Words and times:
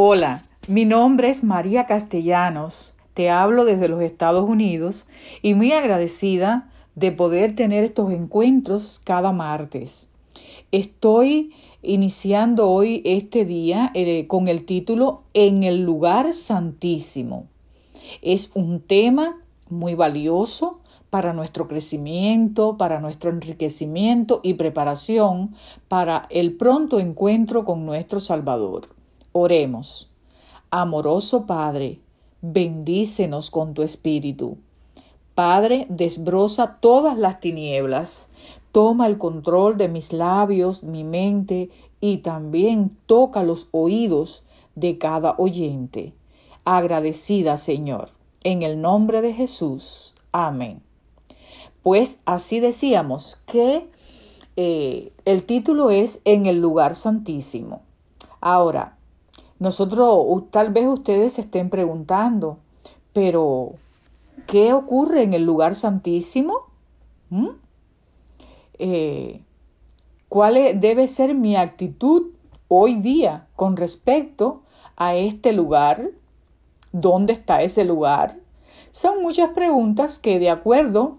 Hola, 0.00 0.44
mi 0.68 0.84
nombre 0.84 1.28
es 1.28 1.42
María 1.42 1.84
Castellanos. 1.86 2.94
Te 3.14 3.30
hablo 3.30 3.64
desde 3.64 3.88
los 3.88 4.00
Estados 4.00 4.48
Unidos 4.48 5.06
y 5.42 5.54
muy 5.54 5.72
agradecida 5.72 6.70
de 6.94 7.10
poder 7.10 7.56
tener 7.56 7.82
estos 7.82 8.12
encuentros 8.12 9.00
cada 9.02 9.32
martes. 9.32 10.08
Estoy 10.70 11.52
iniciando 11.82 12.70
hoy 12.70 13.02
este 13.04 13.44
día 13.44 13.90
eh, 13.92 14.28
con 14.28 14.46
el 14.46 14.66
título 14.66 15.24
En 15.34 15.64
el 15.64 15.82
lugar 15.82 16.32
santísimo. 16.32 17.48
Es 18.22 18.52
un 18.54 18.78
tema 18.78 19.42
muy 19.68 19.96
valioso 19.96 20.78
para 21.10 21.32
nuestro 21.32 21.66
crecimiento, 21.66 22.76
para 22.76 23.00
nuestro 23.00 23.30
enriquecimiento 23.30 24.38
y 24.44 24.54
preparación 24.54 25.56
para 25.88 26.22
el 26.30 26.52
pronto 26.52 27.00
encuentro 27.00 27.64
con 27.64 27.84
nuestro 27.84 28.20
Salvador. 28.20 28.96
Oremos. 29.40 30.10
Amoroso 30.72 31.46
Padre, 31.46 32.00
bendícenos 32.42 33.52
con 33.52 33.72
tu 33.72 33.82
Espíritu. 33.82 34.56
Padre, 35.36 35.86
desbroza 35.88 36.78
todas 36.80 37.16
las 37.16 37.38
tinieblas, 37.38 38.30
toma 38.72 39.06
el 39.06 39.16
control 39.16 39.76
de 39.76 39.86
mis 39.86 40.12
labios, 40.12 40.82
mi 40.82 41.04
mente 41.04 41.70
y 42.00 42.16
también 42.16 42.98
toca 43.06 43.44
los 43.44 43.68
oídos 43.70 44.42
de 44.74 44.98
cada 44.98 45.36
oyente. 45.38 46.14
Agradecida, 46.64 47.58
Señor, 47.58 48.10
en 48.42 48.62
el 48.62 48.80
nombre 48.80 49.22
de 49.22 49.34
Jesús. 49.34 50.16
Amén. 50.32 50.82
Pues 51.84 52.22
así 52.24 52.58
decíamos 52.58 53.40
que 53.46 53.88
eh, 54.56 55.12
el 55.24 55.44
título 55.44 55.90
es 55.90 56.22
En 56.24 56.46
el 56.46 56.60
lugar 56.60 56.96
santísimo. 56.96 57.82
Ahora, 58.40 58.97
nosotros, 59.58 60.44
tal 60.50 60.72
vez 60.72 60.86
ustedes 60.86 61.34
se 61.34 61.40
estén 61.42 61.70
preguntando, 61.70 62.58
pero 63.12 63.72
¿qué 64.46 64.72
ocurre 64.72 65.22
en 65.22 65.34
el 65.34 65.42
lugar 65.42 65.74
santísimo? 65.74 66.66
¿Mm? 67.30 67.48
Eh, 68.78 69.42
¿Cuál 70.28 70.56
e, 70.56 70.74
debe 70.74 71.08
ser 71.08 71.34
mi 71.34 71.56
actitud 71.56 72.30
hoy 72.68 72.96
día 72.96 73.46
con 73.56 73.76
respecto 73.76 74.62
a 74.96 75.16
este 75.16 75.52
lugar? 75.52 76.10
¿Dónde 76.92 77.32
está 77.32 77.62
ese 77.62 77.84
lugar? 77.84 78.38
Son 78.92 79.22
muchas 79.22 79.50
preguntas 79.50 80.18
que 80.18 80.38
de 80.38 80.50
acuerdo 80.50 81.18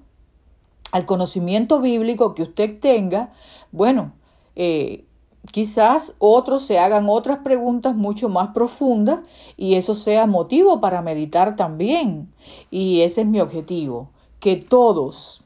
al 0.92 1.06
conocimiento 1.06 1.82
bíblico 1.82 2.34
que 2.34 2.44
usted 2.44 2.80
tenga, 2.80 3.32
bueno, 3.72 4.14
eh, 4.56 5.06
quizás 5.52 6.16
otros 6.20 6.64
se 6.64 6.80
hagan 6.80 7.08
otras 7.10 7.40
preguntas 7.40 7.96
mucho 7.96 8.30
más 8.30 8.50
profundas 8.50 9.20
y 9.58 9.76
eso 9.76 9.96
sea 9.96 10.26
motivo 10.28 10.80
para 10.80 11.02
meditar 11.02 11.56
también. 11.56 12.32
Y 12.72 13.02
ese 13.02 13.22
es 13.22 13.28
mi 13.28 13.40
objetivo, 13.40 14.10
que 14.40 14.56
todos 14.56 15.44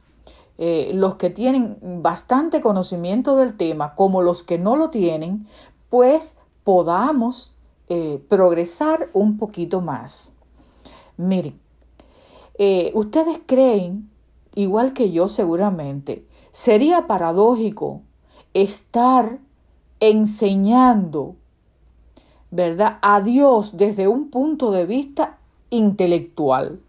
eh, 0.57 0.91
los 0.93 1.15
que 1.15 1.29
tienen 1.29 1.77
bastante 2.01 2.61
conocimiento 2.61 3.35
del 3.35 3.55
tema, 3.55 3.95
como 3.95 4.21
los 4.21 4.43
que 4.43 4.57
no 4.57 4.75
lo 4.75 4.89
tienen, 4.89 5.47
pues 5.89 6.37
podamos 6.63 7.55
eh, 7.89 8.23
progresar 8.29 9.09
un 9.13 9.37
poquito 9.37 9.81
más. 9.81 10.33
Miren, 11.17 11.59
eh, 12.57 12.91
ustedes 12.93 13.39
creen, 13.45 14.09
igual 14.55 14.93
que 14.93 15.11
yo 15.11 15.27
seguramente, 15.27 16.25
sería 16.51 17.07
paradójico 17.07 18.01
estar 18.53 19.39
enseñando, 20.03 21.37
¿verdad?, 22.51 22.99
a 23.01 23.21
Dios 23.21 23.77
desde 23.77 24.09
un 24.09 24.29
punto 24.29 24.71
de 24.71 24.85
vista 24.85 25.37
intelectual. 25.69 26.81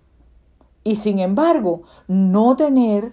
Y 0.83 0.97
sin 0.97 1.21
embargo, 1.21 1.83
no 2.09 2.57
tener 2.57 3.13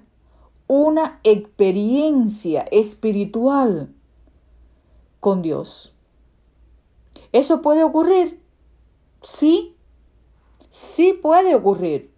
una 0.67 1.19
experiencia 1.23 2.62
espiritual 2.72 3.94
con 5.19 5.44
Dios. 5.44 5.94
¿Eso 7.31 7.62
puede 7.62 7.83
ocurrir? 7.83 8.41
Sí, 9.22 9.75
sí 10.72 11.13
puede 11.13 11.53
ocurrir. 11.53 12.12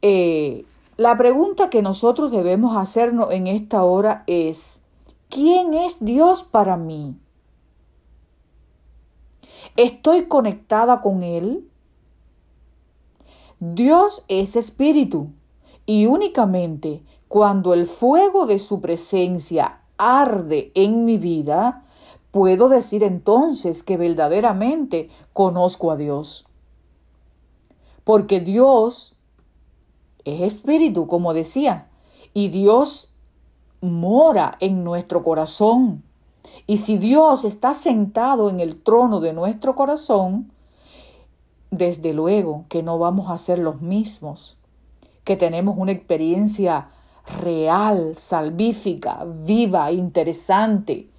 Eh, 0.00 0.64
la 0.96 1.18
pregunta 1.18 1.68
que 1.68 1.82
nosotros 1.82 2.32
debemos 2.32 2.74
hacernos 2.74 3.32
en 3.32 3.48
esta 3.48 3.84
hora 3.84 4.24
es, 4.26 4.82
¿Quién 5.28 5.74
es 5.74 6.04
Dios 6.04 6.44
para 6.44 6.76
mí? 6.76 7.16
¿Estoy 9.76 10.26
conectada 10.26 11.00
con 11.02 11.22
Él? 11.22 11.68
Dios 13.58 14.24
es 14.28 14.56
espíritu 14.56 15.30
y 15.86 16.06
únicamente 16.06 17.02
cuando 17.28 17.74
el 17.74 17.86
fuego 17.86 18.46
de 18.46 18.58
su 18.58 18.80
presencia 18.80 19.80
arde 19.96 20.72
en 20.74 21.04
mi 21.04 21.18
vida, 21.18 21.84
puedo 22.30 22.68
decir 22.68 23.02
entonces 23.02 23.82
que 23.82 23.96
verdaderamente 23.96 25.08
conozco 25.32 25.90
a 25.90 25.96
Dios. 25.96 26.46
Porque 28.04 28.40
Dios 28.40 29.16
es 30.24 30.52
espíritu, 30.52 31.06
como 31.06 31.34
decía, 31.34 31.88
y 32.34 32.48
Dios 32.48 33.10
mora 33.86 34.56
en 34.60 34.84
nuestro 34.84 35.24
corazón. 35.24 36.02
Y 36.66 36.78
si 36.78 36.98
Dios 36.98 37.44
está 37.44 37.74
sentado 37.74 38.50
en 38.50 38.60
el 38.60 38.80
trono 38.82 39.20
de 39.20 39.32
nuestro 39.32 39.74
corazón, 39.74 40.52
desde 41.70 42.12
luego 42.12 42.64
que 42.68 42.82
no 42.82 42.98
vamos 42.98 43.30
a 43.30 43.38
ser 43.38 43.58
los 43.58 43.80
mismos, 43.80 44.56
que 45.24 45.36
tenemos 45.36 45.76
una 45.78 45.92
experiencia 45.92 46.88
real, 47.40 48.14
salvífica, 48.16 49.24
viva, 49.26 49.90
interesante, 49.92 51.10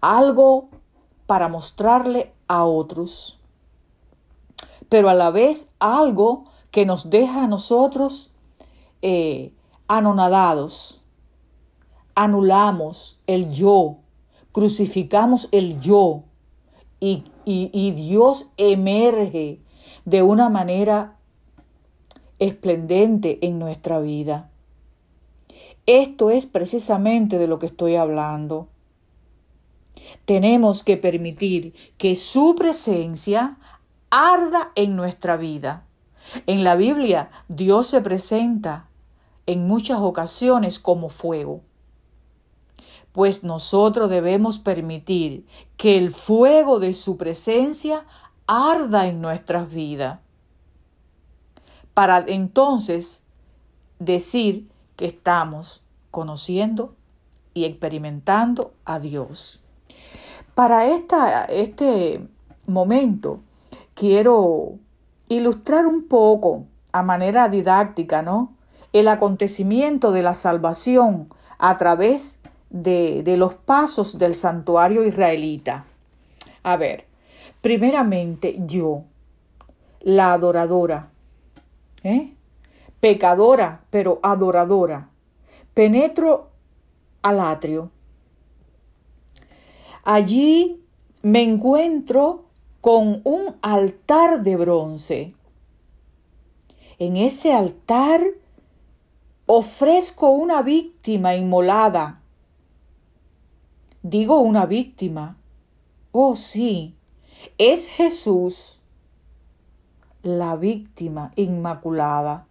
algo 0.00 0.68
para 1.26 1.48
mostrarle 1.48 2.32
a 2.48 2.64
otros, 2.64 3.38
pero 4.88 5.08
a 5.08 5.14
la 5.14 5.30
vez 5.30 5.72
algo 5.78 6.44
que 6.70 6.86
nos 6.86 7.10
deja 7.10 7.44
a 7.44 7.48
nosotros 7.48 8.30
eh, 9.02 9.52
anonadados, 9.88 10.99
anulamos 12.14 13.20
el 13.26 13.50
yo, 13.50 13.98
crucificamos 14.52 15.48
el 15.52 15.80
yo 15.80 16.24
y, 17.00 17.24
y, 17.44 17.90
Dios 17.92 18.52
emerge 18.56 19.60
de 20.04 20.22
una 20.22 20.48
manera 20.48 21.16
esplendente 22.38 23.38
en 23.42 23.58
nuestra 23.58 24.00
vida. 24.00 24.50
Esto 25.86 26.30
es 26.30 26.46
precisamente 26.46 27.38
de 27.38 27.46
lo 27.46 27.58
que 27.58 27.66
estoy 27.66 27.96
hablando. 27.96 28.68
Tenemos 30.26 30.84
que 30.84 30.96
permitir 30.96 31.74
que 31.96 32.16
su 32.16 32.54
presencia 32.54 33.56
arda 34.10 34.72
en 34.74 34.94
nuestra 34.94 35.36
vida. 35.36 35.86
En 36.46 36.64
la 36.64 36.76
Biblia 36.76 37.30
Dios 37.48 37.86
se 37.86 38.00
presenta 38.02 38.88
en 39.46 39.66
muchas 39.66 39.98
ocasiones 40.00 40.78
como 40.78 41.08
fuego 41.08 41.62
pues 43.12 43.44
nosotros 43.44 44.10
debemos 44.10 44.58
permitir 44.58 45.46
que 45.76 45.98
el 45.98 46.10
fuego 46.10 46.78
de 46.78 46.94
su 46.94 47.16
presencia 47.16 48.04
arda 48.46 49.06
en 49.06 49.20
nuestras 49.20 49.70
vidas, 49.70 50.20
para 51.94 52.24
entonces 52.26 53.24
decir 53.98 54.68
que 54.96 55.06
estamos 55.06 55.82
conociendo 56.10 56.94
y 57.54 57.64
experimentando 57.64 58.72
a 58.84 58.98
Dios. 58.98 59.60
Para 60.54 60.86
esta, 60.86 61.44
este 61.44 62.26
momento 62.66 63.40
quiero 63.94 64.78
ilustrar 65.28 65.86
un 65.86 66.04
poco 66.08 66.66
a 66.92 67.02
manera 67.02 67.48
didáctica, 67.48 68.22
¿no? 68.22 68.52
El 68.92 69.08
acontecimiento 69.08 70.10
de 70.10 70.22
la 70.22 70.34
salvación 70.34 71.28
a 71.58 71.76
través 71.76 72.39
de, 72.70 73.34
los 73.36 73.54
pasos 73.56 74.18
del 74.18 74.34
santuario 74.34 75.04
israelita. 75.04 75.84
A 76.62 76.76
ver, 76.76 77.06
primeramente 77.60 78.56
yo, 78.60 79.04
la 80.00 80.32
adoradora, 80.32 81.10
¿eh? 82.02 82.32
pecadora, 83.00 83.82
pero 83.90 84.20
adoradora, 84.22 85.10
penetro 85.74 86.50
al 87.22 87.40
atrio. 87.40 87.90
Allí 90.04 90.82
me 91.22 91.42
encuentro 91.42 92.46
con 92.80 93.20
un 93.24 93.56
altar 93.60 94.42
de 94.42 94.56
bronce. 94.56 95.34
En 96.98 97.16
ese 97.16 97.52
altar 97.52 98.22
ofrezco 99.46 100.30
una 100.30 100.62
víctima 100.62 101.34
inmolada 101.34 102.19
Digo 104.02 104.40
una 104.40 104.64
víctima. 104.64 105.36
Oh 106.10 106.34
sí, 106.34 106.96
Es 107.58 107.86
Jesús 107.86 108.80
la 110.22 110.56
víctima 110.56 111.32
inmaculada, 111.36 112.46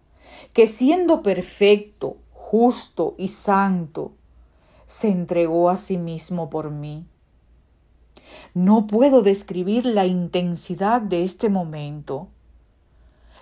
que 0.52 0.68
siendo 0.68 1.22
perfecto, 1.22 2.18
justo 2.32 3.14
y 3.18 3.28
santo, 3.28 4.12
se 4.86 5.08
entregó 5.08 5.70
a 5.70 5.76
sí 5.76 5.98
mismo 5.98 6.50
por 6.50 6.70
mí. 6.70 7.04
No 8.54 8.86
puedo 8.86 9.22
describir 9.22 9.86
la 9.86 10.06
intensidad 10.06 11.00
de 11.00 11.24
este 11.24 11.48
momento. 11.48 12.28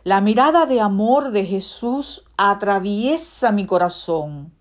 La 0.03 0.23
mirada 0.23 0.65
de 0.65 0.81
amor 0.81 1.31
de 1.31 1.45
Jesús 1.45 2.25
atraviesa 2.39 3.53
mi 3.53 3.67
corazón 3.67 4.58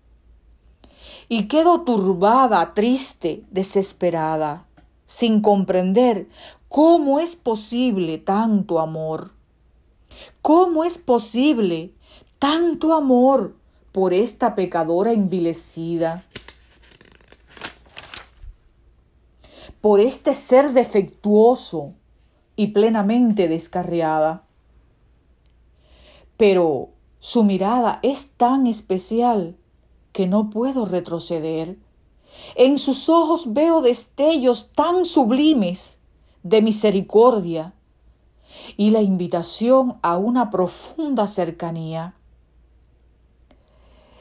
y 1.28 1.46
quedo 1.46 1.82
turbada, 1.82 2.72
triste, 2.74 3.44
desesperada, 3.50 4.66
sin 5.04 5.42
comprender 5.42 6.28
cómo 6.68 7.20
es 7.20 7.36
posible 7.36 8.18
tanto 8.18 8.80
amor. 8.80 9.32
¿Cómo 10.42 10.84
es 10.84 10.98
posible 10.98 11.92
tanto 12.38 12.94
amor 12.94 13.54
por 13.92 14.14
esta 14.14 14.54
pecadora 14.54 15.12
envilecida? 15.12 16.24
Por 19.80 20.00
este 20.00 20.34
ser 20.34 20.72
defectuoso 20.72 21.92
y 22.56 22.68
plenamente 22.68 23.48
descarriada. 23.48 24.44
Pero 26.36 26.90
su 27.20 27.44
mirada 27.44 28.00
es 28.02 28.32
tan 28.32 28.66
especial 28.66 29.56
que 30.18 30.26
no 30.26 30.50
puedo 30.50 30.84
retroceder. 30.84 31.78
En 32.56 32.80
sus 32.80 33.08
ojos 33.08 33.52
veo 33.52 33.82
destellos 33.82 34.72
tan 34.72 35.04
sublimes 35.04 36.00
de 36.42 36.60
misericordia 36.60 37.72
y 38.76 38.90
la 38.90 39.00
invitación 39.00 40.00
a 40.02 40.16
una 40.16 40.50
profunda 40.50 41.28
cercanía. 41.28 42.16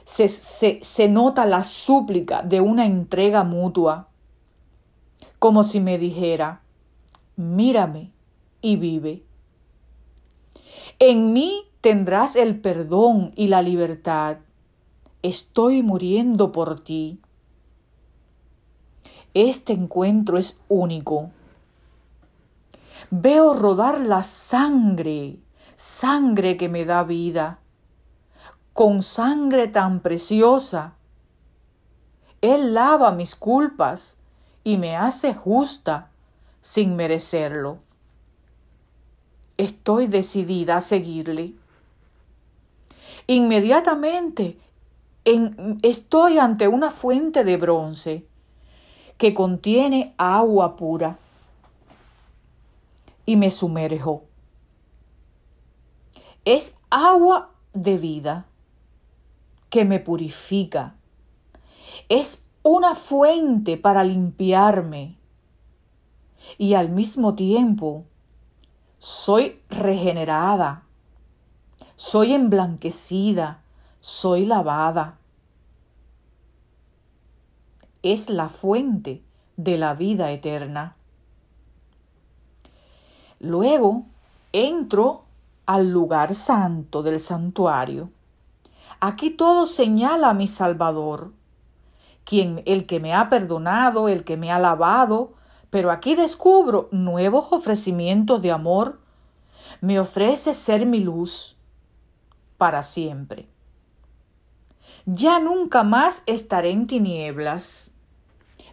Se, 0.04 0.30
se, 0.30 1.10
nota 1.10 1.48
la 1.48 1.64
súplica 1.64 2.44
de 2.44 2.62
una 2.62 2.86
entrega 2.86 3.44
mutua, 3.44 4.10
como 5.40 5.64
si 5.64 5.80
me 5.80 5.98
dijera, 5.98 6.62
mírame 7.38 8.12
y 8.62 8.76
vive. 8.76 9.24
En 11.00 11.34
mí 11.34 11.64
tendrás 11.82 12.36
el 12.36 12.62
perdón 12.62 13.32
y 13.36 13.48
la 13.48 13.64
libertad. 13.64 14.38
Estoy 15.28 15.84
muriendo 15.84 16.54
por 16.54 16.80
ti. 16.80 17.20
Este 19.34 19.74
encuentro 19.74 20.38
es 20.38 20.58
único. 20.70 21.32
Veo 23.12 23.54
rodar 23.54 24.00
la 24.00 24.24
sangre, 24.24 25.38
sangre 25.76 26.56
que 26.56 26.70
me 26.70 26.86
da 26.86 27.04
vida, 27.04 27.60
con 28.72 29.04
sangre 29.04 29.68
tan 29.68 30.00
preciosa. 30.00 30.94
Él 32.40 32.74
lava 32.74 33.12
mis 33.12 33.36
culpas 33.36 34.16
y 34.64 34.78
me 34.78 34.96
hace 34.96 35.34
justa 35.34 36.10
sin 36.62 36.96
merecerlo. 36.96 37.80
Estoy 39.58 40.08
decidida 40.08 40.78
a 40.78 40.82
seguirle. 40.82 41.54
Inmediatamente 43.28 44.58
estoy 45.82 46.40
ante 46.40 46.68
una 46.68 46.92
fuente 46.92 47.44
de 47.44 47.58
bronce 47.58 48.28
que 49.18 49.34
contiene 49.34 50.14
agua 50.18 50.78
pura 50.78 51.18
y 53.26 53.36
me 53.36 53.52
sumerjo. 53.52 54.24
Es 56.46 56.78
agua 56.90 57.52
de 57.74 57.98
vida 57.98 58.46
que 59.70 59.84
me 59.84 60.00
purifica. 60.00 60.96
Es 62.08 62.46
una 62.64 62.96
fuente 62.96 63.76
para 63.76 64.04
limpiarme. 64.04 65.18
Y 66.58 66.76
al 66.76 66.90
mismo 66.90 67.36
tiempo 67.36 68.06
soy 69.00 69.62
regenerada, 69.70 70.84
soy 71.98 72.34
emblanquecida, 72.34 73.62
soy 74.00 74.46
lavada. 74.46 75.18
Es 78.04 78.30
la 78.30 78.50
fuente 78.50 79.24
de 79.58 79.78
la 79.78 79.94
vida 79.94 80.32
eterna. 80.32 80.96
Luego 83.40 84.06
entro 84.52 85.26
al 85.66 85.90
lugar 85.92 86.34
santo 86.34 87.04
del 87.04 87.20
santuario. 87.20 88.10
Aquí 89.00 89.30
todo 89.30 89.66
señala 89.66 90.30
a 90.30 90.34
mi 90.34 90.48
Salvador, 90.48 91.34
quien 92.24 92.64
el 92.66 92.86
que 92.88 93.00
me 93.00 93.14
ha 93.14 93.30
perdonado, 93.30 94.08
el 94.08 94.24
que 94.24 94.38
me 94.38 94.52
ha 94.52 94.60
lavado, 94.60 95.34
pero 95.70 95.92
aquí 95.92 96.16
descubro 96.16 96.88
nuevos 96.92 97.48
ofrecimientos 97.52 98.42
de 98.42 98.52
amor. 98.52 99.00
Me 99.82 100.00
ofrece 100.00 100.54
ser 100.54 100.86
mi 100.86 101.00
luz 101.02 101.58
para 102.58 102.82
siempre. 102.84 103.48
Ya 105.10 105.40
nunca 105.40 105.86
más 105.86 106.24
estaré 106.26 106.72
en 106.72 106.86
tinieblas. 106.86 107.94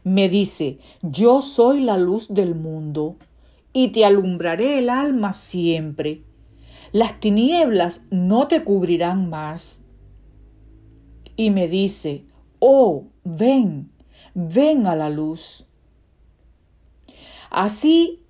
Me 0.02 0.28
dice, 0.28 0.80
yo 1.00 1.42
soy 1.42 1.80
la 1.80 1.96
luz 1.96 2.34
del 2.34 2.56
mundo 2.56 3.14
y 3.72 3.92
te 3.92 4.04
alumbraré 4.04 4.78
el 4.78 4.90
alma 4.90 5.32
siempre. 5.32 6.24
Las 6.90 7.20
tinieblas 7.20 8.06
no 8.10 8.48
te 8.48 8.64
cubrirán 8.64 9.30
más. 9.30 9.82
Y 11.36 11.52
me 11.52 11.68
dice, 11.68 12.24
oh, 12.58 13.04
ven, 13.22 13.92
ven 14.34 14.88
a 14.88 14.96
la 14.96 15.10
luz. 15.10 15.68
Así, 17.50 18.24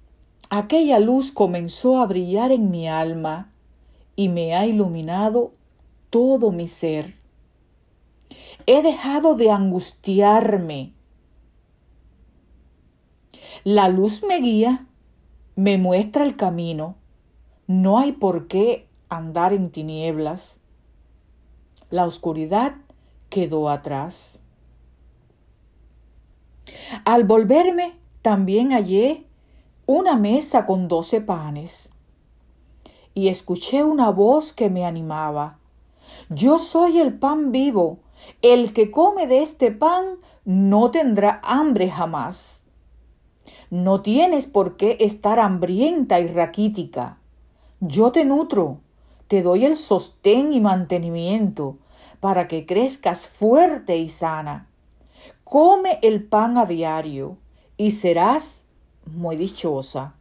aquella 0.51 0.99
luz 0.99 1.33
comenzó 1.33 2.03
a 2.03 2.07
brillar 2.07 2.53
en 2.53 2.71
mi 2.71 2.87
alma 2.87 3.51
y 4.15 4.29
me 4.29 4.55
ha 4.55 4.67
iluminado 4.67 5.53
todo 6.11 6.53
mi 6.53 6.69
ser. 6.69 7.24
He 8.67 8.83
dejado 8.83 9.35
de 9.35 9.51
angustiarme. 9.51 10.93
La 13.65 13.89
luz 13.89 14.23
me 14.23 14.41
guía 14.41 14.87
me 15.57 15.79
muestra 15.79 16.25
el 16.25 16.37
camino. 16.37 16.97
No 17.67 17.99
hay 17.99 18.13
por 18.13 18.49
qué 18.49 18.89
andar 19.09 19.53
en 19.53 19.71
tinieblas. 19.71 20.61
La 21.91 22.07
oscuridad 22.07 22.75
quedó 23.29 23.71
atrás. 23.71 24.43
Al 27.05 27.25
volverme, 27.25 27.97
también 28.23 28.73
hallé 28.73 29.27
una 29.87 30.17
mesa 30.17 30.67
con 30.67 30.89
doce 30.89 31.21
panes 31.21 31.93
y 33.13 33.29
escuché 33.29 33.85
una 33.85 34.11
voz 34.11 34.53
que 34.53 34.71
me 34.71 34.85
animaba. 34.85 35.61
Yo 36.31 36.59
soy 36.59 36.99
el 36.99 37.17
pan 37.19 37.53
vivo. 37.53 37.99
El 38.43 38.73
que 38.73 38.91
come 38.91 39.27
de 39.27 39.43
este 39.43 39.71
pan 39.71 40.19
no 40.45 40.91
tendrá 40.91 41.41
hambre 41.45 41.91
jamás. 41.91 42.65
No 43.71 44.03
tienes 44.03 44.47
por 44.47 44.77
qué 44.77 44.97
estar 45.01 45.39
hambrienta 45.39 46.21
y 46.21 46.29
raquítica. 46.29 47.19
Yo 47.81 48.13
te 48.13 48.25
nutro, 48.25 48.79
te 49.29 49.43
doy 49.43 49.65
el 49.65 49.77
sostén 49.77 50.53
y 50.53 50.61
mantenimiento 50.61 51.79
para 52.21 52.49
que 52.49 52.67
crezcas 52.67 53.27
fuerte 53.27 53.97
y 53.97 54.09
sana. 54.09 54.69
Come 55.43 55.99
el 56.03 56.25
pan 56.25 56.57
a 56.59 56.67
diario 56.67 57.37
y 57.77 57.93
serás 57.93 58.65
muy 59.07 59.37
dichosa. 59.37 60.15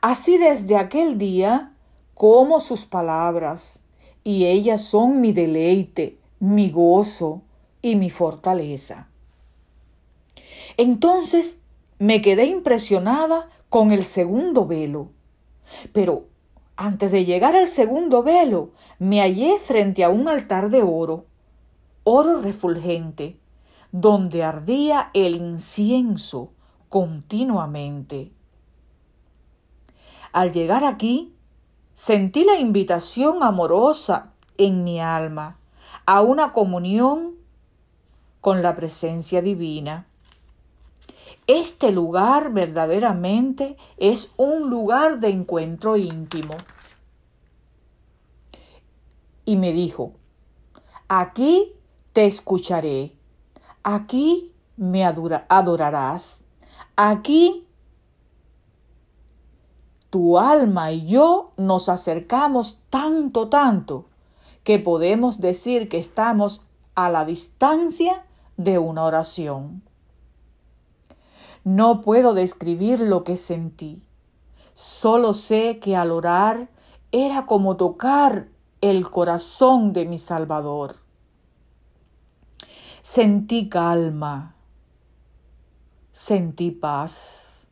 Así 0.00 0.38
desde 0.38 0.76
aquel 0.76 1.18
día 1.18 1.72
como 2.14 2.60
sus 2.60 2.84
palabras, 2.84 3.80
y 4.22 4.44
ellas 4.46 4.82
son 4.82 5.20
mi 5.20 5.32
deleite, 5.32 6.19
mi 6.40 6.70
gozo 6.70 7.42
y 7.82 7.96
mi 7.96 8.10
fortaleza. 8.10 9.08
Entonces 10.76 11.60
me 11.98 12.22
quedé 12.22 12.46
impresionada 12.46 13.48
con 13.68 13.92
el 13.92 14.04
segundo 14.04 14.66
velo. 14.66 15.10
Pero 15.92 16.24
antes 16.76 17.12
de 17.12 17.26
llegar 17.26 17.54
al 17.54 17.68
segundo 17.68 18.22
velo, 18.22 18.70
me 18.98 19.20
hallé 19.20 19.58
frente 19.58 20.02
a 20.02 20.08
un 20.08 20.28
altar 20.28 20.70
de 20.70 20.82
oro, 20.82 21.26
oro 22.04 22.40
refulgente, 22.40 23.38
donde 23.92 24.42
ardía 24.42 25.10
el 25.12 25.34
incienso 25.34 26.52
continuamente. 26.88 28.32
Al 30.32 30.52
llegar 30.52 30.84
aquí, 30.84 31.34
sentí 31.92 32.44
la 32.44 32.58
invitación 32.58 33.42
amorosa 33.42 34.32
en 34.56 34.84
mi 34.84 35.00
alma 35.00 35.59
a 36.06 36.20
una 36.20 36.52
comunión 36.52 37.36
con 38.40 38.62
la 38.62 38.74
presencia 38.74 39.42
divina. 39.42 40.06
Este 41.46 41.92
lugar 41.92 42.52
verdaderamente 42.52 43.76
es 43.96 44.32
un 44.36 44.70
lugar 44.70 45.20
de 45.20 45.28
encuentro 45.28 45.96
íntimo. 45.96 46.54
Y 49.44 49.56
me 49.56 49.72
dijo, 49.72 50.12
aquí 51.08 51.72
te 52.12 52.26
escucharé, 52.26 53.16
aquí 53.82 54.54
me 54.76 55.04
adorarás, 55.04 56.44
aquí 56.96 57.66
tu 60.10 60.38
alma 60.38 60.92
y 60.92 61.06
yo 61.06 61.52
nos 61.56 61.88
acercamos 61.88 62.80
tanto, 62.90 63.48
tanto, 63.48 64.09
que 64.70 64.78
podemos 64.78 65.40
decir 65.40 65.88
que 65.88 65.98
estamos 65.98 66.64
a 66.94 67.10
la 67.10 67.24
distancia 67.24 68.24
de 68.56 68.78
una 68.78 69.02
oración. 69.02 69.82
No 71.64 72.02
puedo 72.02 72.34
describir 72.34 73.00
lo 73.00 73.24
que 73.24 73.36
sentí. 73.36 74.00
Solo 74.72 75.32
sé 75.32 75.80
que 75.80 75.96
al 75.96 76.12
orar 76.12 76.68
era 77.10 77.46
como 77.46 77.76
tocar 77.76 78.46
el 78.80 79.10
corazón 79.10 79.92
de 79.92 80.04
mi 80.04 80.18
Salvador. 80.18 80.94
Sentí 83.02 83.68
calma, 83.68 84.54
sentí 86.12 86.70
paz. 86.70 87.66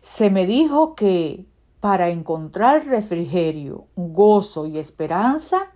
Se 0.00 0.30
me 0.30 0.46
dijo 0.46 0.96
que 0.96 1.46
para 1.80 2.10
encontrar 2.10 2.86
refrigerio, 2.86 3.86
gozo 3.96 4.66
y 4.66 4.78
esperanza, 4.78 5.70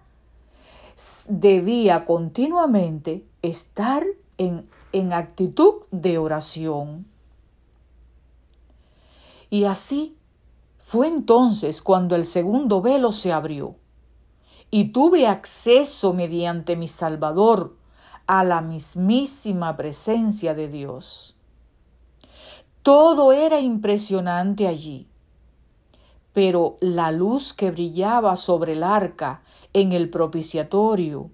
debía 1.29 2.05
continuamente 2.05 3.25
estar 3.43 4.05
en 4.39 4.67
en 4.93 5.13
actitud 5.13 5.83
de 5.91 6.19
oración. 6.19 7.07
Y 9.51 9.65
así 9.65 10.17
fue 10.79 11.09
entonces 11.09 11.83
cuando 11.83 12.15
el 12.15 12.27
segundo 12.27 12.81
velo 12.81 13.13
se 13.13 13.33
abrió 13.33 13.77
y 14.71 14.87
tuve 14.87 15.27
acceso 15.27 16.15
mediante 16.15 16.77
mi 16.77 16.89
Salvador 16.89 17.77
a 18.27 18.45
la 18.45 18.61
mismísima 18.61 19.77
presencia 19.77 20.55
de 20.55 20.69
Dios. 20.69 21.37
Todo 22.83 23.33
era 23.33 23.61
impresionante 23.61 24.67
allí, 24.67 25.09
pero 26.33 26.79
la 26.81 27.13
luz 27.13 27.53
que 27.53 27.71
brillaba 27.71 28.37
sobre 28.37 28.73
el 28.73 28.83
arca 28.83 29.43
en 29.73 29.93
el 29.93 30.11
propiciatorio, 30.11 31.31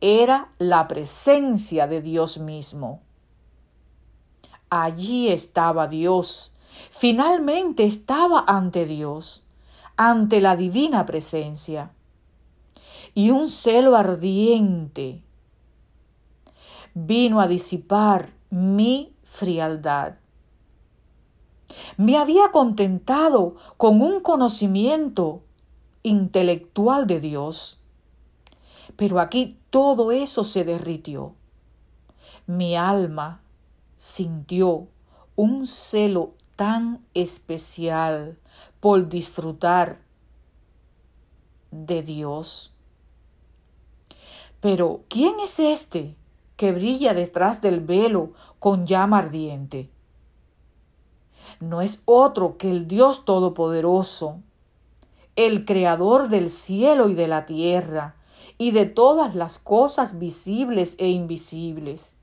era 0.00 0.52
la 0.58 0.86
presencia 0.86 1.86
de 1.86 2.00
Dios 2.00 2.38
mismo. 2.38 3.02
Allí 4.70 5.28
estaba 5.28 5.88
Dios. 5.88 6.52
Finalmente 6.90 7.84
estaba 7.84 8.44
ante 8.46 8.86
Dios, 8.86 9.46
ante 9.96 10.40
la 10.40 10.54
divina 10.54 11.04
presencia. 11.06 11.90
Y 13.14 13.30
un 13.30 13.50
celo 13.50 13.96
ardiente 13.96 15.22
vino 16.94 17.40
a 17.40 17.48
disipar 17.48 18.32
mi 18.50 19.16
frialdad. 19.24 20.17
Me 21.96 22.16
había 22.16 22.50
contentado 22.50 23.56
con 23.76 24.00
un 24.02 24.20
conocimiento 24.20 25.42
intelectual 26.02 27.06
de 27.06 27.20
Dios 27.20 27.78
pero 28.96 29.20
aquí 29.20 29.58
todo 29.70 30.12
eso 30.12 30.44
se 30.44 30.64
derritió. 30.64 31.34
Mi 32.46 32.76
alma 32.76 33.40
sintió 33.96 34.88
un 35.36 35.66
celo 35.66 36.34
tan 36.56 37.04
especial 37.14 38.38
por 38.80 39.08
disfrutar 39.08 40.00
de 41.70 42.02
Dios. 42.02 42.72
Pero, 44.60 45.02
¿quién 45.08 45.38
es 45.38 45.60
este 45.60 46.16
que 46.56 46.72
brilla 46.72 47.14
detrás 47.14 47.60
del 47.62 47.78
velo 47.78 48.32
con 48.58 48.86
llama 48.86 49.18
ardiente? 49.18 49.90
No 51.60 51.82
es 51.82 52.02
otro 52.04 52.56
que 52.56 52.70
el 52.70 52.86
Dios 52.86 53.24
Todopoderoso, 53.24 54.40
el 55.36 55.64
Creador 55.64 56.28
del 56.28 56.50
cielo 56.50 57.08
y 57.08 57.14
de 57.14 57.28
la 57.28 57.46
tierra, 57.46 58.16
y 58.58 58.72
de 58.72 58.86
todas 58.86 59.34
las 59.34 59.58
cosas 59.58 60.18
visibles 60.18 60.96
e 60.98 61.08
invisibles. 61.08 62.16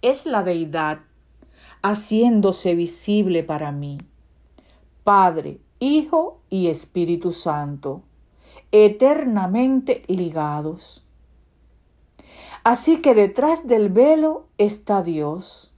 Es 0.00 0.24
la 0.24 0.42
deidad 0.42 1.00
haciéndose 1.82 2.74
visible 2.74 3.42
para 3.42 3.70
mí. 3.70 3.98
Padre, 5.04 5.60
Hijo 5.78 6.40
y 6.48 6.68
Espíritu 6.68 7.32
Santo, 7.32 8.02
eternamente 8.72 10.02
ligados. 10.06 11.04
Así 12.64 13.02
que 13.02 13.14
detrás 13.14 13.66
del 13.66 13.90
velo 13.90 14.46
está 14.56 15.02
Dios, 15.02 15.73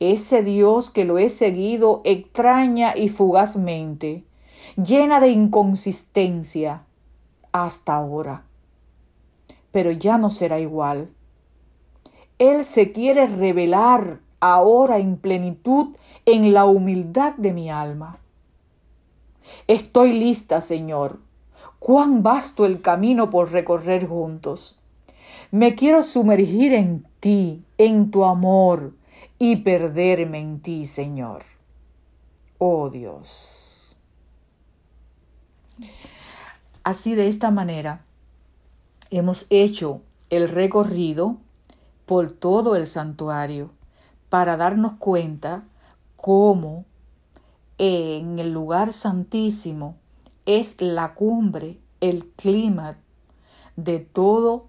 ese 0.00 0.42
Dios 0.42 0.90
que 0.90 1.04
lo 1.04 1.18
he 1.18 1.28
seguido 1.28 2.00
extraña 2.04 2.96
y 2.96 3.10
fugazmente, 3.10 4.24
llena 4.76 5.20
de 5.20 5.28
inconsistencia, 5.28 6.84
hasta 7.52 7.96
ahora. 7.96 8.44
Pero 9.70 9.92
ya 9.92 10.16
no 10.18 10.30
será 10.30 10.58
igual. 10.58 11.10
Él 12.38 12.64
se 12.64 12.92
quiere 12.92 13.26
revelar 13.26 14.20
ahora 14.40 14.98
en 14.98 15.18
plenitud 15.18 15.94
en 16.24 16.54
la 16.54 16.64
humildad 16.64 17.34
de 17.34 17.52
mi 17.52 17.70
alma. 17.70 18.18
Estoy 19.66 20.12
lista, 20.12 20.62
Señor. 20.62 21.20
Cuán 21.78 22.22
vasto 22.22 22.64
el 22.64 22.80
camino 22.80 23.28
por 23.28 23.52
recorrer 23.52 24.06
juntos. 24.06 24.78
Me 25.50 25.74
quiero 25.74 26.02
sumergir 26.02 26.72
en 26.72 27.06
ti, 27.20 27.64
en 27.76 28.10
tu 28.10 28.24
amor, 28.24 28.94
y 29.42 29.56
perderme 29.56 30.38
en 30.38 30.60
ti, 30.60 30.84
Señor. 30.84 31.44
Oh 32.58 32.90
Dios. 32.90 33.96
Así 36.84 37.14
de 37.14 37.26
esta 37.26 37.50
manera 37.50 38.04
hemos 39.10 39.46
hecho 39.48 40.02
el 40.28 40.46
recorrido 40.50 41.38
por 42.04 42.30
todo 42.30 42.76
el 42.76 42.86
santuario 42.86 43.70
para 44.28 44.58
darnos 44.58 44.92
cuenta 44.94 45.64
cómo 46.16 46.84
en 47.78 48.38
el 48.38 48.52
lugar 48.52 48.92
santísimo 48.92 49.96
es 50.44 50.76
la 50.82 51.14
cumbre, 51.14 51.78
el 52.02 52.26
clima 52.26 52.98
de 53.76 54.00
todo 54.00 54.66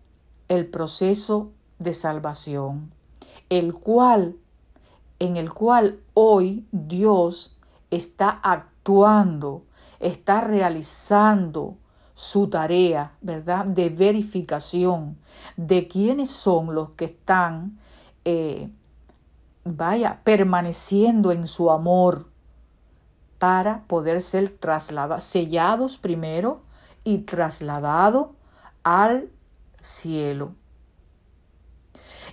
el 0.47 0.65
proceso 0.69 1.51
de 1.77 1.93
salvación, 1.93 2.93
el 3.49 3.73
cual 3.73 4.37
en 5.21 5.37
el 5.37 5.53
cual 5.53 5.99
hoy 6.15 6.65
Dios 6.71 7.55
está 7.91 8.39
actuando, 8.41 9.65
está 9.99 10.41
realizando 10.41 11.77
su 12.15 12.47
tarea, 12.49 13.13
¿verdad?, 13.21 13.65
de 13.65 13.89
verificación 13.89 15.19
de 15.57 15.87
quiénes 15.87 16.31
son 16.31 16.73
los 16.73 16.89
que 16.91 17.05
están, 17.05 17.77
eh, 18.25 18.71
vaya, 19.63 20.21
permaneciendo 20.23 21.31
en 21.31 21.45
su 21.45 21.69
amor 21.69 22.27
para 23.37 23.83
poder 23.83 24.21
ser 24.21 24.49
trasladados, 24.49 25.23
sellados 25.23 25.99
primero 25.99 26.63
y 27.03 27.19
trasladados 27.19 28.29
al 28.81 29.29
cielo. 29.81 30.55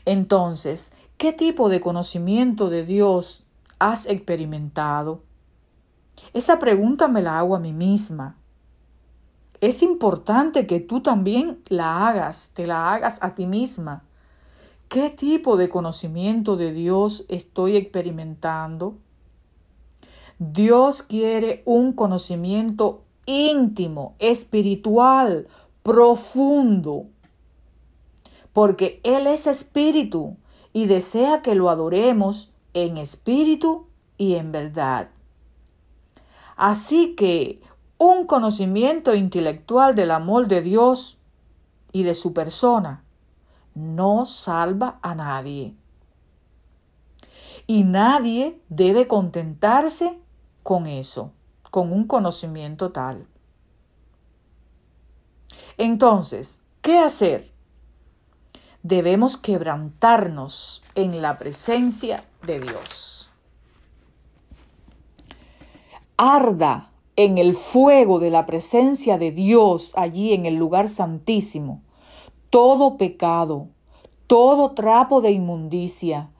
Entonces, 0.06 0.92
¿qué 1.18 1.34
tipo 1.34 1.68
de 1.68 1.80
conocimiento 1.80 2.70
de 2.70 2.86
Dios 2.86 3.44
has 3.78 4.06
experimentado? 4.06 5.22
Esa 6.32 6.58
pregunta 6.58 7.06
me 7.06 7.20
la 7.20 7.38
hago 7.38 7.54
a 7.54 7.60
mí 7.60 7.74
misma 7.74 8.38
es 9.60 9.82
importante 9.82 10.66
que 10.66 10.80
tú 10.80 11.00
también 11.00 11.62
la 11.66 12.08
hagas, 12.08 12.52
te 12.54 12.66
la 12.66 12.92
hagas 12.92 13.18
a 13.22 13.34
ti 13.34 13.46
misma. 13.46 14.04
¿Qué 14.88 15.10
tipo 15.10 15.56
de 15.56 15.68
conocimiento 15.68 16.56
de 16.56 16.72
Dios 16.72 17.24
estoy 17.28 17.76
experimentando? 17.76 18.96
Dios 20.38 21.02
quiere 21.02 21.62
un 21.64 21.92
conocimiento 21.92 23.02
íntimo, 23.26 24.14
espiritual, 24.20 25.48
profundo, 25.82 27.06
porque 28.52 29.00
Él 29.02 29.26
es 29.26 29.46
espíritu 29.46 30.36
y 30.72 30.86
desea 30.86 31.42
que 31.42 31.54
lo 31.54 31.70
adoremos 31.70 32.52
en 32.74 32.96
espíritu 32.96 33.86
y 34.16 34.34
en 34.34 34.52
verdad. 34.52 35.10
Así 36.56 37.14
que 37.14 37.60
un 37.98 38.26
conocimiento 38.26 39.14
intelectual 39.14 39.94
del 39.94 40.10
amor 40.10 40.48
de 40.48 40.60
Dios 40.60 41.18
y 41.92 42.02
de 42.02 42.14
su 42.14 42.32
persona 42.32 43.04
no 43.74 44.26
salva 44.26 44.98
a 45.02 45.14
nadie. 45.14 45.74
Y 47.66 47.84
nadie 47.84 48.60
debe 48.68 49.06
contentarse 49.06 50.18
con 50.62 50.86
eso, 50.86 51.32
con 51.70 51.92
un 51.92 52.06
conocimiento 52.06 52.92
tal. 52.92 53.26
Entonces, 55.76 56.60
¿qué 56.82 56.98
hacer? 56.98 57.52
Debemos 58.82 59.36
quebrantarnos 59.36 60.82
en 60.94 61.20
la 61.20 61.38
presencia 61.38 62.24
de 62.46 62.60
Dios. 62.60 63.30
Arda 66.16 66.90
en 67.16 67.38
el 67.38 67.54
fuego 67.54 68.18
de 68.18 68.30
la 68.30 68.46
presencia 68.46 69.18
de 69.18 69.32
Dios 69.32 69.92
allí 69.96 70.32
en 70.32 70.46
el 70.46 70.54
lugar 70.54 70.88
santísimo 70.88 71.82
todo 72.50 72.96
pecado, 72.96 73.68
todo 74.26 74.70
trapo 74.70 75.20
de 75.20 75.32
inmundicia, 75.32 76.30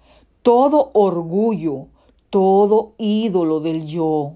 todo 0.40 0.90
orgullo, 0.94 1.88
todo 2.30 2.94
ídolo 2.96 3.60
del 3.60 3.86
yo, 3.86 4.32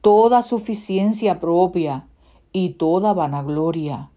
toda 0.00 0.42
suficiencia 0.42 1.40
propia 1.40 2.08
y 2.52 2.70
toda 2.70 3.12
vanagloria 3.12 4.10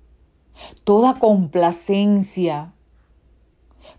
toda 0.83 1.15
complacencia, 1.15 2.73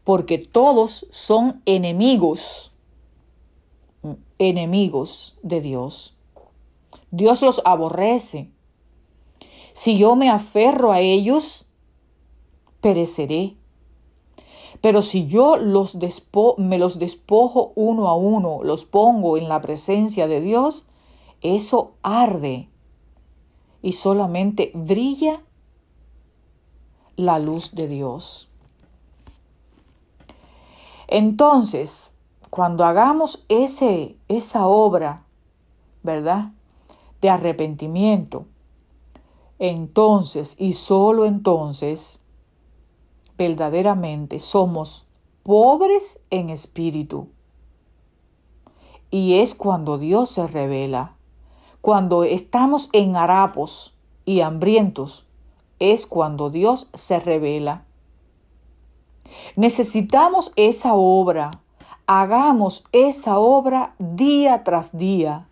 porque 0.04 0.38
todos 0.38 1.07
son 1.11 1.62
enemigos, 1.66 2.73
enemigos 4.38 5.38
de 5.42 5.61
Dios. 5.61 6.16
Dios 7.11 7.42
los 7.42 7.62
aborrece. 7.64 8.50
Si 9.73 9.99
yo 9.99 10.16
me 10.16 10.28
aferro 10.30 10.92
a 10.92 11.00
ellos, 11.00 11.66
pereceré. 12.80 13.57
Pero 14.80 15.02
si 15.02 15.26
yo 15.26 15.57
los 15.57 15.97
me 16.59 16.78
los 16.78 16.99
despojo 16.99 17.73
uno 17.75 18.09
a 18.09 18.14
uno, 18.14 18.61
los 18.62 18.85
pongo 18.85 19.37
en 19.37 19.49
la 19.49 19.61
presencia 19.61 20.26
de 20.26 20.40
Dios, 20.40 20.87
eso 21.40 21.95
arde 22.02 22.68
y 23.83 23.92
solamente 23.92 24.71
brilla 24.75 25.42
la 27.16 27.38
luz 27.38 27.75
de 27.75 27.88
Dios. 27.88 28.48
Entonces, 31.09 32.15
cuando 32.50 32.85
hagamos 32.85 33.45
ese, 33.49 34.17
esa 34.29 34.67
obra, 34.67 35.25
¿verdad? 36.03 36.53
De 37.21 37.31
arrepentimiento, 37.31 38.47
entonces 39.59 40.55
y 40.59 40.75
solo 40.75 41.25
entonces, 41.27 42.21
verdaderamente 43.37 44.38
somos 44.38 45.07
pobres 45.43 46.21
en 46.31 46.50
espíritu. 46.50 47.29
Y 49.11 49.41
es 49.41 49.55
cuando 49.55 49.97
Dios 49.97 50.31
se 50.31 50.47
revela, 50.47 51.17
cuando 51.81 52.25
estamos 52.25 52.91
en 52.93 53.17
harapos 53.17 53.95
y 54.27 54.43
hambrientos, 54.43 55.25
es 55.79 56.07
cuando 56.07 56.50
Dios 56.50 56.88
se 56.93 57.19
revela. 57.19 57.88
Necesitamos 59.57 60.53
esa 60.57 60.95
obra. 60.95 61.51
Hagamos 62.07 62.85
esa 62.93 63.39
obra 63.39 63.95
día 63.99 64.65
tras 64.65 64.97
día 64.97 65.49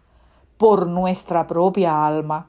por 0.56 0.87
nuestra 0.87 1.47
propia 1.47 2.06
alma. 2.06 2.49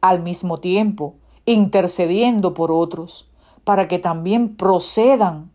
Al 0.00 0.22
mismo 0.22 0.58
tiempo, 0.58 1.14
intercediendo 1.44 2.54
por 2.54 2.72
otros, 2.72 3.30
para 3.64 3.88
que 3.88 3.98
también 3.98 4.56
procedan 4.56 5.50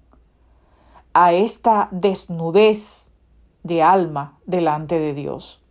a 1.13 1.33
esta 1.33 1.89
desnudez 1.91 3.11
de 3.63 3.81
alma 3.81 4.37
delante 4.45 4.99
de 4.99 5.13
Dios 5.13 5.61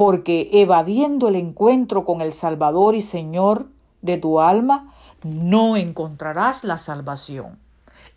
porque 0.00 0.48
evadiendo 0.52 1.28
el 1.28 1.36
encuentro 1.36 2.06
con 2.06 2.22
el 2.22 2.32
Salvador 2.32 2.94
y 2.94 3.02
Señor 3.02 3.68
de 4.00 4.16
tu 4.16 4.40
alma, 4.40 4.94
no 5.22 5.76
encontrarás 5.76 6.64
la 6.64 6.78
salvación. 6.78 7.58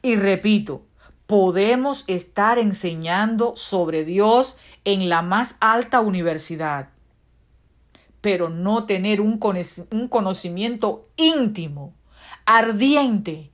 Y 0.02 0.16
repito, 0.16 0.84
podemos 1.28 2.04
estar 2.08 2.60
enseñando 2.60 3.54
sobre 3.56 4.06
Dios 4.06 4.58
en 4.86 5.10
la 5.10 5.22
más 5.22 5.56
alta 5.60 6.02
universidad, 6.02 6.89
pero 8.22 8.50
no 8.50 8.86
tener 8.86 9.22
un, 9.22 9.38
conocimiento 9.38 11.10
íntimo, 11.16 11.94
ardiente, 12.46 13.52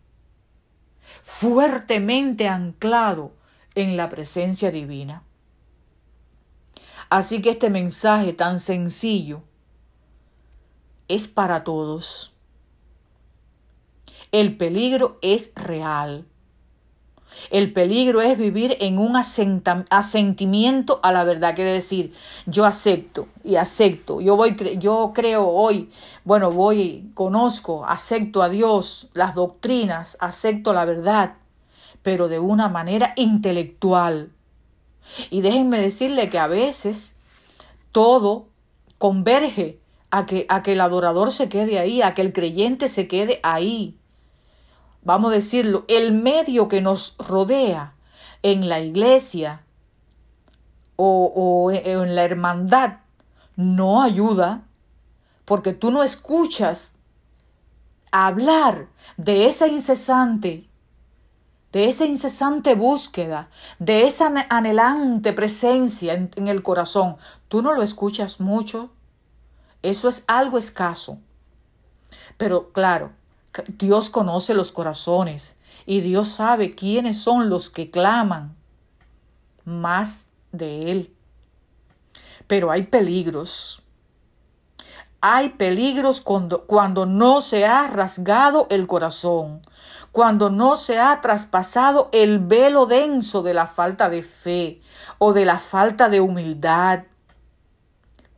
fuertemente 1.22 2.48
anclado 2.48 3.34
en 3.76 3.98
la 3.98 4.10
presencia 4.10 4.72
divina. 4.72 5.24
Así 7.10 7.42
que 7.42 7.52
este 7.52 7.70
mensaje 7.70 8.34
tan 8.34 8.60
sencillo 8.60 9.42
es 11.08 11.28
para 11.28 11.64
todos. 11.64 12.34
El 14.32 14.58
peligro 14.58 15.18
es 15.22 15.54
real. 15.56 16.26
El 17.52 17.74
peligro 17.74 18.22
es 18.22 18.38
vivir 18.38 18.78
en 18.80 18.98
un 18.98 19.16
asentimiento 19.16 21.00
a 21.04 21.12
la 21.12 21.24
verdad. 21.24 21.56
Quiere 21.56 21.74
decir, 21.74 22.14
yo 22.46 22.66
acepto 22.66 23.28
y 23.44 23.56
acepto. 23.56 24.22
Yo 24.22 24.36
voy, 24.36 24.56
yo 24.78 25.12
creo 25.14 25.48
hoy, 25.48 25.92
bueno, 26.24 26.52
voy, 26.52 27.10
conozco, 27.14 27.86
acepto 27.86 28.44
a 28.44 28.50
Dios, 28.50 29.10
las 29.14 29.36
doctrinas, 29.36 30.18
acepto 30.20 30.74
la 30.74 30.86
verdad, 30.86 31.36
pero 32.02 32.28
de 32.28 32.40
una 32.40 32.70
manera 32.70 33.14
intelectual. 33.16 34.32
Y 35.30 35.42
déjenme 35.42 35.80
decirle 35.80 36.30
que 36.30 36.40
a 36.40 36.48
veces 36.48 37.16
todo 37.92 38.48
converge 38.98 39.80
a 40.12 40.26
que, 40.26 40.46
a 40.50 40.64
que 40.64 40.74
el 40.74 40.82
adorador 40.82 41.32
se 41.32 41.50
quede 41.50 41.80
ahí, 41.80 42.02
a 42.02 42.14
que 42.14 42.22
el 42.22 42.34
creyente 42.34 42.88
se 42.88 43.08
quede 43.08 43.40
ahí. 43.44 43.99
Vamos 45.02 45.32
a 45.32 45.36
decirlo, 45.36 45.86
el 45.88 46.12
medio 46.12 46.68
que 46.68 46.82
nos 46.82 47.16
rodea 47.18 47.94
en 48.44 48.70
la 48.70 48.80
iglesia 48.80 49.64
o, 50.96 51.32
o 51.36 51.72
en 51.72 52.16
la 52.16 52.24
hermandad 52.24 53.00
no 53.56 54.02
ayuda 54.02 54.64
porque 55.46 55.74
tú 55.74 55.92
no 55.92 56.04
escuchas 56.04 56.96
hablar 58.12 58.88
de 59.18 59.48
esa 59.48 59.68
incesante 59.68 60.70
de 61.72 61.88
esa 61.88 62.06
incesante 62.06 62.74
búsqueda, 62.74 63.50
de 63.78 64.08
esa 64.08 64.32
anhelante 64.50 65.34
presencia 65.34 66.14
en, 66.14 66.48
el 66.48 66.64
corazón, 66.64 67.18
tú 67.48 67.62
no 67.62 67.74
lo 67.74 67.84
escuchas 67.84 68.40
mucho. 68.40 68.90
Eso 69.82 70.10
es 70.10 70.24
algo 70.28 70.58
escaso. 70.58 71.20
Pero 72.38 72.72
claro, 72.72 73.12
Dios 73.78 74.10
conoce 74.10 74.54
los 74.54 74.72
corazones 74.72 75.56
y 75.86 76.02
Dios 76.02 76.30
sabe 76.30 76.76
quiénes 76.76 77.22
son 77.22 77.50
los 77.50 77.70
que 77.70 77.90
claman 77.90 78.56
más 79.66 80.28
de 80.52 80.92
Él. 80.92 81.16
Pero 82.48 82.72
hay 82.72 82.84
peligros. 82.84 83.82
Hay 85.22 85.50
peligros 85.50 86.22
cuando, 86.22 86.66
cuando 86.66 87.06
no 87.06 87.42
se 87.42 87.66
ha 87.66 87.88
rasgado 87.88 88.68
el 88.70 88.88
corazón, 88.88 89.62
cuando 90.12 90.50
no 90.50 90.78
se 90.78 90.98
ha 90.98 91.20
traspasado 91.22 92.10
el 92.14 92.40
velo 92.40 92.86
denso 92.86 93.44
de 93.44 93.54
la 93.54 93.68
falta 93.68 94.10
de 94.10 94.24
fe 94.24 94.82
o 95.18 95.34
de 95.34 95.46
la 95.46 95.60
falta 95.60 96.08
de 96.08 96.22
humildad, 96.22 97.04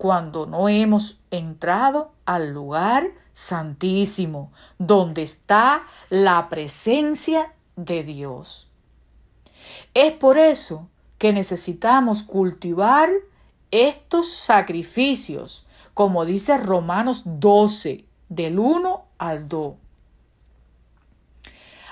cuando 0.02 0.48
no 0.48 0.68
hemos 0.68 1.20
entrado 1.30 2.12
al 2.26 2.54
lugar 2.54 3.12
santísimo, 3.34 4.52
donde 4.80 5.22
está 5.22 5.84
la 6.10 6.50
presencia 6.50 7.54
de 7.76 8.04
Dios. 8.04 8.68
Es 9.94 10.14
por 10.14 10.40
eso 10.40 10.90
que 11.20 11.34
necesitamos 11.34 12.24
cultivar 12.24 13.12
estos 13.70 14.34
sacrificios, 14.34 15.68
como 15.94 16.26
dice 16.26 16.58
Romanos 16.58 17.22
12, 17.24 18.04
del 18.28 18.58
1 18.58 19.06
al 19.20 19.48
2. 19.48 19.76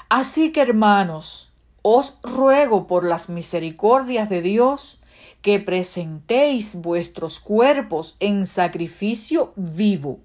Así 0.10 0.52
que 0.52 0.62
hermanos, 0.62 1.52
os 1.84 2.18
ruego 2.24 2.88
por 2.88 3.04
las 3.04 3.30
misericordias 3.30 4.30
de 4.30 4.42
Dios 4.42 4.99
que 5.42 5.60
presentéis 5.60 6.76
vuestros 6.76 7.40
cuerpos 7.40 8.16
en 8.20 8.46
sacrificio 8.46 9.54
vivo. 9.56 10.20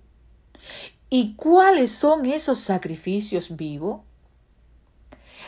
¿Y 1.10 1.34
cuáles 1.34 1.92
son 1.92 2.26
esos 2.26 2.58
sacrificios 2.58 3.56
vivos? 3.56 4.00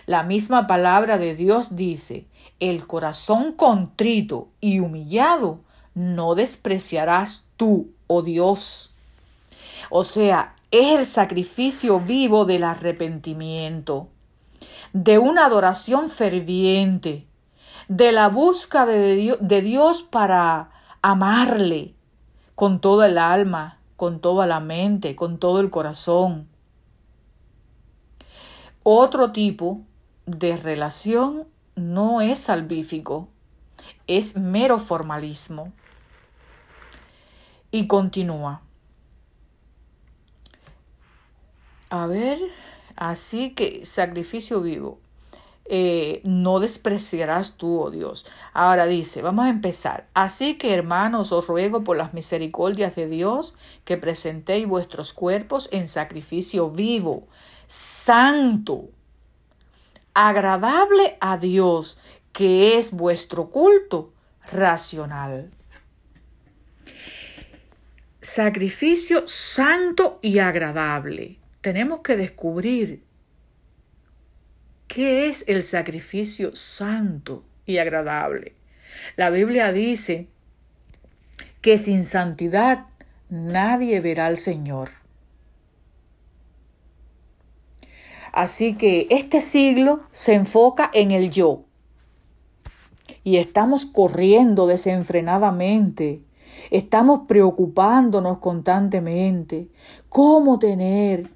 La 0.06 0.22
misma 0.22 0.66
palabra 0.66 1.18
de 1.18 1.34
Dios 1.34 1.74
dice, 1.74 2.26
el 2.60 2.86
corazón 2.86 3.52
contrito 3.52 4.48
y 4.60 4.78
humillado 4.78 5.60
no 5.94 6.34
despreciarás 6.34 7.44
tú, 7.56 7.90
oh 8.06 8.22
Dios. 8.22 8.94
O 9.90 10.04
sea, 10.04 10.54
es 10.70 10.98
el 10.98 11.06
sacrificio 11.06 12.00
vivo 12.00 12.44
del 12.44 12.62
arrepentimiento 12.62 14.08
de 14.92 15.18
una 15.18 15.46
adoración 15.46 16.08
ferviente, 16.08 17.25
de 17.88 18.12
la 18.12 18.28
búsqueda 18.28 18.86
de 18.86 19.60
Dios, 19.62 20.02
para 20.02 20.70
amarle 21.02 21.94
con 22.54 22.80
toda 22.80 23.06
el 23.06 23.18
alma, 23.18 23.78
con 23.96 24.20
toda 24.20 24.46
la 24.46 24.60
mente, 24.60 25.14
con 25.14 25.38
todo 25.38 25.60
el 25.60 25.70
corazón. 25.70 26.48
Otro 28.82 29.32
tipo 29.32 29.82
de 30.26 30.56
relación 30.56 31.46
no 31.74 32.20
es 32.20 32.38
salvífico, 32.38 33.28
es 34.06 34.36
mero 34.36 34.78
formalismo. 34.78 35.72
Y 37.70 37.88
continúa. 37.88 38.62
A 41.90 42.06
ver, 42.06 42.38
así 42.96 43.50
que 43.54 43.84
sacrificio 43.84 44.60
vivo. 44.62 44.98
Eh, 45.68 46.20
no 46.24 46.60
despreciarás 46.60 47.56
tú, 47.56 47.80
oh 47.80 47.90
Dios. 47.90 48.26
Ahora 48.52 48.86
dice, 48.86 49.22
vamos 49.22 49.46
a 49.46 49.50
empezar. 49.50 50.08
Así 50.14 50.54
que, 50.54 50.72
hermanos, 50.72 51.32
os 51.32 51.46
ruego 51.48 51.82
por 51.82 51.96
las 51.96 52.14
misericordias 52.14 52.94
de 52.94 53.08
Dios 53.08 53.54
que 53.84 53.96
presentéis 53.96 54.66
vuestros 54.68 55.12
cuerpos 55.12 55.68
en 55.72 55.88
sacrificio 55.88 56.70
vivo, 56.70 57.26
santo, 57.66 58.90
agradable 60.14 61.18
a 61.20 61.36
Dios, 61.36 61.98
que 62.32 62.78
es 62.78 62.92
vuestro 62.92 63.50
culto 63.50 64.12
racional. 64.52 65.50
Sacrificio 68.20 69.24
santo 69.26 70.18
y 70.22 70.38
agradable. 70.38 71.38
Tenemos 71.60 72.00
que 72.00 72.16
descubrir 72.16 73.05
¿Qué 74.96 75.28
es 75.28 75.44
el 75.46 75.62
sacrificio 75.62 76.56
santo 76.56 77.44
y 77.66 77.76
agradable? 77.76 78.54
La 79.16 79.28
Biblia 79.28 79.70
dice 79.70 80.26
que 81.60 81.76
sin 81.76 82.06
santidad 82.06 82.86
nadie 83.28 84.00
verá 84.00 84.24
al 84.24 84.38
Señor. 84.38 84.88
Así 88.32 88.74
que 88.78 89.06
este 89.10 89.42
siglo 89.42 90.00
se 90.12 90.32
enfoca 90.32 90.90
en 90.94 91.10
el 91.10 91.28
yo. 91.28 91.64
Y 93.22 93.36
estamos 93.36 93.84
corriendo 93.84 94.66
desenfrenadamente. 94.66 96.22
Estamos 96.70 97.26
preocupándonos 97.28 98.38
constantemente. 98.38 99.68
¿Cómo 100.08 100.58
tener? 100.58 101.28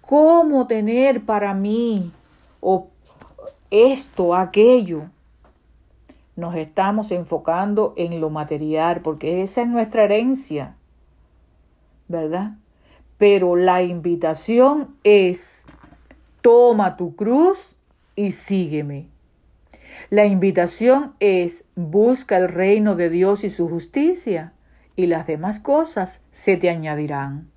¿Cómo 0.00 0.66
tener 0.66 1.26
para 1.26 1.52
mí? 1.52 2.10
O 2.60 2.88
esto, 3.70 4.34
aquello. 4.34 5.10
Nos 6.34 6.54
estamos 6.54 7.12
enfocando 7.12 7.94
en 7.96 8.20
lo 8.20 8.30
material 8.30 9.00
porque 9.00 9.42
esa 9.42 9.62
es 9.62 9.68
nuestra 9.68 10.04
herencia, 10.04 10.76
¿verdad? 12.08 12.52
Pero 13.16 13.56
la 13.56 13.82
invitación 13.82 14.96
es, 15.02 15.66
toma 16.42 16.96
tu 16.96 17.16
cruz 17.16 17.74
y 18.14 18.32
sígueme. 18.32 19.08
La 20.10 20.26
invitación 20.26 21.14
es, 21.20 21.64
busca 21.74 22.36
el 22.36 22.48
reino 22.48 22.96
de 22.96 23.08
Dios 23.08 23.44
y 23.44 23.50
su 23.50 23.68
justicia, 23.68 24.52
y 24.94 25.06
las 25.06 25.26
demás 25.26 25.60
cosas 25.60 26.22
se 26.30 26.56
te 26.56 26.70
añadirán. 26.70 27.50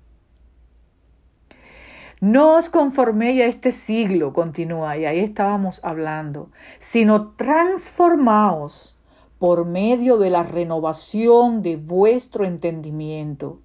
No 2.20 2.56
os 2.56 2.68
conforméis 2.68 3.40
a 3.40 3.46
este 3.46 3.72
siglo, 3.72 4.34
continúa, 4.34 4.98
y 4.98 5.06
ahí 5.06 5.20
estábamos 5.20 5.82
hablando, 5.82 6.50
sino 6.78 7.28
transformaos 7.28 8.94
por 9.38 9.64
medio 9.64 10.18
de 10.18 10.28
la 10.28 10.42
renovación 10.42 11.62
de 11.62 11.76
vuestro 11.76 12.44
entendimiento, 12.44 13.60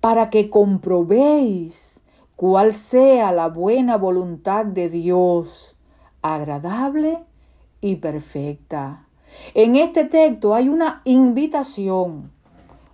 para 0.00 0.30
que 0.30 0.50
comprobéis 0.50 2.00
cuál 2.34 2.74
sea 2.74 3.30
la 3.30 3.46
buena 3.46 3.96
voluntad 3.96 4.64
de 4.64 4.88
Dios, 4.88 5.76
agradable 6.22 7.20
y 7.80 7.96
perfecta. 7.96 9.06
En 9.54 9.76
este 9.76 10.04
texto 10.04 10.56
hay 10.56 10.68
una 10.68 11.02
invitación 11.04 12.32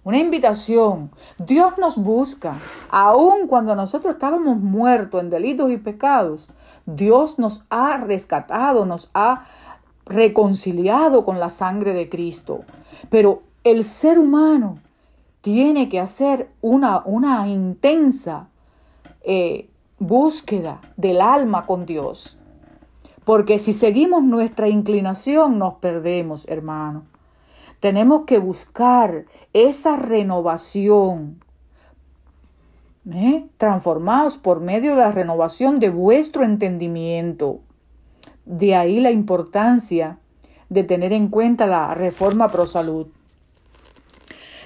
una 0.06 0.20
invitación. 0.20 1.10
Dios 1.36 1.78
nos 1.78 1.96
busca. 1.96 2.56
Aun 2.90 3.48
cuando 3.48 3.74
nosotros 3.74 4.14
estábamos 4.14 4.56
muertos 4.56 5.20
en 5.20 5.30
delitos 5.30 5.72
y 5.72 5.78
pecados, 5.78 6.48
Dios 6.86 7.40
nos 7.40 7.64
ha 7.70 7.96
rescatado, 7.96 8.86
nos 8.86 9.10
ha 9.14 9.42
reconciliado 10.04 11.24
con 11.24 11.40
la 11.40 11.50
sangre 11.50 11.92
de 11.92 12.08
Cristo. 12.08 12.60
Pero 13.10 13.42
el 13.64 13.82
ser 13.82 14.20
humano 14.20 14.78
tiene 15.40 15.88
que 15.88 15.98
hacer 15.98 16.50
una, 16.60 17.02
una 17.04 17.48
intensa 17.48 18.46
eh, 19.22 19.68
búsqueda 19.98 20.80
del 20.96 21.20
alma 21.20 21.66
con 21.66 21.84
Dios. 21.84 22.38
Porque 23.24 23.58
si 23.58 23.72
seguimos 23.72 24.22
nuestra 24.22 24.68
inclinación, 24.68 25.58
nos 25.58 25.74
perdemos, 25.74 26.46
hermano. 26.46 27.15
Tenemos 27.80 28.22
que 28.24 28.38
buscar 28.38 29.26
esa 29.52 29.96
renovación. 29.96 31.42
¿eh? 33.12 33.46
Transformados 33.58 34.38
por 34.38 34.60
medio 34.60 34.92
de 34.92 35.02
la 35.02 35.12
renovación 35.12 35.78
de 35.78 35.90
vuestro 35.90 36.44
entendimiento. 36.44 37.60
De 38.46 38.74
ahí 38.74 39.00
la 39.00 39.10
importancia 39.10 40.18
de 40.70 40.84
tener 40.84 41.12
en 41.12 41.28
cuenta 41.28 41.66
la 41.66 41.94
reforma 41.94 42.50
pro 42.50 42.64
salud. 42.64 43.08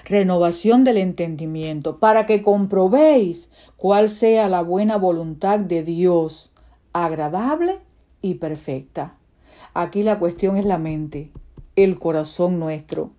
Renovación 0.05 0.85
del 0.85 0.97
entendimiento, 0.97 1.99
para 1.99 2.27
que 2.27 2.43
comprobéis 2.43 3.51
cuál 3.77 4.09
sea 4.09 4.49
la 4.49 4.63
buena 4.63 4.97
voluntad 4.97 5.59
de 5.59 5.83
Dios, 5.83 6.53
agradable 6.93 7.79
y 8.23 8.35
perfecta. 8.37 9.15
Aquí 9.75 10.03
la 10.03 10.19
cuestión 10.19 10.57
es 10.57 10.65
la 10.65 10.79
mente 10.79 11.31
el 11.77 11.99
corazón 11.99 12.59
nuestro. 12.59 13.11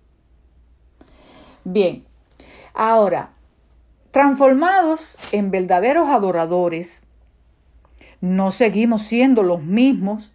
Bien, 1.64 2.04
ahora, 2.74 3.30
transformados 4.10 5.18
en 5.32 5.50
verdaderos 5.50 6.08
adoradores, 6.08 7.06
no 8.20 8.50
seguimos 8.50 9.02
siendo 9.02 9.42
los 9.42 9.62
mismos, 9.62 10.32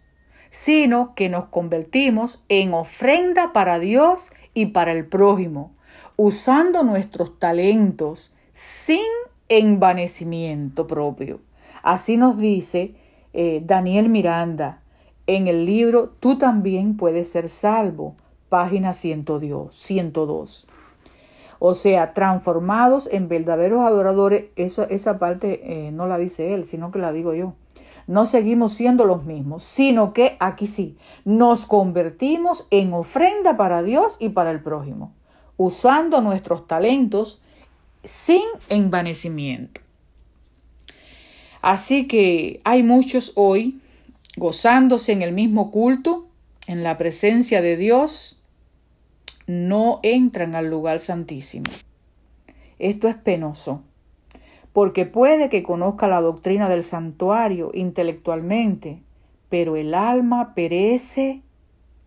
sino 0.50 1.14
que 1.14 1.28
nos 1.28 1.48
convertimos 1.48 2.42
en 2.48 2.74
ofrenda 2.74 3.52
para 3.52 3.78
Dios 3.78 4.30
y 4.54 4.66
para 4.66 4.92
el 4.92 5.06
prójimo, 5.06 5.72
usando 6.16 6.82
nuestros 6.82 7.38
talentos 7.38 8.32
sin 8.52 9.04
envanecimiento 9.48 10.86
propio. 10.86 11.40
Así 11.82 12.16
nos 12.16 12.38
dice 12.38 12.94
eh, 13.32 13.62
Daniel 13.64 14.08
Miranda 14.08 14.82
en 15.28 15.46
el 15.46 15.64
libro 15.64 16.10
Tú 16.18 16.38
también 16.38 16.96
puedes 16.96 17.30
ser 17.30 17.48
salvo, 17.48 18.16
página 18.48 18.92
102. 18.92 20.66
O 21.60 21.74
sea, 21.74 22.14
transformados 22.14 23.08
en 23.12 23.28
verdaderos 23.28 23.82
adoradores, 23.82 24.46
eso, 24.56 24.88
esa 24.88 25.18
parte 25.18 25.60
eh, 25.64 25.92
no 25.92 26.06
la 26.06 26.18
dice 26.18 26.54
él, 26.54 26.64
sino 26.64 26.90
que 26.90 26.98
la 26.98 27.12
digo 27.12 27.34
yo. 27.34 27.54
No 28.06 28.24
seguimos 28.24 28.72
siendo 28.72 29.04
los 29.04 29.26
mismos, 29.26 29.62
sino 29.62 30.14
que 30.14 30.36
aquí 30.40 30.66
sí, 30.66 30.96
nos 31.24 31.66
convertimos 31.66 32.66
en 32.70 32.94
ofrenda 32.94 33.56
para 33.56 33.82
Dios 33.82 34.16
y 34.18 34.30
para 34.30 34.50
el 34.50 34.62
prójimo, 34.62 35.12
usando 35.58 36.22
nuestros 36.22 36.66
talentos 36.66 37.42
sin 38.02 38.42
envanecimiento. 38.70 39.82
Así 41.60 42.06
que 42.06 42.62
hay 42.64 42.82
muchos 42.82 43.32
hoy 43.34 43.78
gozándose 44.38 45.12
en 45.12 45.22
el 45.22 45.32
mismo 45.32 45.70
culto, 45.70 46.28
en 46.66 46.82
la 46.82 46.98
presencia 46.98 47.62
de 47.62 47.76
Dios, 47.76 48.42
no 49.46 50.00
entran 50.02 50.54
al 50.54 50.70
lugar 50.70 51.00
santísimo. 51.00 51.70
Esto 52.78 53.08
es 53.08 53.16
penoso, 53.16 53.82
porque 54.72 55.06
puede 55.06 55.48
que 55.48 55.62
conozca 55.62 56.06
la 56.06 56.20
doctrina 56.20 56.68
del 56.68 56.84
santuario 56.84 57.70
intelectualmente, 57.74 59.02
pero 59.48 59.76
el 59.76 59.94
alma 59.94 60.54
perece 60.54 61.42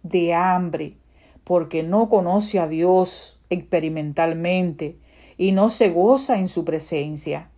de 0.03 0.33
hambre, 0.33 0.97
porque 1.43 1.83
no 1.83 2.09
conoce 2.09 2.59
a 2.59 2.67
Dios 2.67 3.39
experimentalmente 3.49 4.97
y 5.37 5.51
no 5.51 5.69
se 5.69 5.89
goza 5.89 6.37
en 6.37 6.47
su 6.47 6.63
presencia. 6.63 7.49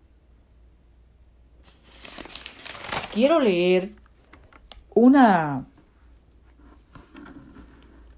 Quiero 3.14 3.40
leer 3.40 3.92
una, 4.94 5.66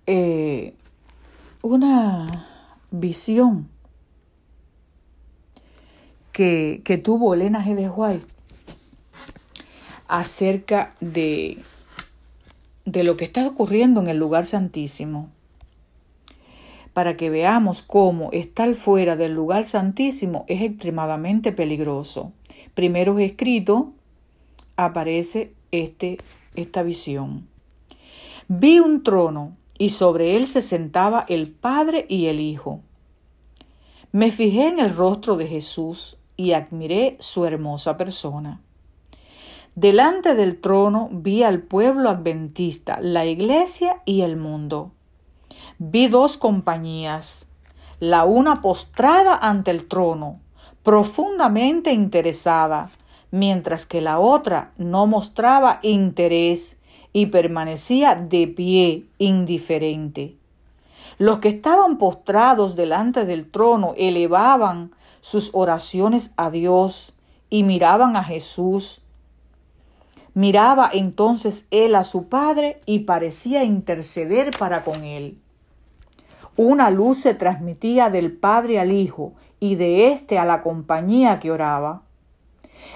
eh, 0.05 0.73
una 1.61 2.47
visión 2.91 3.69
que, 6.31 6.81
que, 6.83 6.97
tuvo 6.97 7.33
Elena 7.33 7.65
G. 7.65 7.75
de 7.75 7.89
White 7.89 8.25
acerca 10.07 10.93
de 10.99 11.63
de 12.85 13.03
lo 13.03 13.17
que 13.17 13.25
está 13.25 13.45
ocurriendo 13.47 13.99
en 13.99 14.07
el 14.07 14.17
lugar 14.17 14.45
santísimo, 14.45 15.29
para 16.93 17.17
que 17.17 17.29
veamos 17.29 17.81
cómo 17.81 18.29
estar 18.31 18.73
fuera 18.75 19.15
del 19.15 19.33
lugar 19.33 19.65
santísimo 19.65 20.45
es 20.47 20.61
extremadamente 20.61 21.51
peligroso. 21.51 22.31
Primero 22.73 23.17
escrito 23.19 23.91
aparece 24.77 25.51
este, 25.71 26.19
esta 26.55 26.83
visión. 26.83 27.47
Vi 28.47 28.79
un 28.79 29.03
trono 29.03 29.55
y 29.77 29.89
sobre 29.89 30.35
él 30.35 30.47
se 30.47 30.61
sentaba 30.61 31.25
el 31.27 31.51
Padre 31.51 32.05
y 32.09 32.27
el 32.27 32.39
Hijo. 32.39 32.81
Me 34.11 34.31
fijé 34.31 34.67
en 34.67 34.79
el 34.79 34.95
rostro 34.95 35.35
de 35.35 35.47
Jesús 35.47 36.17
y 36.37 36.53
admiré 36.53 37.17
su 37.19 37.45
hermosa 37.45 37.97
persona. 37.97 38.61
Delante 39.75 40.35
del 40.35 40.61
trono 40.61 41.09
vi 41.11 41.43
al 41.43 41.61
pueblo 41.61 42.09
adventista, 42.09 42.99
la 43.01 43.25
iglesia 43.25 44.01
y 44.05 44.21
el 44.21 44.37
mundo. 44.37 44.91
Vi 45.79 46.07
dos 46.07 46.37
compañías, 46.37 47.47
la 47.99 48.23
una 48.23 48.55
postrada 48.55 49.35
ante 49.35 49.71
el 49.71 49.87
trono, 49.87 50.39
profundamente 50.83 51.91
interesada, 51.91 52.89
mientras 53.36 53.86
que 53.86 54.00
la 54.00 54.17
otra 54.17 54.71
no 54.78 55.08
mostraba 55.08 55.80
interés 55.82 56.78
y 57.12 57.26
permanecía 57.26 58.15
de 58.15 58.48
pie, 58.48 59.08
indiferente. 59.17 60.38
Los 61.17 61.39
que 61.39 61.50
estaban 61.50 61.98
postrados 61.98 62.78
delante 62.78 63.26
del 63.26 63.52
trono 63.52 63.93
elevaban 63.98 64.91
sus 65.19 65.50
oraciones 65.52 66.32
a 66.38 66.50
Dios 66.50 67.12
y 67.50 67.63
miraban 67.63 68.15
a 68.15 68.24
Jesús. 68.24 69.02
Miraba 70.34 70.89
entonces 70.93 71.67
él 71.71 71.95
a 71.95 72.06
su 72.06 72.30
Padre 72.30 72.78
y 72.86 73.00
parecía 73.00 73.65
interceder 73.65 74.52
para 74.58 74.86
con 74.86 75.04
él. 75.04 75.38
Una 76.56 76.89
luz 76.89 77.17
se 77.17 77.34
transmitía 77.34 78.10
del 78.10 78.32
Padre 78.32 78.80
al 78.80 78.93
Hijo 78.93 79.34
y 79.60 79.76
de 79.76 80.13
éste 80.13 80.39
a 80.39 80.45
la 80.45 80.62
compañía 80.62 81.39
que 81.39 81.52
oraba. 81.52 82.06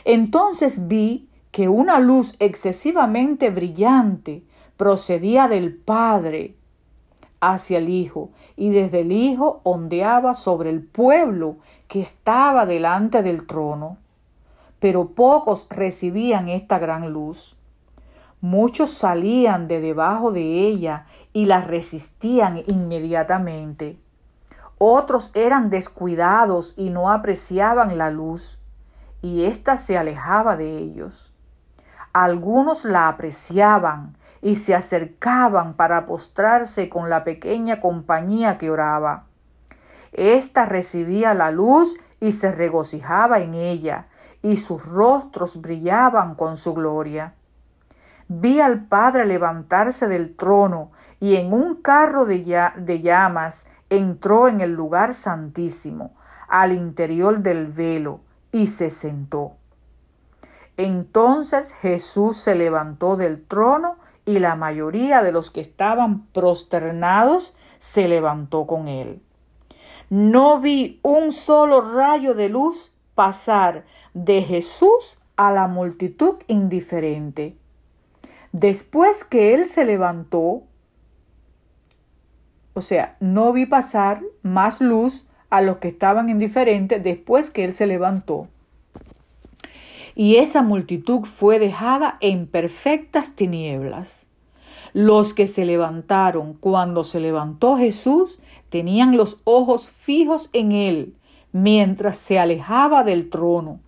Entonces 0.05 0.87
vi 0.87 1.29
que 1.51 1.67
una 1.67 1.99
luz 1.99 2.35
excesivamente 2.39 3.49
brillante 3.49 4.43
procedía 4.77 5.47
del 5.47 5.75
Padre 5.75 6.55
hacia 7.41 7.77
el 7.77 7.89
Hijo, 7.89 8.29
y 8.55 8.69
desde 8.69 9.01
el 9.01 9.11
Hijo 9.11 9.61
ondeaba 9.63 10.33
sobre 10.33 10.69
el 10.69 10.83
pueblo 10.83 11.57
que 11.87 12.01
estaba 12.01 12.65
delante 12.65 13.23
del 13.23 13.47
trono. 13.47 13.97
Pero 14.79 15.09
pocos 15.09 15.67
recibían 15.69 16.49
esta 16.49 16.79
gran 16.79 17.11
luz. 17.11 17.55
Muchos 18.41 18.91
salían 18.91 19.67
de 19.67 19.81
debajo 19.81 20.31
de 20.31 20.67
ella 20.67 21.05
y 21.33 21.45
la 21.45 21.61
resistían 21.61 22.61
inmediatamente. 22.67 23.97
Otros 24.77 25.31
eran 25.33 25.69
descuidados 25.69 26.73
y 26.77 26.89
no 26.89 27.11
apreciaban 27.11 27.97
la 27.97 28.09
luz, 28.11 28.58
y 29.21 29.45
ésta 29.45 29.77
se 29.77 29.97
alejaba 29.97 30.55
de 30.55 30.77
ellos. 30.77 31.33
Algunos 32.13 32.85
la 32.85 33.07
apreciaban 33.07 34.17
y 34.41 34.55
se 34.55 34.73
acercaban 34.75 35.73
para 35.73 36.05
postrarse 36.05 36.89
con 36.89 37.09
la 37.09 37.23
pequeña 37.23 37.81
compañía 37.81 38.57
que 38.57 38.71
oraba. 38.71 39.25
Esta 40.11 40.65
recibía 40.65 41.33
la 41.33 41.51
luz 41.51 41.97
y 42.19 42.31
se 42.31 42.51
regocijaba 42.51 43.39
en 43.39 43.53
ella, 43.53 44.07
y 44.41 44.57
sus 44.57 44.85
rostros 44.85 45.61
brillaban 45.61 46.35
con 46.35 46.57
su 46.57 46.73
gloria. 46.73 47.33
Vi 48.27 48.61
al 48.61 48.85
Padre 48.85 49.25
levantarse 49.25 50.07
del 50.07 50.35
trono 50.35 50.91
y 51.19 51.35
en 51.35 51.51
un 51.51 51.75
carro 51.75 52.25
de, 52.25 52.71
de 52.77 52.99
llamas 53.01 53.67
entró 53.89 54.47
en 54.47 54.61
el 54.61 54.71
lugar 54.71 55.13
santísimo, 55.13 56.15
al 56.47 56.71
interior 56.71 57.39
del 57.39 57.67
velo, 57.67 58.21
y 58.51 58.67
se 58.67 58.89
sentó. 58.89 59.53
Entonces 60.77 61.73
Jesús 61.73 62.37
se 62.37 62.55
levantó 62.55 63.17
del 63.17 63.43
trono 63.45 63.97
y 64.25 64.39
la 64.39 64.55
mayoría 64.55 65.23
de 65.23 65.31
los 65.31 65.51
que 65.51 65.59
estaban 65.59 66.25
prosternados 66.27 67.55
se 67.79 68.07
levantó 68.07 68.67
con 68.67 68.87
él. 68.87 69.21
No 70.09 70.59
vi 70.59 70.99
un 71.03 71.31
solo 71.31 71.81
rayo 71.81 72.33
de 72.33 72.49
luz 72.49 72.91
pasar 73.13 73.85
de 74.13 74.41
Jesús 74.41 75.17
a 75.35 75.51
la 75.51 75.67
multitud 75.67 76.35
indiferente. 76.47 77.57
Después 78.51 79.23
que 79.23 79.53
él 79.53 79.67
se 79.67 79.85
levantó, 79.85 80.63
o 82.73 82.81
sea, 82.81 83.17
no 83.19 83.53
vi 83.53 83.65
pasar 83.65 84.21
más 84.41 84.81
luz 84.81 85.28
a 85.49 85.61
los 85.61 85.77
que 85.77 85.87
estaban 85.89 86.29
indiferentes 86.29 87.03
después 87.03 87.49
que 87.49 87.63
él 87.63 87.73
se 87.73 87.87
levantó 87.87 88.47
y 90.19 90.35
esa 90.35 90.63
multitud 90.63 91.21
fue 91.21 91.59
dejada 91.59 92.17
en 92.19 92.45
perfectas 92.45 93.37
tinieblas. 93.37 94.27
Los 94.91 95.33
que 95.33 95.47
se 95.47 95.63
levantaron 95.63 96.55
cuando 96.55 97.05
se 97.05 97.21
levantó 97.21 97.77
Jesús 97.77 98.39
tenían 98.67 99.15
los 99.15 99.37
ojos 99.45 99.89
fijos 99.89 100.49
en 100.51 100.73
él 100.73 101.15
mientras 101.53 102.17
se 102.17 102.37
alejaba 102.37 103.05
del 103.05 103.29
trono 103.29 103.79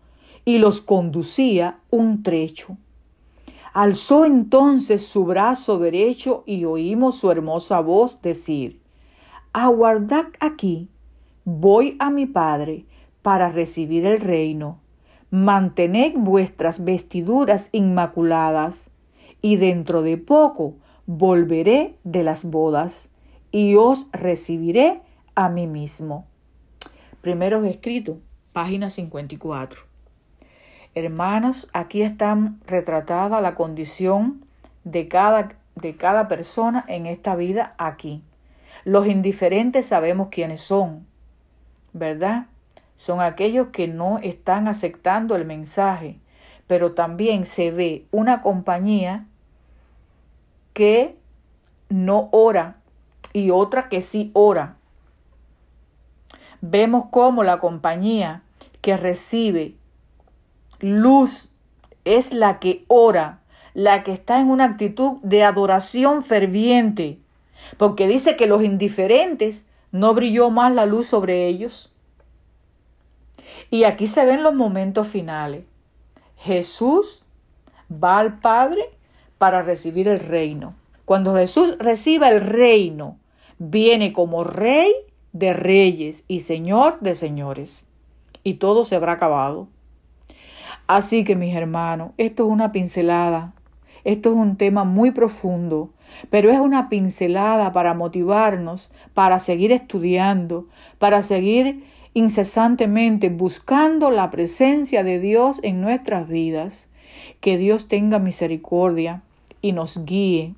y 0.46 0.60
los 0.60 0.80
conducía 0.80 1.78
un 1.90 2.24
trecho. 2.24 2.78
Alzó 3.74 4.24
entonces 4.24 5.06
su 5.06 5.26
brazo 5.26 5.80
derecho 5.80 6.44
y 6.46 6.64
oímos 6.64 7.16
su 7.16 7.30
hermosa 7.30 7.82
voz 7.82 8.22
decir, 8.22 8.80
Aguardad 9.52 10.28
aquí, 10.40 10.88
voy 11.46 11.96
a 12.00 12.10
mi 12.10 12.26
Padre 12.26 12.86
para 13.22 13.50
recibir 13.50 14.06
el 14.06 14.20
reino 14.20 14.82
mantened 15.32 16.14
vuestras 16.18 16.84
vestiduras 16.84 17.70
inmaculadas, 17.72 18.92
y 19.42 19.56
dentro 19.56 20.04
de 20.04 20.18
poco 20.18 20.76
volveré 21.08 21.98
de 22.04 22.24
las 22.24 22.46
bodas, 22.46 23.10
y 23.50 23.76
os 23.76 24.08
recibiré 24.12 25.02
a 25.34 25.50
mí 25.50 25.68
mismo. 25.68 26.28
Primeros 27.22 27.66
escrito, 27.66 28.20
página 28.52 28.90
54. 28.90 29.82
Hermanos, 30.94 31.70
aquí 31.74 32.02
está 32.02 32.38
retratada 32.68 33.40
la 33.40 33.56
condición 33.56 34.46
de 34.84 35.08
cada, 35.08 35.56
de 35.76 35.96
cada 35.96 36.28
persona 36.28 36.84
en 36.90 37.06
esta 37.06 37.36
vida 37.36 37.74
aquí. 37.78 38.22
Los 38.84 39.08
indiferentes 39.08 39.86
sabemos 39.86 40.28
quiénes 40.30 40.62
son, 40.62 41.08
¿verdad? 41.94 42.48
son 43.02 43.20
aquellos 43.20 43.70
que 43.70 43.88
no 43.88 44.20
están 44.20 44.68
aceptando 44.68 45.36
el 45.36 45.44
mensaje, 45.44 46.20
pero 46.68 46.92
también 46.92 47.46
se 47.46 47.72
ve 47.72 48.06
una 48.12 48.44
compañía 48.44 49.26
que 50.74 51.16
no 51.90 52.30
ora 52.32 52.76
y 53.34 53.50
otra 53.50 53.90
que 53.90 54.02
sí 54.02 54.30
ora. 54.36 54.76
Vemos 56.62 57.06
cómo 57.10 57.42
la 57.42 57.60
compañía 57.60 58.44
que 58.82 58.96
recibe 58.98 59.74
luz 60.80 61.50
es 62.06 62.34
la 62.34 62.60
que 62.60 62.86
ora, 62.88 63.40
la 63.74 64.04
que 64.04 64.12
está 64.12 64.40
en 64.40 64.52
una 64.52 64.66
actitud 64.66 65.14
de 65.24 65.44
adoración 65.44 66.24
ferviente, 66.24 67.18
porque 67.78 68.08
dice 68.08 68.36
que 68.36 68.46
los 68.46 68.62
indiferentes 68.62 69.66
no 69.92 70.14
brilló 70.14 70.50
más 70.50 70.74
la 70.74 70.86
luz 70.86 71.08
sobre 71.08 71.48
ellos. 71.48 71.92
Y 73.70 73.84
aquí 73.84 74.08
se 74.08 74.26
ven 74.26 74.44
los 74.44 74.54
momentos 74.54 75.08
finales. 75.08 75.66
Jesús 76.38 77.24
va 77.92 78.20
al 78.20 78.40
Padre 78.40 78.82
para 79.38 79.62
recibir 79.62 80.08
el 80.08 80.20
reino. 80.20 80.76
Cuando 81.06 81.36
Jesús 81.36 81.78
reciba 81.80 82.30
el 82.30 82.42
reino, 82.42 83.18
viene 83.58 84.14
como 84.14 84.44
rey 84.44 84.92
de 85.34 85.54
reyes 85.54 86.24
y 86.28 86.42
señor 86.42 87.00
de 87.00 87.16
señores. 87.16 87.86
Y 88.44 88.56
todo 88.56 88.86
se 88.86 88.96
habrá 88.96 89.14
acabado. 89.14 89.68
Así 90.88 91.24
que 91.24 91.36
mis 91.36 91.56
hermanos, 91.56 92.12
esto 92.18 92.46
es 92.46 92.50
una 92.50 92.72
pincelada. 92.72 93.54
Esto 94.04 94.32
es 94.32 94.36
un 94.36 94.56
tema 94.56 94.84
muy 94.84 95.12
profundo, 95.12 95.90
pero 96.30 96.50
es 96.52 96.60
una 96.60 96.90
pincelada 96.90 97.72
para 97.72 97.94
motivarnos, 97.94 98.92
para 99.14 99.40
seguir 99.40 99.72
estudiando, 99.72 100.68
para 100.98 101.22
seguir 101.24 101.84
incesantemente 102.14 103.30
buscando 103.30 104.10
la 104.10 104.30
presencia 104.30 105.04
de 105.04 105.20
Dios 105.20 105.60
en 105.64 105.82
nuestras 105.82 106.28
vidas. 106.28 106.90
Que 107.40 107.58
Dios 107.58 107.88
tenga 107.88 108.20
misericordia 108.20 109.22
y 109.62 109.74
nos 109.74 110.06
guíe 110.06 110.56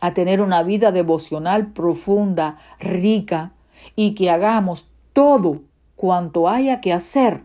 a 0.00 0.14
tener 0.14 0.40
una 0.40 0.62
vida 0.62 0.92
devocional 0.92 1.72
profunda, 1.72 2.56
rica, 2.78 3.52
y 3.96 4.14
que 4.14 4.30
hagamos 4.30 4.88
todo 5.12 5.62
cuanto 5.96 6.48
haya 6.48 6.80
que 6.80 6.92
hacer 6.92 7.42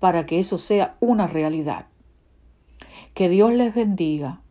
para 0.00 0.26
que 0.26 0.38
eso 0.38 0.58
sea 0.58 0.96
una 1.00 1.26
realidad. 1.26 1.86
Que 3.16 3.30
Dios 3.30 3.50
les 3.54 3.74
bendiga 3.74 4.42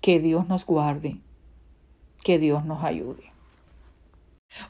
Que 0.00 0.20
Dios 0.20 0.46
nos 0.46 0.64
guarde, 0.64 1.16
que 2.22 2.38
Dios 2.38 2.64
nos 2.64 2.84
ayude. 2.84 3.24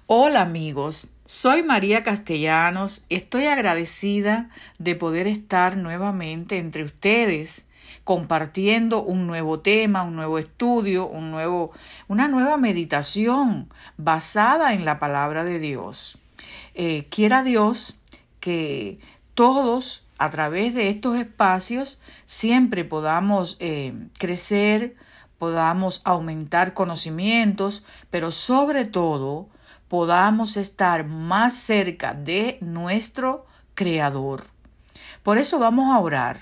Hola 0.07 0.41
amigos, 0.41 1.13
soy 1.27 1.63
María 1.63 2.05
Castellanos. 2.05 3.05
Estoy 3.11 3.45
agradecida 3.45 4.49
de 4.79 4.95
poder 4.95 5.27
estar 5.27 5.77
nuevamente 5.77 6.57
entre 6.57 6.85
ustedes 6.85 7.69
compartiendo 8.03 9.03
un 9.03 9.27
nuevo 9.27 9.61
tema, 9.61 10.05
un 10.05 10.17
nuevo 10.17 10.39
estudio, 10.39 11.07
un 11.07 11.31
nuevo, 11.31 11.73
una 12.09 12.29
nueva 12.29 12.57
meditación 12.57 13.69
basada 13.99 14.73
en 14.73 14.87
la 14.87 14.99
palabra 14.99 15.45
de 15.45 15.59
Dios. 15.59 16.17
Eh, 16.73 17.09
quiera 17.11 17.43
Dios 17.43 18.01
que 18.41 18.99
todos 19.35 20.02
a 20.23 20.31
través 20.31 20.73
de 20.73 20.89
estos 20.89 21.17
espacios 21.17 22.01
siempre 22.27 22.85
podamos 22.85 23.57
eh, 23.59 23.93
crecer, 24.19 24.95
podamos 25.37 26.01
aumentar 26.05 26.75
conocimientos, 26.75 27.85
pero 28.09 28.31
sobre 28.31 28.85
todo 28.85 29.49
podamos 29.89 30.57
estar 30.57 31.05
más 31.05 31.55
cerca 31.55 32.15
de 32.15 32.59
nuestro 32.61 33.47
Creador. 33.75 34.45
Por 35.25 35.39
eso 35.39 35.59
vamos 35.59 35.93
a 35.93 35.99
orar. 35.99 36.39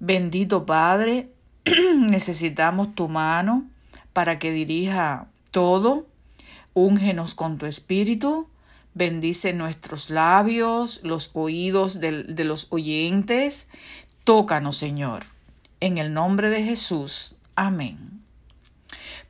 Bendito 0.00 0.66
Padre, 0.66 1.30
necesitamos 1.96 2.96
tu 2.96 3.06
mano 3.06 3.68
para 4.12 4.40
que 4.40 4.50
dirija 4.50 5.28
todo. 5.52 6.08
Úngenos 6.72 7.36
con 7.36 7.56
tu 7.56 7.66
espíritu. 7.66 8.48
Bendice 8.94 9.52
nuestros 9.52 10.08
labios, 10.08 11.00
los 11.02 11.32
oídos 11.34 11.98
de, 11.98 12.12
los 12.44 12.68
oyentes. 12.70 13.68
Tócanos, 14.22 14.76
Señor. 14.76 15.24
En 15.80 15.98
el 15.98 16.14
nombre 16.14 16.48
de 16.48 16.62
Jesús. 16.62 17.34
Amén. 17.56 18.22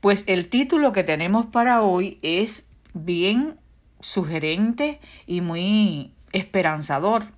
Pues 0.01 0.25
el 0.27 0.51
título 0.51 0.93
que 0.93 1.03
tenemos 1.03 1.47
para 1.47 1.83
hoy 1.83 2.19
es 2.21 2.67
bien 2.93 3.59
sugerente 4.01 5.01
y 5.27 5.41
muy 5.41 6.13
esperanzador. 6.33 7.29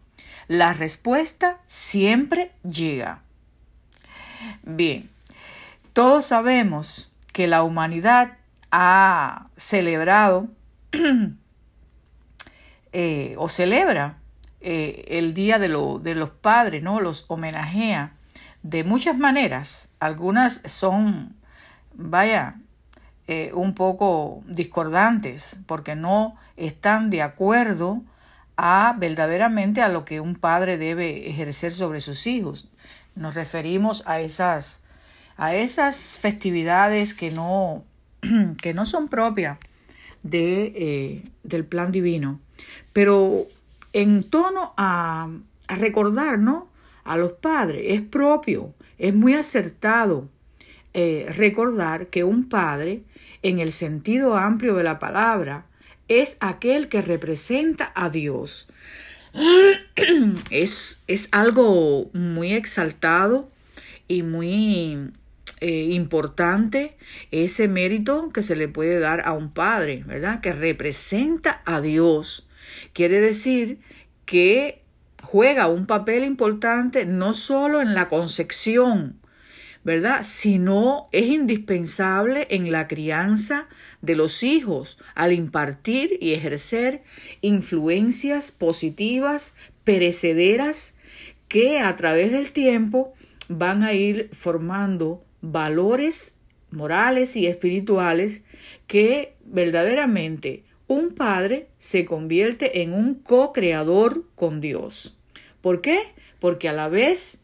La 0.49 0.73
respuesta 0.73 1.61
siempre 1.69 2.51
llega. 2.69 3.23
Bien, 4.65 5.11
todos 5.93 6.27
sabemos 6.27 7.13
que 7.33 7.47
la 7.47 7.63
humanidad 7.63 8.39
ha 8.73 9.47
celebrado 9.57 10.49
eh, 12.99 13.35
o 13.37 13.51
celebra 13.51 14.17
eh, 14.63 15.05
el 15.09 15.35
Día 15.35 15.59
de, 15.59 15.69
de 15.69 16.15
los 16.15 16.31
Padres, 16.31 16.83
¿no? 16.83 16.99
Los 17.03 17.27
homenajea 17.29 18.15
de 18.63 18.85
muchas 18.85 19.19
maneras. 19.19 19.91
Algunas 20.01 20.63
son, 20.65 21.37
vaya, 21.93 22.55
eh, 23.27 23.51
un 23.53 23.75
poco 23.75 24.43
discordantes 24.47 25.59
porque 25.67 25.95
no 25.95 26.37
están 26.57 27.11
de 27.11 27.21
acuerdo 27.21 28.01
a 28.57 28.95
verdaderamente 28.97 29.83
a 29.83 29.89
lo 29.89 30.07
que 30.07 30.21
un 30.23 30.35
padre 30.35 30.79
debe 30.79 31.29
ejercer 31.29 31.75
sobre 31.75 32.01
sus 32.01 32.27
hijos. 32.27 32.71
Nos 33.15 33.35
referimos 33.35 34.05
a 34.07 34.21
esas 34.21 34.81
a 35.37 35.55
esas 35.55 36.17
festividades 36.19 37.13
que 37.13 37.31
no 37.31 37.85
que 38.63 38.73
no 38.73 38.87
son 38.87 39.09
propias 39.09 39.59
eh, 40.33 41.23
del 41.43 41.65
plan 41.65 41.93
divino, 41.93 42.41
pero 42.93 43.47
en 43.93 44.25
tono 44.25 44.75
a, 44.77 45.29
a 45.69 45.77
recordar 45.77 46.39
¿no? 46.39 46.69
a 47.05 47.17
los 47.17 47.33
padres, 47.33 47.83
es 47.87 48.03
propio, 48.03 48.75
es 48.99 49.15
muy 49.15 49.35
acertado 49.35 50.29
eh, 50.95 51.27
recordar 51.37 52.07
que 52.07 52.25
un 52.25 52.49
padre 52.49 53.03
en 53.43 53.61
el 53.61 53.73
sentido 53.73 54.37
amplio 54.37 54.75
de 54.75 54.83
la 54.83 54.99
palabra, 54.99 55.67
es 56.09 56.37
aquel 56.41 56.89
que 56.89 57.03
representa 57.03 57.93
a 57.95 58.11
Dios. 58.11 58.69
Es, 60.51 61.03
es 61.07 61.29
algo 61.33 62.11
muy 62.13 62.53
exaltado 62.53 63.51
y 64.09 64.23
muy 64.23 65.11
eh, 65.61 65.89
importante 65.91 66.97
ese 67.31 67.69
mérito 67.69 68.29
que 68.31 68.43
se 68.43 68.57
le 68.57 68.69
puede 68.69 68.99
dar 68.99 69.23
a 69.27 69.33
un 69.33 69.53
padre, 69.53 70.05
¿verdad? 70.07 70.41
Que 70.41 70.53
representa 70.53 71.63
a 71.65 71.81
Dios. 71.81 72.49
Quiere 72.93 73.21
decir 73.21 73.79
que 74.25 74.83
juega 75.23 75.67
un 75.67 75.87
papel 75.87 76.25
importante 76.25 77.07
no 77.07 77.33
solo 77.35 77.81
en 77.81 77.95
la 77.95 78.09
concepción 78.09 79.21
¿verdad? 79.87 80.25
Sino 80.25 81.05
es 81.13 81.27
indispensable 81.27 82.49
en 82.51 82.73
la 82.73 82.89
crianza 82.89 83.69
de 84.03 84.17
los 84.17 84.43
hijos 84.43 84.99
al 85.15 85.33
impartir 85.33 86.19
y 86.21 86.33
ejercer 86.33 87.05
influencias 87.41 88.51
positivas, 88.51 89.55
perecederas, 89.85 90.97
que 91.47 91.79
a 91.79 91.95
través 91.95 92.33
del 92.33 92.51
tiempo 92.51 93.15
van 93.49 93.85
a 93.85 93.93
ir 93.93 94.29
formando 94.33 95.23
valores 95.53 96.37
morales 96.71 97.37
y 97.37 97.47
espirituales 97.47 98.43
que 98.87 99.37
verdaderamente 99.45 100.65
un 100.89 101.15
padre 101.15 101.69
se 101.79 102.05
convierte 102.05 102.83
en 102.83 102.93
un 102.93 103.15
co-creador 103.15 104.25
con 104.35 104.61
Dios. 104.61 105.19
¿Por 105.61 105.81
qué? 105.81 105.99
Porque 106.39 106.69
a 106.69 106.73
la 106.73 106.89
vez 106.89 107.41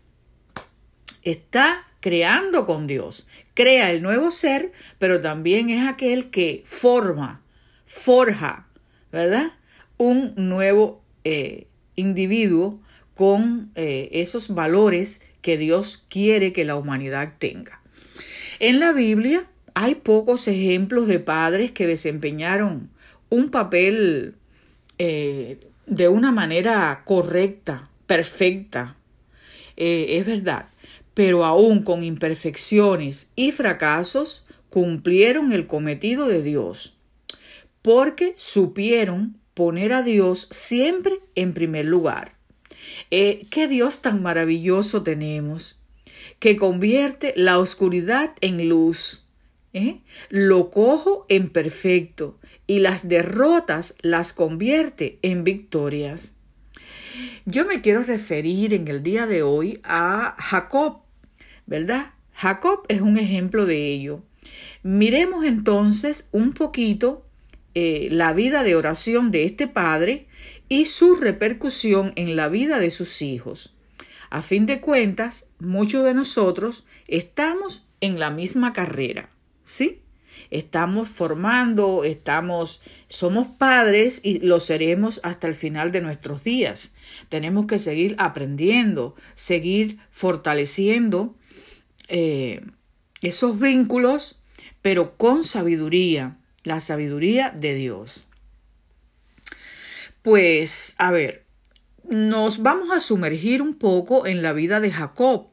está 1.23 1.87
creando 2.01 2.67
con 2.67 2.87
Dios. 2.87 3.29
Crea 3.55 3.91
el 3.91 4.03
nuevo 4.03 4.31
ser, 4.31 4.73
pero 4.99 5.21
también 5.21 5.71
es 5.71 5.89
aquel 5.89 6.31
que 6.31 6.63
forma, 6.65 7.43
forja, 7.85 8.69
¿verdad? 9.11 9.53
Un 9.99 10.35
nuevo 10.37 11.03
eh, 11.25 11.67
individuo 11.97 12.81
con 13.15 13.71
eh, 13.75 14.09
esos 14.13 14.55
valores 14.55 15.21
que 15.43 15.59
Dios 15.59 16.05
quiere 16.09 16.53
que 16.53 16.65
la 16.65 16.77
humanidad 16.77 17.35
tenga. 17.39 17.82
En 18.63 18.79
la 18.79 18.93
Biblia 18.93 19.45
hay 19.75 19.97
pocos 19.97 20.47
ejemplos 20.47 21.09
de 21.09 21.19
padres 21.19 21.73
que 21.73 21.89
desempeñaron 21.89 22.91
un 23.29 23.51
papel 23.51 24.37
eh, 24.99 25.59
de 25.87 26.07
una 26.07 26.31
manera 26.31 27.03
correcta, 27.05 27.91
perfecta. 28.07 28.95
es 29.75 30.25
verdad, 30.25 30.69
pero 31.13 31.45
aún 31.45 31.83
con 31.83 32.05
imperfecciones 32.05 33.31
y 33.35 33.51
fracasos, 33.51 34.45
cumplieron 34.71 35.53
el 35.53 35.67
cometido 35.67 36.29
de 36.29 36.45
Dios, 36.45 36.95
porque 37.83 38.33
supieron 38.37 39.41
poner 39.55 39.93
a 39.93 40.05
Dios 40.05 40.47
siempre 40.53 41.19
en 41.35 41.53
primer 41.53 41.87
lugar. 41.87 42.37
Eh, 43.11 43.45
qué 43.51 43.67
Dios 43.67 44.03
tan 44.03 44.23
maravilloso 44.23 45.03
tenemos, 45.03 45.82
que 46.39 46.57
convierte 46.57 47.33
la 47.37 47.59
oscuridad 47.59 48.33
en 48.41 48.69
luz, 48.69 49.27
¿eh? 49.73 50.01
lo 50.29 50.71
cojo 50.71 51.25
en 51.29 51.51
perfecto 51.51 52.39
y 52.67 52.79
las 52.79 53.09
derrotas 53.09 53.95
las 54.01 54.33
convierte 54.33 55.19
en 55.23 55.45
victorias. 55.45 56.35
Yo 57.45 57.67
me 57.67 57.81
quiero 57.81 58.03
referir 58.03 58.73
en 58.73 58.89
el 58.89 59.03
día 59.03 59.27
de 59.27 59.43
hoy 59.43 59.81
a 59.85 60.37
Jacob, 60.39 61.03
¿verdad? 61.67 62.13
Jacob 62.33 62.85
es 62.89 63.01
un 63.01 63.19
ejemplo 63.19 63.67
de 63.67 63.89
ello. 63.89 64.23
Miremos 64.83 65.45
entonces 65.45 66.29
un 66.33 66.53
poquito 66.53 67.25
eh, 67.75 68.09
la 68.11 68.33
vida 68.33 68.63
de 68.63 68.75
oración 68.75 69.31
de 69.31 69.45
este 69.45 69.67
padre 69.67 70.27
y 70.69 70.87
su 70.87 71.15
repercusión 71.15 72.13
en 72.17 72.37
la 72.37 72.49
vida 72.49 72.79
de 72.79 72.91
sus 72.91 73.23
hijos. 73.23 73.75
A 74.33 74.41
fin 74.41 74.65
de 74.65 74.81
cuentas, 74.81 75.45
muchos 75.59 76.05
de 76.05 76.15
nosotros 76.15 76.87
estamos 77.07 77.85
en 78.01 78.19
la 78.19 78.31
misma 78.31 78.73
carrera, 78.73 79.29
¿sí? 79.67 80.01
Estamos 80.51 81.11
formando, 81.11 82.03
estamos, 82.03 82.81
somos 83.09 83.49
padres 83.49 84.23
y 84.25 84.39
lo 84.39 84.59
seremos 84.59 85.21
hasta 85.23 85.49
el 85.49 85.55
final 85.55 85.93
de 85.93 86.01
nuestros 86.01 86.45
días. 86.45 86.95
Tenemos 87.29 87.67
que 87.67 87.79
seguir 87.79 88.15
aprendiendo, 88.17 89.17
seguir 89.35 89.99
fortaleciendo 90.11 91.37
eh, 92.09 92.63
esos 93.21 93.61
vínculos, 93.61 94.41
pero 94.81 95.19
con 95.19 95.45
sabiduría, 95.45 96.39
la 96.65 96.81
sabiduría 96.81 97.51
de 97.51 97.75
Dios. 97.75 98.27
Pues, 100.23 100.95
a 100.97 101.11
ver, 101.11 101.42
nos 102.09 102.63
vamos 102.63 102.91
a 102.91 103.01
sumergir 103.01 103.63
un 103.63 103.75
poco 103.75 104.27
en 104.27 104.43
la 104.43 104.53
vida 104.53 104.81
de 104.81 104.91
Jacob. 104.91 105.49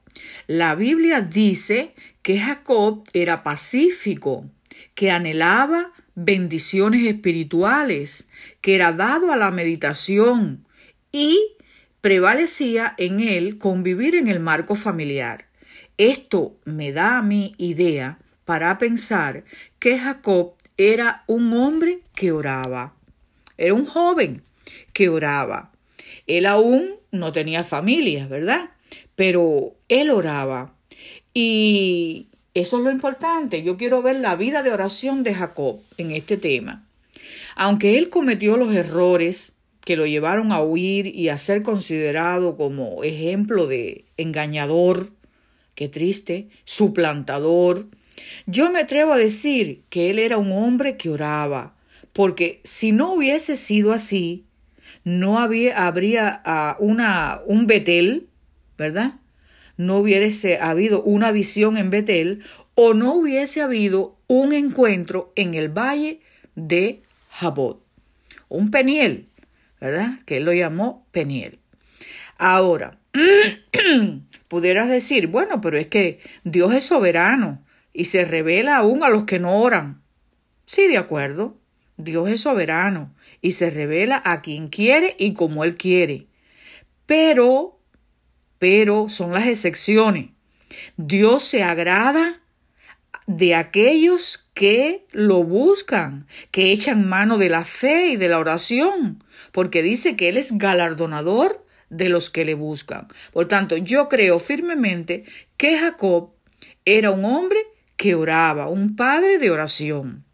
La 0.47 0.76
Biblia 0.76 1.22
dice 1.22 1.93
que 2.22 2.39
Jacob 2.39 3.04
era 3.14 3.43
pacífico, 3.43 4.45
que 4.95 5.12
anhelaba 5.12 5.91
bendiciones 6.16 7.06
espirituales, 7.06 8.28
que 8.62 8.76
era 8.76 8.91
dado 8.91 9.32
a 9.32 9.38
la 9.38 9.52
meditación 9.52 10.66
y 11.12 11.39
prevalecía 12.02 12.93
en 12.97 13.20
él 13.20 13.58
convivir 13.58 14.16
en 14.16 14.28
el 14.28 14.39
marco 14.39 14.76
familiar. 14.76 15.47
esto 15.97 16.58
me 16.64 16.93
da 16.93 17.18
a 17.18 17.22
mí 17.22 17.56
idea 17.58 18.20
para 18.45 18.78
pensar 18.78 19.43
que 19.80 20.00
Jacob 20.00 20.54
era 20.78 21.24
un 21.28 21.52
hombre 21.54 22.00
que 22.16 22.32
oraba. 22.32 22.93
Era 23.58 23.74
un 23.74 23.86
joven 23.86 24.41
que 24.93 25.10
oraba. 25.10 25.72
Él 26.30 26.45
aún 26.45 26.91
no 27.11 27.32
tenía 27.32 27.63
familia, 27.63 28.27
¿verdad? 28.27 28.69
Pero 29.15 29.75
él 29.89 30.11
oraba. 30.11 30.75
Y 31.34 32.27
eso 32.53 32.77
es 32.77 32.84
lo 32.84 32.91
importante. 32.91 33.63
Yo 33.63 33.77
quiero 33.77 34.03
ver 34.03 34.17
la 34.17 34.36
vida 34.36 34.61
de 34.61 34.71
oración 34.71 35.23
de 35.23 35.34
Jacob 35.34 35.80
en 35.97 36.11
este 36.11 36.38
tema. 36.38 36.86
Aunque 37.55 37.97
él 37.97 38.09
cometió 38.09 38.57
los 38.57 38.73
errores 38.75 39.53
que 39.84 39.95
lo 39.95 40.05
llevaron 40.05 40.51
a 40.51 40.61
huir 40.61 41.07
y 41.07 41.30
a 41.30 41.38
ser 41.39 41.63
considerado 41.63 42.55
como 42.55 43.03
ejemplo 43.03 43.65
de 43.65 44.05
engañador, 44.17 45.09
qué 45.73 45.89
triste, 45.89 46.49
suplantador, 46.63 47.88
yo 48.45 48.69
me 48.71 48.80
atrevo 48.80 49.13
a 49.13 49.17
decir 49.17 49.82
que 49.89 50.11
él 50.11 50.19
era 50.19 50.38
un 50.38 50.51
hombre 50.51 50.95
que 50.95 51.09
oraba, 51.09 51.75
porque 52.13 52.61
si 52.63 52.91
no 52.91 53.13
hubiese 53.13 53.57
sido 53.57 53.91
así, 53.93 54.45
no 55.03 55.39
había, 55.39 55.87
habría 55.87 56.41
uh, 56.45 56.83
una, 56.83 57.39
un 57.45 57.67
Betel, 57.67 58.27
¿verdad? 58.77 59.13
No 59.77 59.97
hubiese 59.97 60.59
habido 60.59 61.01
una 61.03 61.31
visión 61.31 61.77
en 61.77 61.89
Betel 61.89 62.43
o 62.75 62.93
no 62.93 63.13
hubiese 63.13 63.61
habido 63.61 64.17
un 64.27 64.53
encuentro 64.53 65.33
en 65.35 65.53
el 65.53 65.69
valle 65.69 66.21
de 66.55 67.01
Jabot, 67.29 67.81
un 68.49 68.71
Peniel, 68.71 69.27
¿verdad? 69.79 70.19
Que 70.25 70.37
él 70.37 70.45
lo 70.45 70.53
llamó 70.53 71.05
Peniel. 71.11 71.59
Ahora, 72.37 72.97
pudieras 74.47 74.89
decir, 74.89 75.27
bueno, 75.27 75.61
pero 75.61 75.77
es 75.77 75.87
que 75.87 76.19
Dios 76.43 76.73
es 76.73 76.85
soberano 76.85 77.63
y 77.93 78.05
se 78.05 78.25
revela 78.25 78.77
aún 78.77 79.03
a 79.03 79.09
los 79.09 79.23
que 79.25 79.39
no 79.39 79.57
oran. 79.57 80.01
Sí, 80.65 80.87
de 80.87 80.97
acuerdo. 80.97 81.57
Dios 81.97 82.29
es 82.29 82.41
soberano 82.41 83.13
y 83.41 83.51
se 83.51 83.69
revela 83.69 84.21
a 84.25 84.41
quien 84.41 84.67
quiere 84.67 85.15
y 85.17 85.33
como 85.33 85.63
Él 85.63 85.75
quiere. 85.75 86.27
Pero, 87.05 87.79
pero 88.57 89.09
son 89.09 89.33
las 89.33 89.47
excepciones. 89.47 90.29
Dios 90.97 91.43
se 91.43 91.63
agrada 91.63 92.41
de 93.25 93.55
aquellos 93.55 94.49
que 94.53 95.05
lo 95.11 95.43
buscan, 95.43 96.27
que 96.51 96.71
echan 96.71 97.07
mano 97.07 97.37
de 97.37 97.49
la 97.49 97.63
fe 97.63 98.07
y 98.07 98.17
de 98.17 98.27
la 98.27 98.39
oración, 98.39 99.23
porque 99.51 99.81
dice 99.81 100.15
que 100.15 100.29
Él 100.29 100.37
es 100.37 100.57
galardonador 100.57 101.65
de 101.89 102.09
los 102.09 102.29
que 102.29 102.45
le 102.45 102.53
buscan. 102.53 103.07
Por 103.31 103.47
tanto, 103.47 103.77
yo 103.77 104.09
creo 104.09 104.39
firmemente 104.39 105.25
que 105.57 105.77
Jacob 105.77 106.31
era 106.85 107.11
un 107.11 107.25
hombre 107.25 107.59
que 107.97 108.15
oraba, 108.15 108.67
un 108.67 108.95
padre 108.95 109.39
de 109.39 109.51
oración. 109.51 110.25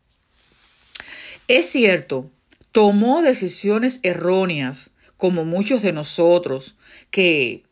Es 1.47 1.67
cierto, 1.69 2.31
tomó 2.75 3.21
decisiones 3.21 4.01
erróneas, 4.03 4.91
como 5.15 5.45
muchos 5.45 5.81
de 5.81 5.93
nosotros, 5.93 6.75
que 7.09 7.63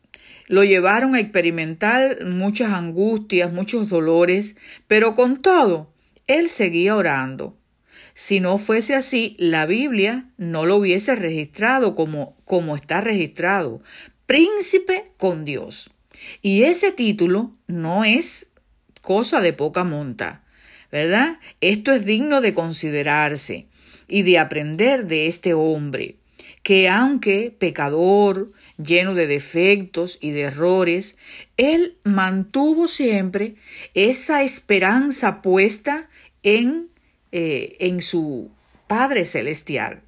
lo 0.46 0.64
llevaron 0.64 1.14
a 1.14 1.20
experimentar 1.20 2.24
muchas 2.24 2.72
angustias, 2.72 3.52
muchos 3.52 3.90
dolores, 3.90 4.56
pero 4.86 5.14
con 5.14 5.42
todo, 5.42 5.92
él 6.26 6.48
seguía 6.48 6.96
orando. 6.96 7.54
Si 8.14 8.40
no 8.40 8.56
fuese 8.56 8.94
así, 8.94 9.36
la 9.38 9.66
Biblia 9.66 10.30
no 10.38 10.64
lo 10.64 10.76
hubiese 10.76 11.14
registrado 11.16 11.94
como, 11.94 12.38
como 12.46 12.74
está 12.74 13.02
registrado, 13.02 13.82
príncipe 14.24 15.12
con 15.18 15.44
Dios. 15.44 15.90
Y 16.40 16.62
ese 16.62 16.92
título 16.92 17.52
no 17.66 18.06
es 18.06 18.52
cosa 19.02 19.42
de 19.42 19.52
poca 19.52 19.84
monta, 19.84 20.46
¿verdad? 20.90 21.40
Esto 21.60 21.92
es 21.92 22.06
digno 22.06 22.40
de 22.40 22.54
considerarse 22.54 23.68
y 24.08 24.22
de 24.22 24.38
aprender 24.38 25.06
de 25.06 25.26
este 25.26 25.54
hombre, 25.54 26.16
que 26.62 26.88
aunque 26.88 27.54
pecador, 27.56 28.52
lleno 28.82 29.14
de 29.14 29.26
defectos 29.26 30.18
y 30.20 30.30
de 30.30 30.42
errores, 30.42 31.16
él 31.56 31.98
mantuvo 32.04 32.88
siempre 32.88 33.56
esa 33.94 34.42
esperanza 34.42 35.42
puesta 35.42 36.08
en, 36.42 36.88
eh, 37.32 37.76
en 37.80 38.02
su 38.02 38.50
Padre 38.86 39.24
Celestial. 39.24 40.02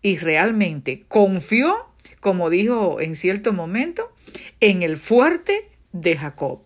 Y 0.00 0.16
realmente 0.16 1.04
confió, 1.08 1.76
como 2.20 2.50
dijo 2.50 3.00
en 3.00 3.14
cierto 3.14 3.52
momento, 3.52 4.12
en 4.60 4.82
el 4.82 4.96
fuerte 4.96 5.68
de 5.92 6.16
Jacob. 6.16 6.60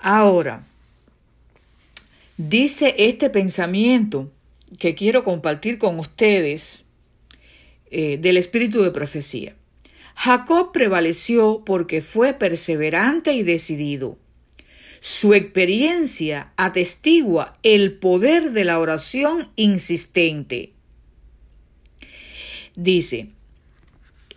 Ahora, 0.00 0.64
dice 2.36 2.94
este 2.98 3.30
pensamiento 3.30 4.30
que 4.78 4.94
quiero 4.94 5.24
compartir 5.24 5.78
con 5.78 5.98
ustedes 5.98 6.84
eh, 7.90 8.18
del 8.18 8.36
espíritu 8.36 8.82
de 8.82 8.90
profecía. 8.90 9.56
Jacob 10.14 10.70
prevaleció 10.72 11.62
porque 11.64 12.00
fue 12.02 12.34
perseverante 12.34 13.32
y 13.32 13.42
decidido. 13.42 14.18
Su 15.00 15.32
experiencia 15.32 16.52
atestigua 16.56 17.58
el 17.62 17.94
poder 17.94 18.52
de 18.52 18.64
la 18.64 18.78
oración 18.78 19.48
insistente. 19.56 20.72
Dice, 22.76 23.28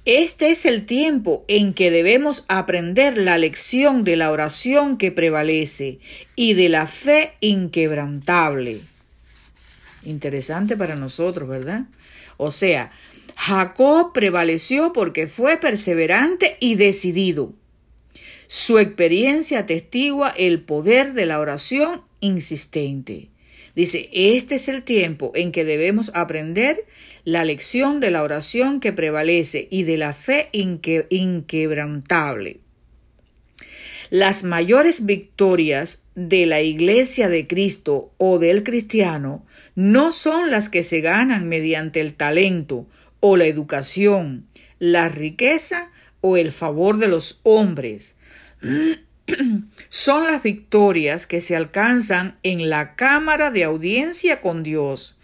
este 0.06 0.52
es 0.52 0.66
el 0.66 0.86
tiempo 0.86 1.46
en 1.48 1.74
que 1.74 1.92
debemos 1.92 2.44
aprender 2.48 3.18
la 3.18 3.38
lección 3.38 4.04
de 4.04 4.16
la 4.16 4.32
oración 4.32 4.98
que 4.98 5.12
prevalece 5.12 6.00
y 6.36 6.54
de 6.54 6.70
la 6.70 6.88
fe 6.88 7.34
inquebrantable. 7.40 8.82
Interesante 10.06 10.76
para 10.76 10.96
nosotros, 10.96 11.48
¿verdad? 11.48 11.86
O 12.38 12.52
sea, 12.52 12.92
Jacob 13.36 14.14
prevaleció 14.14 14.94
porque 14.94 15.28
fue 15.28 15.58
perseverante 15.58 16.58
y 16.60 16.76
decidido. 16.76 17.54
Su 18.48 18.80
experiencia 18.80 19.60
atestigua 19.60 20.34
el 20.38 20.62
poder 20.62 21.14
de 21.14 21.26
la 21.26 21.40
oración 21.40 22.02
insistente. 22.20 23.30
Dice, 23.76 24.10
este 24.14 24.56
es 24.56 24.68
el 24.68 24.84
tiempo 24.84 25.32
en 25.34 25.52
que 25.52 25.66
debemos 25.66 26.12
aprender 26.14 26.86
la 27.24 27.44
lección 27.44 28.00
de 28.00 28.12
la 28.12 28.22
oración 28.22 28.80
que 28.80 28.94
prevalece 28.94 29.68
y 29.72 29.82
de 29.84 29.98
la 29.98 30.14
fe 30.14 30.50
inquebrantable. 30.52 32.60
Las 34.14 34.44
mayores 34.44 35.08
victorias 35.08 36.04
de 36.14 36.46
la 36.46 36.62
Iglesia 36.62 37.30
de 37.30 37.48
Cristo 37.48 38.14
o 38.18 38.38
del 38.38 38.62
cristiano 38.62 39.44
no 39.74 40.12
son 40.12 40.52
las 40.52 40.70
que 40.70 40.84
se 40.84 41.02
ganan 41.02 41.50
mediante 41.50 42.00
el 42.00 42.14
talento 42.14 42.86
o 43.22 43.38
la 43.38 43.46
educación, 43.46 44.46
la 44.78 45.10
riqueza 45.10 45.90
o 46.22 46.38
el 46.38 46.52
favor 46.52 47.00
de 47.00 47.08
los 47.08 47.40
hombres. 47.42 48.14
son 49.90 50.24
las 50.26 50.44
victorias 50.44 51.26
que 51.26 51.42
se 51.42 51.56
alcanzan 51.56 52.38
en 52.44 52.70
la 52.70 52.96
cámara 52.96 53.50
de 53.50 53.64
audiencia 53.64 54.42
con 54.42 54.62
Dios, 54.62 55.18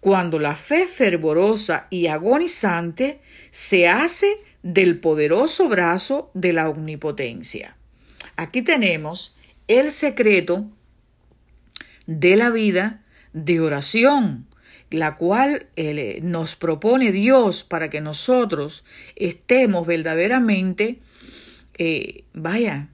cuando 0.00 0.40
la 0.40 0.56
fe 0.56 0.88
fervorosa 0.88 1.86
y 1.90 2.08
agonizante 2.08 3.20
se 3.52 3.86
hace 3.86 4.26
del 4.64 4.98
poderoso 4.98 5.68
brazo 5.68 6.32
de 6.34 6.52
la 6.52 6.68
omnipotencia. 6.68 7.76
Aquí 8.36 8.62
tenemos 8.62 9.36
el 9.68 9.92
secreto 9.92 10.70
de 12.06 12.36
la 12.36 12.50
vida 12.50 13.02
de 13.32 13.60
oración, 13.60 14.46
la 14.90 15.16
cual 15.16 15.66
eh, 15.76 16.20
nos 16.22 16.56
propone 16.56 17.12
Dios 17.12 17.64
para 17.64 17.88
que 17.90 18.00
nosotros 18.00 18.84
estemos 19.16 19.86
verdaderamente, 19.86 20.98
eh, 21.78 22.24
vaya, 22.34 22.88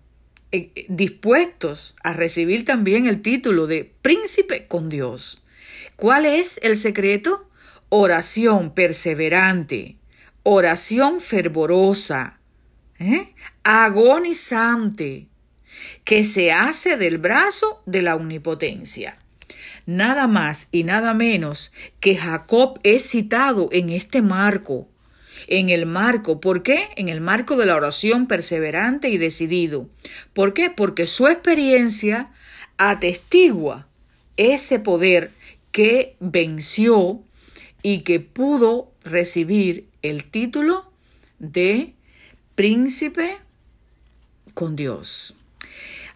eh, 0.53 0.87
dispuestos 0.89 1.97
a 2.03 2.13
recibir 2.13 2.65
también 2.65 3.07
el 3.07 3.21
título 3.21 3.67
de 3.67 3.93
príncipe 4.01 4.67
con 4.67 4.89
Dios. 4.89 5.43
¿Cuál 5.97 6.27
es 6.27 6.59
el 6.63 6.77
secreto? 6.77 7.49
Oración 7.89 8.73
perseverante, 8.73 9.97
oración 10.45 11.21
fervorosa, 11.21 12.38
¿eh? 12.99 13.35
agonizante, 13.63 15.27
que 16.05 16.25
se 16.25 16.53
hace 16.53 16.97
del 16.97 17.19
brazo 17.19 17.83
de 17.87 18.03
la 18.03 18.17
omnipotencia. 18.17 19.19
Nada 19.87 20.27
más 20.27 20.69
y 20.73 20.85
nada 20.85 21.15
menos 21.15 21.73
que 22.01 22.17
Jacob 22.17 22.79
es 22.83 23.09
citado 23.09 23.69
en 23.73 23.91
este 23.91 24.23
marco. 24.23 24.89
En 25.47 25.69
el 25.69 25.87
marco, 25.87 26.41
¿por 26.41 26.63
qué? 26.63 26.89
En 26.97 27.09
el 27.09 27.21
marco 27.21 27.57
de 27.57 27.67
la 27.67 27.77
oración 27.77 28.27
perseverante 28.27 29.09
y 29.09 29.19
decidido. 29.19 29.89
¿Por 30.33 30.53
qué? 30.53 30.69
Porque 30.69 31.07
su 31.07 31.29
experiencia 31.29 32.31
atestigua 32.77 33.89
ese 34.37 34.79
poder 34.79 35.33
que 35.73 36.17
venció 36.21 37.23
y 37.83 38.01
que 38.01 38.21
pudo 38.21 38.93
recibir 39.05 39.89
el 40.03 40.25
título 40.25 40.91
de 41.39 41.95
príncipe 42.59 43.39
con 44.53 44.75
Dios. 44.75 45.37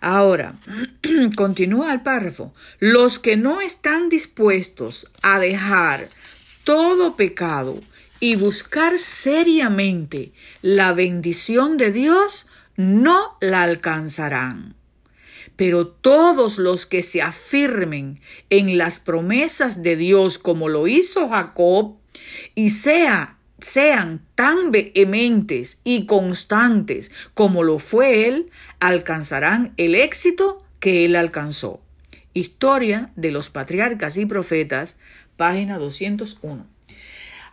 Ahora, 0.00 0.56
continúa 1.36 1.92
el 1.92 2.00
párrafo. 2.00 2.52
Los 2.80 3.20
que 3.20 3.36
no 3.36 3.60
están 3.60 4.08
dispuestos 4.08 5.06
a 5.22 5.38
dejar 5.38 6.08
todo 6.64 7.14
pecado 7.14 7.80
y 8.18 8.34
buscar 8.34 8.98
seriamente 8.98 10.32
la 10.62 10.92
bendición 10.94 11.76
de 11.76 11.92
Dios, 11.92 12.48
no 12.76 13.36
la 13.40 13.62
alcanzarán. 13.62 14.74
Pero 15.54 15.86
todos 15.86 16.58
los 16.58 16.86
que 16.86 17.04
se 17.04 17.22
afirmen 17.22 18.20
en 18.50 18.78
las 18.78 18.98
promesas 18.98 19.84
de 19.84 19.94
Dios 19.94 20.38
como 20.38 20.68
lo 20.68 20.88
hizo 20.88 21.28
Jacob 21.28 21.98
y 22.56 22.70
sea, 22.70 23.38
sean 23.62 24.22
tan 24.34 24.70
vehementes 24.70 25.78
y 25.84 26.06
constantes 26.06 27.10
como 27.34 27.62
lo 27.62 27.78
fue 27.78 28.28
él, 28.28 28.50
alcanzarán 28.80 29.72
el 29.76 29.94
éxito 29.94 30.64
que 30.80 31.04
él 31.04 31.16
alcanzó. 31.16 31.80
Historia 32.34 33.10
de 33.16 33.30
los 33.30 33.50
patriarcas 33.50 34.16
y 34.16 34.26
profetas, 34.26 34.96
página 35.36 35.78
201. 35.78 36.66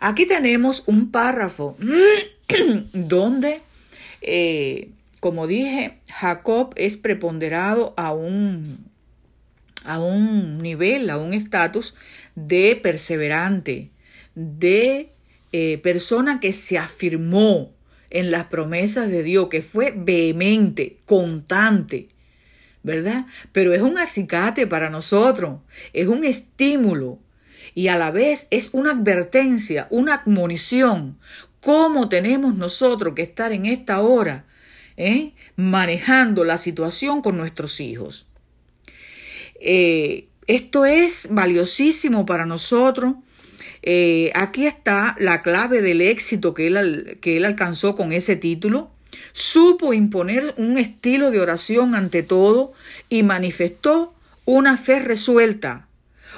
Aquí 0.00 0.26
tenemos 0.26 0.84
un 0.86 1.10
párrafo 1.10 1.76
donde 2.92 3.60
eh, 4.22 4.90
como 5.20 5.46
dije, 5.46 5.98
Jacob 6.08 6.72
es 6.76 6.96
preponderado 6.96 7.92
a 7.98 8.12
un, 8.12 8.86
a 9.84 10.00
un 10.00 10.58
nivel, 10.58 11.10
a 11.10 11.18
un 11.18 11.34
estatus 11.34 11.94
de 12.34 12.80
perseverante, 12.82 13.90
de 14.34 15.10
eh, 15.52 15.78
persona 15.78 16.40
que 16.40 16.52
se 16.52 16.78
afirmó 16.78 17.72
en 18.10 18.30
las 18.30 18.44
promesas 18.46 19.10
de 19.10 19.22
Dios, 19.22 19.48
que 19.48 19.62
fue 19.62 19.92
vehemente, 19.96 20.98
constante, 21.06 22.08
¿verdad? 22.82 23.26
Pero 23.52 23.72
es 23.72 23.82
un 23.82 23.98
acicate 23.98 24.66
para 24.66 24.90
nosotros, 24.90 25.60
es 25.92 26.08
un 26.08 26.24
estímulo 26.24 27.18
y 27.74 27.88
a 27.88 27.98
la 27.98 28.10
vez 28.10 28.48
es 28.50 28.70
una 28.72 28.92
advertencia, 28.92 29.86
una 29.90 30.14
admonición. 30.14 31.18
¿Cómo 31.60 32.08
tenemos 32.08 32.56
nosotros 32.56 33.14
que 33.14 33.22
estar 33.22 33.52
en 33.52 33.66
esta 33.66 34.00
hora 34.00 34.46
¿eh? 35.00 35.32
manejando 35.56 36.44
la 36.44 36.58
situación 36.58 37.22
con 37.22 37.36
nuestros 37.38 37.80
hijos. 37.80 38.26
Eh, 39.60 40.28
esto 40.46 40.84
es 40.84 41.28
valiosísimo 41.30 42.26
para 42.26 42.44
nosotros. 42.44 43.14
Eh, 43.82 44.30
aquí 44.34 44.66
está 44.66 45.16
la 45.18 45.42
clave 45.42 45.82
del 45.82 46.00
éxito 46.00 46.54
que 46.54 46.66
él, 46.66 47.18
que 47.20 47.36
él 47.36 47.44
alcanzó 47.44 47.96
con 47.96 48.12
ese 48.12 48.36
título. 48.36 48.90
Supo 49.32 49.92
imponer 49.92 50.54
un 50.56 50.78
estilo 50.78 51.30
de 51.30 51.40
oración 51.40 51.94
ante 51.94 52.22
todo 52.22 52.72
y 53.08 53.22
manifestó 53.22 54.14
una 54.44 54.76
fe 54.76 55.00
resuelta, 55.00 55.88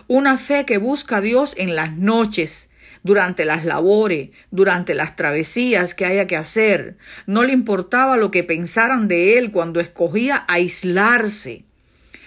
una 0.09 0.39
fe 0.39 0.65
que 0.65 0.79
busca 0.79 1.19
a 1.19 1.21
Dios 1.21 1.55
en 1.57 1.75
las 1.75 1.97
noches, 1.97 2.71
durante 3.03 3.45
las 3.45 3.65
labores, 3.65 4.31
durante 4.51 4.95
las 4.95 5.17
travesías 5.17 5.95
que 5.95 6.05
haya 6.05 6.27
que 6.27 6.37
hacer. 6.37 6.97
No 7.27 7.43
le 7.43 7.53
importaba 7.53 8.17
lo 8.17 8.31
que 8.31 8.45
pensaran 8.45 9.09
de 9.09 9.39
él 9.39 9.51
cuando 9.51 9.81
escogía 9.81 10.45
aislarse, 10.49 11.65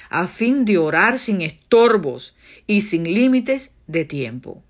a 0.09 0.27
fin 0.27 0.65
de 0.65 0.77
orar 0.77 1.19
sin 1.19 1.41
estorbos 1.41 2.35
y 2.67 2.81
sin 2.81 3.03
límites 3.03 3.73
de 3.87 4.05
tiempo. 4.05 4.63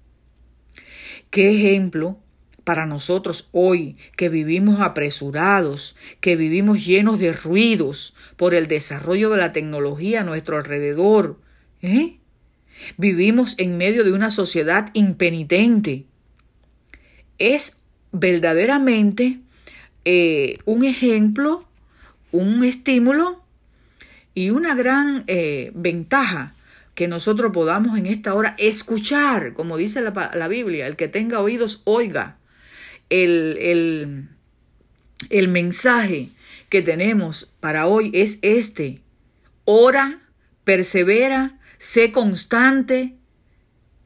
Qué 1.30 1.56
ejemplo 1.56 2.18
para 2.66 2.86
nosotros 2.86 3.48
hoy 3.52 3.96
que 4.18 4.28
vivimos 4.28 4.82
apresurados, 4.82 5.96
que 6.20 6.36
vivimos 6.36 6.86
llenos 6.86 7.20
de 7.20 7.32
ruidos 7.32 8.16
por 8.36 8.54
el 8.54 8.68
desarrollo 8.68 9.30
de 9.30 9.38
la 9.38 9.54
tecnología 9.54 10.22
a 10.22 10.24
nuestro 10.24 10.58
alrededor. 10.58 11.40
¿eh? 11.82 12.18
Vivimos 12.98 13.56
en 13.60 13.78
medio 13.78 14.04
de 14.04 14.12
una 14.12 14.32
sociedad 14.32 14.90
impenitente. 14.94 16.06
Es 17.38 17.78
verdaderamente 18.12 19.40
eh, 20.04 20.58
un 20.66 20.84
ejemplo, 20.84 21.68
un 22.32 22.64
estímulo 22.64 23.44
y 24.34 24.50
una 24.50 24.74
gran 24.74 25.24
eh, 25.28 25.72
ventaja 25.76 26.56
que 26.96 27.08
nosotros 27.08 27.52
podamos 27.54 27.98
en 27.98 28.08
esta 28.08 28.34
hora 28.34 28.56
escuchar, 28.58 29.54
como 29.54 29.78
dice 29.78 30.02
la, 30.02 30.32
la 30.34 30.48
Biblia, 30.48 30.88
el 30.88 30.96
que 30.96 31.08
tenga 31.08 31.42
oídos 31.42 31.82
oiga 31.84 32.38
el, 33.10 33.58
el, 33.60 34.30
el 35.30 35.48
mensaje 35.48 36.30
que 36.70 36.82
tenemos 36.82 37.54
para 37.60 37.88
hoy 37.88 38.12
es 38.14 38.40
este. 38.42 39.02
Ora, 39.66 40.22
persevera, 40.64 41.60
sé 41.78 42.12
constante, 42.12 43.16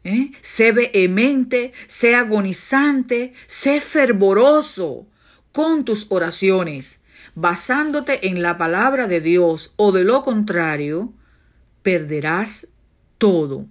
¿eh? 0.03 0.31
sé 0.41 0.71
vehemente, 0.71 1.73
sé 1.87 2.15
agonizante, 2.15 3.33
sé 3.47 3.81
fervoroso 3.81 5.07
con 5.51 5.85
tus 5.85 6.07
oraciones, 6.09 7.01
basándote 7.35 8.27
en 8.27 8.41
la 8.41 8.57
palabra 8.57 9.07
de 9.07 9.21
Dios, 9.21 9.73
o 9.75 9.91
de 9.91 10.03
lo 10.03 10.23
contrario, 10.23 11.13
perderás 11.81 12.67
todo. 13.19 13.67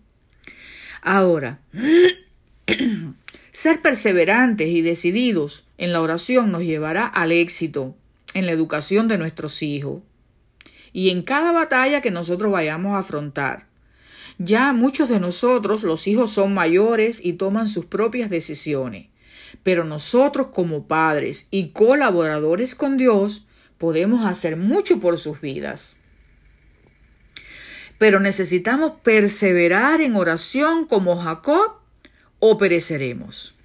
Ahora, 1.03 1.59
ser 3.53 3.83
perseverantes 3.83 4.69
y 4.69 4.83
decididos 4.83 5.67
en 5.79 5.93
la 5.93 6.01
oración 6.01 6.53
nos 6.53 6.63
llevará 6.63 7.07
al 7.07 7.33
éxito 7.33 7.97
en 8.35 8.47
la 8.47 8.53
educación 8.53 9.09
de 9.09 9.19
nuestros 9.19 9.63
hijos 9.63 10.03
y 10.93 11.11
en 11.11 11.23
cada 11.23 11.51
batalla 11.53 12.01
que 12.01 12.11
nosotros 12.11 12.53
vayamos 12.53 12.95
a 12.95 12.99
afrontar. 12.99 13.67
Ya 14.39 14.73
muchos 14.73 15.09
de 15.09 15.19
nosotros, 15.19 15.83
los 15.83 16.07
hijos 16.07 16.31
son 16.31 16.55
mayores 16.55 17.21
y 17.25 17.33
toman 17.33 17.67
sus 17.67 17.87
propias 17.87 18.31
decisiones, 18.31 19.09
pero 19.63 19.85
nosotros 19.85 20.49
como 20.49 20.87
padres 20.87 21.49
y 21.51 21.71
colaboradores 21.71 22.75
con 22.75 22.97
Dios 22.97 23.47
podemos 23.79 24.27
hacer 24.27 24.57
mucho 24.57 25.01
por 25.01 25.19
sus 25.19 25.41
vidas. 25.41 25.98
Pero 27.99 28.21
necesitamos 28.21 28.93
perseverar 29.03 30.01
en 30.01 30.15
oración 30.17 30.87
como 30.87 31.21
Jacob 31.21 31.73
o 32.39 32.57
pereceremos. 32.57 33.57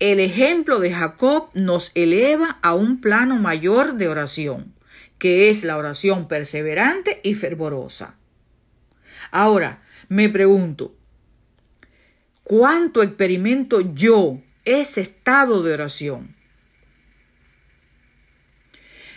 El 0.00 0.18
ejemplo 0.18 0.80
de 0.80 0.92
Jacob 0.92 1.50
nos 1.54 1.92
eleva 1.94 2.58
a 2.62 2.74
un 2.74 3.00
plano 3.00 3.36
mayor 3.36 3.94
de 3.94 4.08
oración, 4.08 4.74
que 5.18 5.48
es 5.48 5.64
la 5.64 5.76
oración 5.76 6.26
perseverante 6.26 7.20
y 7.22 7.34
fervorosa. 7.34 8.16
Ahora, 9.30 9.82
me 10.08 10.28
pregunto, 10.28 10.94
¿cuánto 12.42 13.02
experimento 13.02 13.80
yo 13.80 14.40
ese 14.64 15.00
estado 15.00 15.62
de 15.62 15.74
oración? 15.74 16.34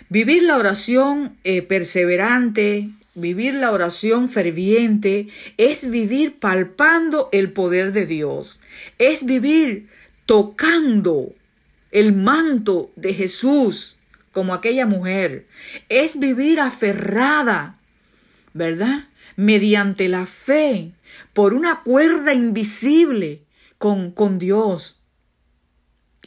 Vivir 0.09 0.43
la 0.43 0.57
oración 0.57 1.37
eh, 1.43 1.63
perseverante, 1.63 2.91
vivir 3.18 3.55
la 3.55 3.72
oración 3.72 4.30
ferviente, 4.30 5.28
es 5.57 5.89
vivir 5.89 6.39
palpando 6.39 7.30
el 7.32 7.51
poder 7.51 7.91
de 7.91 8.05
Dios, 8.05 8.59
es 8.99 9.26
vivir 9.26 9.89
tocando 10.26 11.34
el 11.91 12.13
manto 12.13 12.91
de 12.95 13.13
Jesús 13.13 13.97
como 14.32 14.53
aquella 14.53 14.86
mujer, 14.86 15.47
es 15.89 16.20
vivir 16.20 16.59
aferrada, 16.59 17.80
¿verdad? 18.53 19.07
mediante 19.36 20.09
la 20.09 20.26
fe, 20.26 20.91
por 21.34 21.53
una 21.53 21.82
cuerda 21.84 22.34
invisible 22.34 23.43
con, 23.78 24.11
con 24.11 24.38
Dios. 24.39 24.99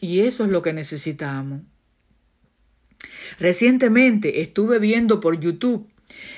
Y 0.01 0.20
eso 0.20 0.45
es 0.45 0.51
lo 0.51 0.62
que 0.62 0.72
necesitamos. 0.72 1.62
Recientemente 3.38 4.41
estuve 4.41 4.78
viendo 4.78 5.20
por 5.20 5.38
YouTube 5.38 5.89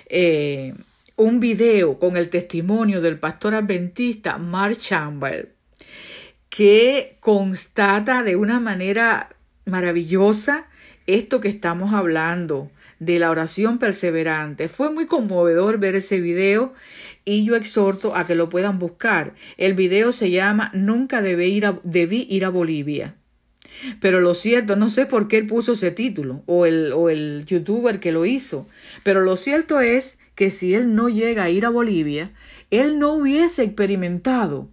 eh, 0.07 0.75
un 1.17 1.41
video 1.41 1.99
con 1.99 2.17
el 2.17 2.29
testimonio 2.29 3.01
del 3.01 3.19
pastor 3.19 3.55
adventista 3.55 4.39
Mark 4.39 4.79
Chamber, 4.79 5.53
que 6.49 7.17
constata 7.21 8.23
de 8.23 8.37
una 8.37 8.61
manera 8.61 9.37
maravillosa 9.65 10.67
esto 11.07 11.41
que 11.41 11.49
estamos 11.49 11.93
hablando 11.95 12.71
de 12.99 13.19
la 13.19 13.31
oración 13.31 13.79
perseverante. 13.79 14.69
Fue 14.69 14.93
muy 14.93 15.07
conmovedor 15.07 15.79
ver 15.79 15.97
ese 15.97 16.21
video 16.21 16.73
y 17.25 17.45
yo 17.45 17.57
exhorto 17.57 18.15
a 18.15 18.27
que 18.27 18.37
lo 18.37 18.49
puedan 18.49 18.79
buscar. 18.79 19.35
El 19.57 19.75
video 19.75 20.13
se 20.13 20.31
llama 20.31 20.71
Nunca 20.73 21.21
debí 21.21 21.47
ir 21.47 21.67
a, 21.67 21.81
debí 21.83 22.27
ir 22.31 22.45
a 22.45 22.51
Bolivia. 22.51 23.17
Pero 24.01 24.21
lo 24.21 24.35
cierto, 24.35 24.77
no 24.77 24.89
sé 24.89 25.07
por 25.07 25.27
qué 25.27 25.39
él 25.39 25.47
puso 25.47 25.73
ese 25.73 25.91
título 25.91 26.43
o 26.47 26.65
el, 26.67 26.93
o 26.93 27.11
el 27.11 27.45
youtuber 27.47 27.99
que 27.99 28.13
lo 28.13 28.25
hizo, 28.25 28.69
pero 29.03 29.21
lo 29.21 29.37
cierto 29.37 29.81
es 29.81 30.19
que 30.35 30.51
si 30.51 30.75
él 30.75 30.95
no 30.95 31.09
llega 31.09 31.45
a 31.45 31.51
ir 31.51 31.67
a 31.67 31.71
Bolivia, 31.71 32.33
él 32.71 32.99
no 32.99 33.15
hubiese 33.15 33.63
experimentado 33.65 34.69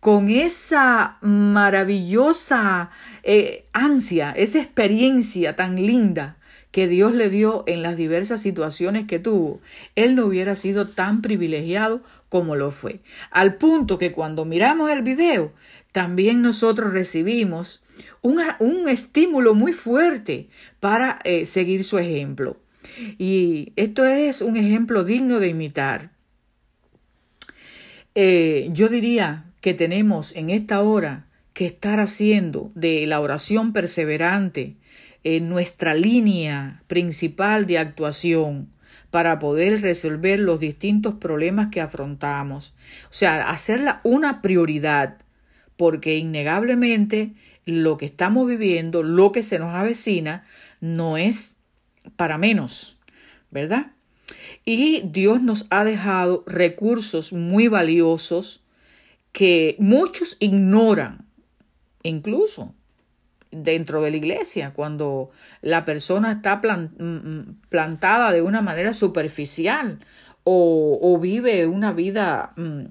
con 0.00 0.28
esa 0.28 1.18
maravillosa 1.20 2.90
eh, 3.22 3.66
ansia, 3.72 4.32
esa 4.32 4.60
experiencia 4.60 5.56
tan 5.56 5.76
linda 5.76 6.36
que 6.70 6.86
Dios 6.88 7.14
le 7.14 7.30
dio 7.30 7.64
en 7.66 7.82
las 7.82 7.96
diversas 7.96 8.42
situaciones 8.42 9.06
que 9.06 9.18
tuvo, 9.18 9.60
él 9.94 10.14
no 10.14 10.26
hubiera 10.26 10.54
sido 10.54 10.86
tan 10.86 11.22
privilegiado 11.22 12.02
como 12.28 12.54
lo 12.54 12.70
fue. 12.70 13.00
Al 13.30 13.56
punto 13.56 13.96
que 13.96 14.12
cuando 14.12 14.44
miramos 14.44 14.90
el 14.90 15.00
video, 15.00 15.52
también 15.92 16.42
nosotros 16.42 16.92
recibimos 16.92 17.82
un 18.20 18.88
estímulo 18.88 19.54
muy 19.54 19.72
fuerte 19.72 20.50
para 20.78 21.18
eh, 21.24 21.46
seguir 21.46 21.82
su 21.82 21.96
ejemplo. 21.96 22.58
Y 23.18 23.72
esto 23.76 24.04
es 24.04 24.42
un 24.42 24.56
ejemplo 24.56 25.04
digno 25.04 25.40
de 25.40 25.48
imitar. 25.48 26.10
Eh, 28.14 28.68
yo 28.72 28.88
diría 28.88 29.44
que 29.60 29.74
tenemos 29.74 30.34
en 30.36 30.50
esta 30.50 30.80
hora 30.82 31.26
que 31.52 31.66
estar 31.66 32.00
haciendo 32.00 32.70
de 32.74 33.06
la 33.06 33.20
oración 33.20 33.72
perseverante 33.72 34.76
en 35.24 35.48
nuestra 35.48 35.94
línea 35.94 36.82
principal 36.86 37.66
de 37.66 37.78
actuación 37.78 38.70
para 39.10 39.38
poder 39.38 39.82
resolver 39.82 40.38
los 40.38 40.60
distintos 40.60 41.14
problemas 41.14 41.68
que 41.70 41.80
afrontamos. 41.80 42.74
O 43.04 43.14
sea, 43.14 43.50
hacerla 43.50 44.00
una 44.02 44.42
prioridad, 44.42 45.18
porque 45.76 46.16
innegablemente 46.16 47.34
lo 47.64 47.96
que 47.96 48.06
estamos 48.06 48.46
viviendo, 48.46 49.02
lo 49.02 49.32
que 49.32 49.42
se 49.42 49.58
nos 49.58 49.74
avecina, 49.74 50.44
no 50.80 51.16
es 51.16 51.55
para 52.16 52.38
menos, 52.38 52.98
¿verdad? 53.50 53.92
Y 54.64 55.02
Dios 55.04 55.42
nos 55.42 55.66
ha 55.70 55.84
dejado 55.84 56.44
recursos 56.46 57.32
muy 57.32 57.68
valiosos 57.68 58.62
que 59.32 59.76
muchos 59.78 60.36
ignoran, 60.40 61.26
incluso 62.02 62.74
dentro 63.50 64.02
de 64.02 64.10
la 64.10 64.16
iglesia, 64.16 64.72
cuando 64.74 65.30
la 65.62 65.84
persona 65.84 66.32
está 66.32 66.56
mm, 66.56 67.04
mm, 67.04 67.60
plantada 67.68 68.32
de 68.32 68.42
una 68.42 68.62
manera 68.62 68.92
superficial 68.92 70.00
o, 70.44 71.18
vive 71.20 71.66
una 71.66 71.92
vida 71.92 72.52
mm, 72.56 72.84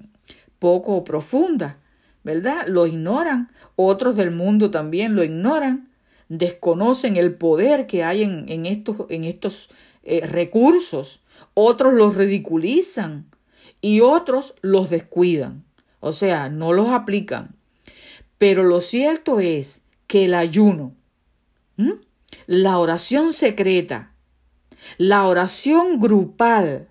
poco 0.60 1.04
profunda, 1.04 1.78
¿verdad? 2.24 2.68
Lo 2.68 2.88
ignoran, 2.88 3.52
otros 3.76 4.16
del 4.16 4.32
mundo 4.32 4.72
también 4.72 5.16
lo 5.16 5.24
ignoran, 5.24 5.90
desconocen 6.30 7.18
el 7.18 7.36
poder 7.36 7.88
que 7.88 8.04
hay 8.04 8.24
en, 8.24 8.66
estos, 8.66 8.98
en 9.10 9.24
estos 9.24 9.70
eh, 10.04 10.26
recursos, 10.26 11.22
otros 11.54 11.94
los 11.94 12.16
ridiculizan 12.16 13.30
y 13.82 14.02
otros 14.02 14.56
los 14.62 14.90
descuidan, 14.90 15.64
o 16.00 16.12
sea, 16.12 16.50
no 16.50 16.74
los 16.74 16.90
aplican. 16.90 17.56
Pero 18.38 18.64
lo 18.64 18.82
cierto 18.82 19.40
es 19.40 19.82
que 20.08 20.26
el 20.26 20.34
ayuno, 20.34 20.94
la 22.48 22.78
oración 22.78 23.34
secreta, 23.34 24.14
la 24.98 25.26
oración 25.28 26.00
grupal 26.00 26.90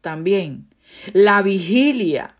también, 0.00 0.68
la 1.12 1.42
vigilia 1.42 2.36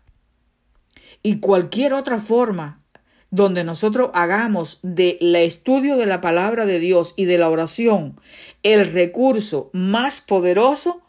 y 1.21 1.39
cualquier 1.39 1.93
otra 1.93 2.19
forma 2.19 2.81
donde 3.29 3.63
nosotros 3.63 4.11
hagamos 4.13 4.79
del 4.83 5.35
estudio 5.35 5.97
de 5.97 6.05
la 6.05 6.21
palabra 6.21 6.65
de 6.65 6.79
Dios 6.79 7.13
y 7.17 7.25
de 7.25 7.37
la 7.37 7.49
oración 7.49 8.15
el 8.63 8.91
recurso 8.91 9.69
más 9.73 10.21
poderoso, 10.21 11.01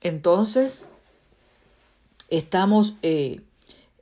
entonces 0.00 0.86
estamos, 2.28 2.96
eh, 3.02 3.42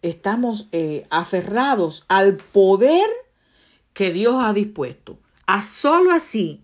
estamos 0.02 0.68
eh, 0.72 1.06
aferrados 1.10 2.04
al 2.08 2.36
poder 2.36 3.08
que 3.92 4.12
Dios 4.12 4.36
ha 4.38 4.52
dispuesto. 4.52 5.18
A 5.46 5.62
solo 5.62 6.12
así 6.12 6.62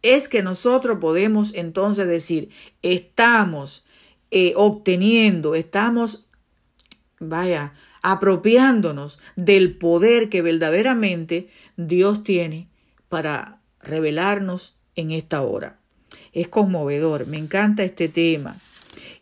es 0.00 0.28
que 0.28 0.42
nosotros 0.42 0.98
podemos 1.00 1.54
entonces 1.54 2.08
decir, 2.08 2.50
estamos 2.82 3.84
eh, 4.30 4.54
obteniendo, 4.56 5.54
estamos, 5.54 6.26
vaya, 7.20 7.74
apropiándonos 8.02 9.18
del 9.36 9.76
poder 9.76 10.28
que 10.28 10.42
verdaderamente 10.42 11.48
Dios 11.76 12.24
tiene 12.24 12.68
para 13.08 13.60
revelarnos 13.80 14.76
en 14.96 15.10
esta 15.12 15.42
hora. 15.42 15.78
Es 16.32 16.48
conmovedor, 16.48 17.26
me 17.26 17.38
encanta 17.38 17.84
este 17.84 18.08
tema. 18.08 18.56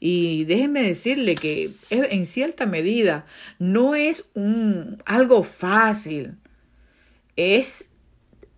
Y 0.01 0.45
déjenme 0.45 0.83
decirle 0.83 1.35
que 1.35 1.71
en 1.91 2.25
cierta 2.25 2.65
medida 2.65 3.27
no 3.59 3.95
es 3.95 4.31
un, 4.35 4.97
algo 5.05 5.43
fácil 5.43 6.37
es, 7.37 7.91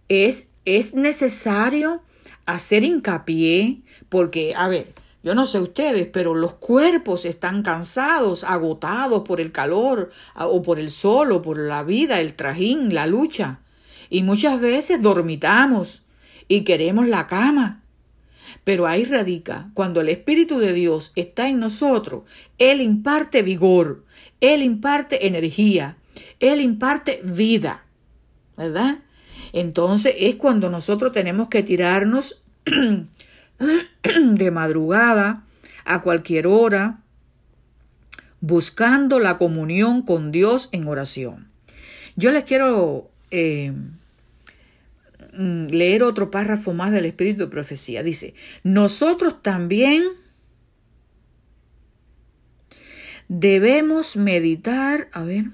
es, 0.08 0.50
es 0.64 0.94
necesario 0.94 2.02
hacer 2.46 2.84
hincapié 2.84 3.82
porque, 4.08 4.54
a 4.54 4.68
ver, 4.68 4.92
yo 5.22 5.34
no 5.34 5.46
sé 5.46 5.60
ustedes, 5.60 6.08
pero 6.12 6.34
los 6.34 6.54
cuerpos 6.54 7.24
están 7.24 7.62
cansados, 7.62 8.44
agotados 8.44 9.22
por 9.22 9.40
el 9.40 9.52
calor 9.52 10.10
o 10.34 10.62
por 10.62 10.78
el 10.78 10.90
sol 10.90 11.32
o 11.32 11.42
por 11.42 11.58
la 11.58 11.82
vida, 11.82 12.20
el 12.20 12.34
trajín, 12.34 12.94
la 12.94 13.06
lucha. 13.06 13.60
Y 14.10 14.22
muchas 14.22 14.60
veces 14.60 15.00
dormitamos 15.00 16.02
y 16.48 16.62
queremos 16.62 17.08
la 17.08 17.26
cama. 17.26 17.82
Pero 18.64 18.86
ahí 18.86 19.04
radica, 19.04 19.70
cuando 19.74 20.00
el 20.00 20.08
Espíritu 20.08 20.58
de 20.58 20.72
Dios 20.72 21.12
está 21.16 21.48
en 21.48 21.60
nosotros, 21.60 22.24
Él 22.58 22.80
imparte 22.80 23.42
vigor, 23.42 24.04
Él 24.40 24.62
imparte 24.62 25.26
energía, 25.26 25.96
Él 26.38 26.60
imparte 26.60 27.22
vida. 27.24 27.84
¿verdad? 28.56 28.98
Entonces 29.52 30.14
es 30.18 30.36
cuando 30.36 30.70
nosotros 30.70 31.12
tenemos 31.12 31.48
que 31.48 31.62
tirarnos 31.62 32.42
de 34.02 34.50
madrugada 34.50 35.44
a 35.84 36.02
cualquier 36.02 36.46
hora, 36.46 37.00
buscando 38.40 39.18
la 39.18 39.38
comunión 39.38 40.02
con 40.02 40.32
Dios 40.32 40.68
en 40.72 40.88
oración. 40.88 41.50
Yo 42.16 42.30
les 42.30 42.44
quiero 42.44 43.10
eh, 43.30 43.72
mm, 45.32 45.66
leer 45.66 46.02
otro 46.02 46.30
párrafo 46.30 46.74
más 46.74 46.92
del 46.92 47.06
Espíritu 47.06 47.40
de 47.40 47.46
Profecía. 47.48 48.02
Dice, 48.02 48.34
nosotros 48.62 49.42
también 49.42 50.04
debemos 53.28 54.16
meditar, 54.16 55.08
a 55.12 55.22
ver, 55.22 55.46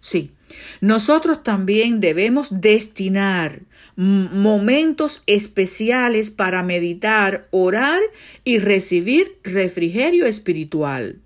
sí, 0.00 0.32
nosotros 0.80 1.42
también 1.42 2.00
debemos 2.00 2.60
destinar 2.60 3.62
momentos 3.98 5.24
especiales 5.26 6.30
para 6.30 6.62
meditar, 6.62 7.48
orar 7.50 8.00
y 8.44 8.58
recibir 8.58 9.38
refrigerio 9.42 10.26
espiritual. 10.26 11.18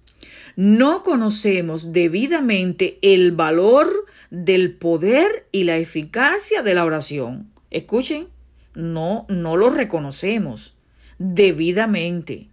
No 0.57 1.03
conocemos 1.03 1.93
debidamente 1.93 2.99
el 3.03 3.33
valor 3.33 4.07
del 4.31 4.73
poder 4.73 5.47
y 5.53 5.64
la 5.64 5.77
eficacia 5.77 6.62
de 6.62 6.73
la 6.73 6.87
oración. 6.87 7.51
Escuchen, 7.70 8.29
no, 8.75 9.27
no 9.29 9.59
lo 9.59 9.68
reconocemos 9.68 10.75
debidamente 11.18 12.49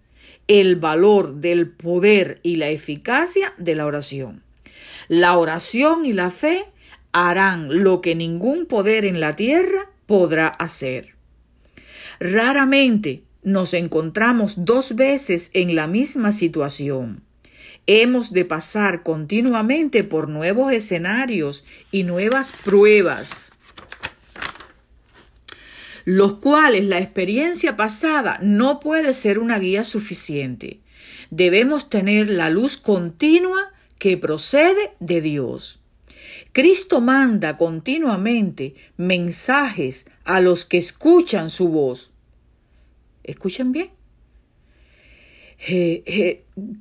el 0.49 0.75
valor 0.75 1.35
del 1.35 1.69
poder 1.69 2.41
y 2.43 2.57
la 2.57 2.67
eficacia 2.67 3.53
de 3.57 3.73
la 3.73 3.85
oración. 3.85 4.43
La 5.07 5.37
oración 5.37 6.05
y 6.05 6.11
la 6.11 6.29
fe 6.29 6.65
harán 7.13 7.83
lo 7.83 8.01
que 8.01 8.15
ningún 8.15 8.65
poder 8.65 9.05
en 9.05 9.21
la 9.21 9.37
tierra 9.37 9.89
podrá 10.09 10.47
hacer. 10.47 11.13
Raramente 12.19 13.21
nos 13.43 13.75
encontramos 13.75 14.65
dos 14.65 14.95
veces 14.95 15.51
en 15.53 15.75
la 15.75 15.85
misma 15.85 16.31
situación. 16.31 17.21
Hemos 17.85 18.33
de 18.33 18.43
pasar 18.43 19.03
continuamente 19.03 20.03
por 20.03 20.27
nuevos 20.27 20.73
escenarios 20.73 21.63
y 21.91 22.01
nuevas 22.05 22.51
pruebas, 22.51 23.51
los 26.05 26.37
cuales 26.37 26.85
la 26.85 26.97
experiencia 26.97 27.77
pasada 27.77 28.39
no 28.41 28.79
puede 28.79 29.13
ser 29.13 29.37
una 29.37 29.59
guía 29.59 29.83
suficiente. 29.83 30.79
Debemos 31.29 31.91
tener 31.91 32.29
la 32.29 32.49
luz 32.49 32.77
continua 32.77 33.71
que 33.99 34.17
procede 34.17 34.91
de 34.99 35.21
Dios. 35.21 35.79
Cristo 36.59 36.99
manda 36.99 37.55
continuamente 37.55 38.75
mensajes 38.97 40.07
a 40.25 40.41
los 40.41 40.65
que 40.65 40.77
escuchan 40.77 41.49
su 41.49 41.69
voz. 41.69 42.11
¿Escuchan 43.23 43.71
bien? 43.71 43.91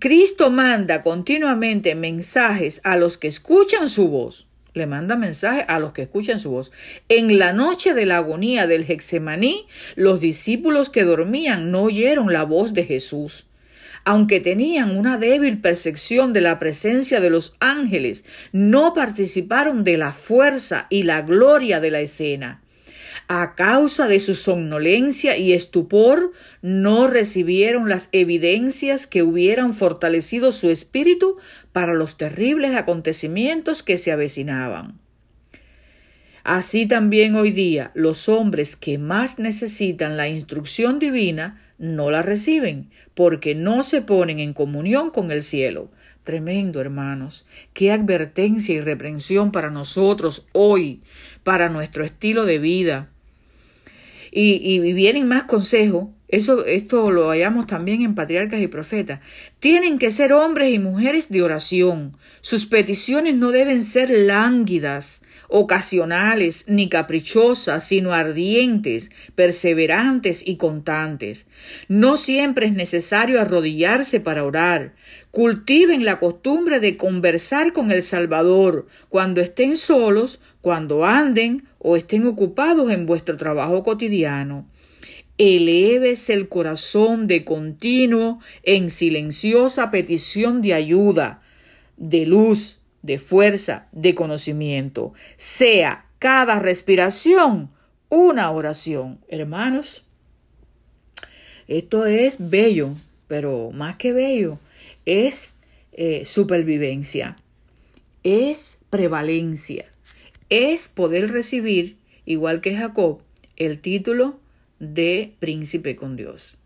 Cristo 0.01 0.51
manda 0.51 1.05
continuamente 1.05 1.95
mensajes 1.95 2.81
a 2.83 2.97
los 2.97 3.18
que 3.18 3.29
escuchan 3.29 3.89
su 3.89 4.09
voz. 4.09 4.49
Le 4.74 4.89
manda 4.89 5.14
mensajes 5.14 5.64
a 5.68 5.79
los 5.79 5.93
que 5.93 6.03
escuchan 6.03 6.41
su 6.41 6.51
voz. 6.51 6.72
En 7.09 7.39
la 7.39 7.53
noche 7.53 7.95
de 7.95 8.05
la 8.05 8.16
agonía 8.16 8.66
del 8.66 8.83
Hexemaní, 8.83 9.68
los 9.95 10.18
discípulos 10.18 10.91
que 10.91 11.05
dormían 11.05 11.70
no 11.70 11.85
oyeron 11.85 12.33
la 12.33 12.43
voz 12.43 12.74
de 12.74 12.83
Jesús 12.83 13.47
aunque 14.05 14.40
tenían 14.40 14.96
una 14.96 15.18
débil 15.18 15.61
percepción 15.61 16.32
de 16.32 16.40
la 16.40 16.59
presencia 16.59 17.20
de 17.20 17.30
los 17.30 17.55
ángeles, 17.61 18.24
no 18.53 18.94
participaron 18.94 19.84
de 19.84 19.96
la 19.96 20.12
fuerza 20.12 20.86
y 20.90 21.03
la 21.03 21.22
gloria 21.22 21.80
de 21.80 21.90
la 21.90 22.01
escena. 22.01 22.62
A 23.26 23.55
causa 23.55 24.07
de 24.07 24.20
su 24.20 24.34
somnolencia 24.34 25.36
y 25.36 25.53
estupor, 25.53 26.32
no 26.62 27.09
recibieron 27.09 27.88
las 27.88 28.09
evidencias 28.12 29.07
que 29.07 29.22
hubieran 29.22 29.74
fortalecido 29.74 30.51
su 30.53 30.70
espíritu 30.70 31.36
para 31.72 31.94
los 31.94 32.16
terribles 32.16 32.74
acontecimientos 32.74 33.82
que 33.82 33.99
se 33.99 34.12
avecinaban. 34.12 34.99
Así 36.42 36.86
también 36.86 37.34
hoy 37.34 37.51
día 37.51 37.90
los 37.92 38.30
hombres 38.30 38.76
que 38.76 38.96
más 38.96 39.38
necesitan 39.38 40.16
la 40.16 40.28
instrucción 40.28 40.99
divina 40.99 41.62
no 41.79 42.11
la 42.11 42.22
reciben, 42.22 42.91
porque 43.14 43.55
no 43.55 43.83
se 43.83 44.03
ponen 44.03 44.39
en 44.39 44.53
comunión 44.53 45.11
con 45.11 45.31
el 45.31 45.43
cielo. 45.43 45.91
Tremendo, 46.24 46.81
hermanos. 46.81 47.47
Qué 47.72 47.91
advertencia 47.91 48.74
y 48.74 48.81
reprensión 48.81 49.51
para 49.51 49.70
nosotros 49.70 50.47
hoy, 50.53 51.03
para 51.43 51.70
nuestro 51.70 52.05
estilo 52.05 52.45
de 52.45 52.59
vida. 52.59 53.11
Y, 54.31 54.79
vienen 54.93 55.26
más 55.26 55.45
consejos. 55.45 56.09
Eso, 56.29 56.66
esto 56.66 57.11
lo 57.11 57.31
hallamos 57.31 57.66
también 57.66 58.03
en 58.03 58.14
Patriarcas 58.14 58.61
y 58.61 58.66
Profetas. 58.66 59.20
Tienen 59.61 59.99
que 59.99 60.12
ser 60.12 60.35
hombres 60.35 60.74
y 60.74 60.79
mujeres 60.79 61.31
de 61.31 61.43
oración. 61.43 62.18
Sus 62.43 62.66
peticiones 62.66 63.35
no 63.35 63.51
deben 63.51 63.83
ser 63.83 64.11
lánguidas, 64.11 65.22
ocasionales 65.49 66.66
ni 66.68 66.91
caprichosas, 66.91 67.83
sino 67.83 68.12
ardientes, 68.12 69.11
perseverantes 69.35 70.47
y 70.47 70.57
constantes. 70.57 71.47
No 71.89 72.18
siempre 72.18 72.66
es 72.66 72.72
necesario 72.74 73.41
arrodillarse 73.41 74.20
para 74.20 74.45
orar. 74.45 74.95
Cultiven 75.31 76.05
la 76.05 76.18
costumbre 76.18 76.79
de 76.79 76.99
conversar 76.99 77.72
con 77.72 77.91
el 77.91 78.03
Salvador 78.03 78.87
cuando 79.09 79.41
estén 79.41 79.79
solos, 79.79 80.41
cuando 80.61 81.07
anden 81.07 81.66
o 81.79 81.97
estén 81.97 82.26
ocupados 82.26 82.91
en 82.91 83.07
vuestro 83.07 83.39
trabajo 83.39 83.83
cotidiano. 83.83 84.66
Eleves 85.39 86.30
el 86.30 86.49
corazón 86.49 87.28
de 87.28 87.45
continuo 87.45 88.41
en 88.64 88.91
silenciosa 88.91 89.91
petición 89.93 90.62
de 90.62 90.74
ayuda, 90.74 91.43
de 91.97 92.26
luz, 92.26 92.80
de 93.03 93.18
fuerza, 93.18 93.86
de 93.93 94.16
conocimiento. 94.16 95.12
Sea 95.36 96.07
cada 96.18 96.59
respiración 96.59 97.70
una 98.09 98.51
oración. 98.51 99.20
Hermanos, 99.28 100.05
esto 101.68 102.07
es 102.07 102.51
bello, 102.51 102.91
pero 103.28 103.70
más 103.72 103.97
que 103.97 104.12
bello, 104.12 104.59
es 105.05 105.57
eh, 105.93 106.24
supervivencia, 106.24 107.36
es 108.24 108.78
prevalencia, 108.91 109.86
es 110.49 110.89
poder 110.89 111.30
recibir, 111.30 111.97
igual 112.24 112.61
que 112.61 112.76
Jacob, 112.76 113.20
el 113.57 113.78
título 113.78 114.41
de 114.79 115.35
príncipe 115.39 115.97
con 115.97 116.16
Dios. 116.16 116.57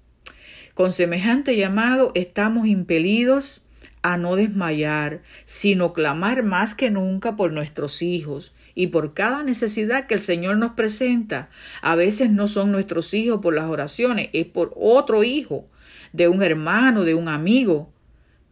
Con 0.74 0.92
semejante 0.92 1.56
llamado 1.56 2.12
estamos 2.14 2.66
impelidos 2.66 3.62
a 4.02 4.16
no 4.16 4.36
desmayar, 4.36 5.22
sino 5.44 5.92
clamar 5.92 6.42
más 6.42 6.74
que 6.74 6.90
nunca 6.90 7.36
por 7.36 7.52
nuestros 7.52 8.02
hijos 8.02 8.54
y 8.74 8.88
por 8.88 9.14
cada 9.14 9.42
necesidad 9.42 10.06
que 10.06 10.14
el 10.14 10.20
Señor 10.20 10.56
nos 10.56 10.72
presenta. 10.72 11.48
A 11.82 11.94
veces 11.94 12.30
no 12.30 12.46
son 12.46 12.72
nuestros 12.72 13.14
hijos 13.14 13.40
por 13.40 13.54
las 13.54 13.68
oraciones, 13.68 14.28
es 14.32 14.46
por 14.46 14.72
otro 14.76 15.22
hijo, 15.24 15.66
de 16.12 16.28
un 16.28 16.42
hermano, 16.42 17.04
de 17.04 17.14
un 17.14 17.28
amigo. 17.28 17.92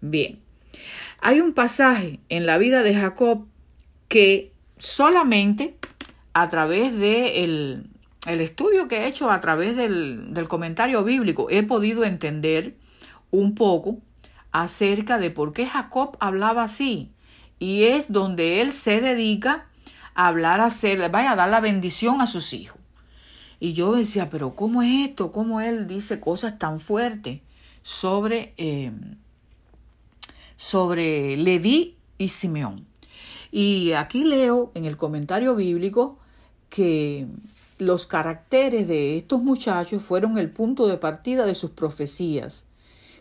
Bien, 0.01 0.41
hay 1.21 1.41
un 1.41 1.53
pasaje 1.53 2.21
en 2.29 2.47
la 2.47 2.59
vida 2.59 2.83
de 2.83 2.95
Jacob 2.95 3.47
que 4.09 4.53
solamente 4.79 5.75
a 6.33 6.49
través 6.49 6.97
de 6.97 7.45
el, 7.45 7.89
estudio 8.39 8.87
que 8.87 8.99
he 8.99 9.07
hecho 9.09 9.31
a 9.31 9.41
través 9.41 9.74
del, 9.76 10.33
del 10.33 10.47
comentario 10.47 11.03
bíblico 11.03 11.49
he 11.51 11.64
podido 11.64 12.05
entender 12.05 12.76
un 13.31 13.55
poco 13.57 13.99
acerca 14.53 15.18
de 15.18 15.31
por 15.31 15.53
qué 15.53 15.66
Jacob 15.66 16.16
hablaba 16.20 16.64
así. 16.64 17.11
Y 17.59 17.85
es 17.85 18.12
donde 18.12 18.61
él 18.61 18.72
se 18.72 19.01
dedica 19.01 19.66
a 20.14 20.28
hablar, 20.28 20.61
a 20.61 20.66
hacer, 20.66 21.11
vaya 21.11 21.33
a 21.33 21.37
dar 21.37 21.49
la 21.49 21.61
bendición 21.61 22.20
a 22.20 22.26
sus 22.26 22.53
hijos. 22.53 22.81
Y 23.59 23.74
yo 23.74 23.93
decía, 23.93 24.31
pero 24.31 24.55
¿cómo 24.55 24.83
es 24.83 25.09
esto? 25.09 25.33
¿Cómo 25.33 25.61
él 25.61 25.87
dice 25.87 26.18
cosas 26.18 26.59
tan 26.59 26.81
fuertes 26.81 27.41
sobre, 27.83 28.55
eh, 28.57 28.91
sobre 30.57 31.37
Leví 31.37 31.97
y 32.16 32.28
Simeón? 32.28 32.87
Y 33.53 33.93
aquí 33.93 34.24
leo 34.24 34.72
en 34.74 34.87
el 34.87 34.97
comentario 34.97 35.55
bíblico 35.55 36.18
que 36.70 37.26
los 37.81 38.07
caracteres 38.07 38.87
de 38.89 39.16
estos 39.16 39.43
muchachos 39.43 40.03
fueron 40.03 40.37
el 40.37 40.51
punto 40.51 40.87
de 40.87 40.99
partida 40.99 41.47
de 41.47 41.55
sus 41.55 41.70
profecías 41.70 42.66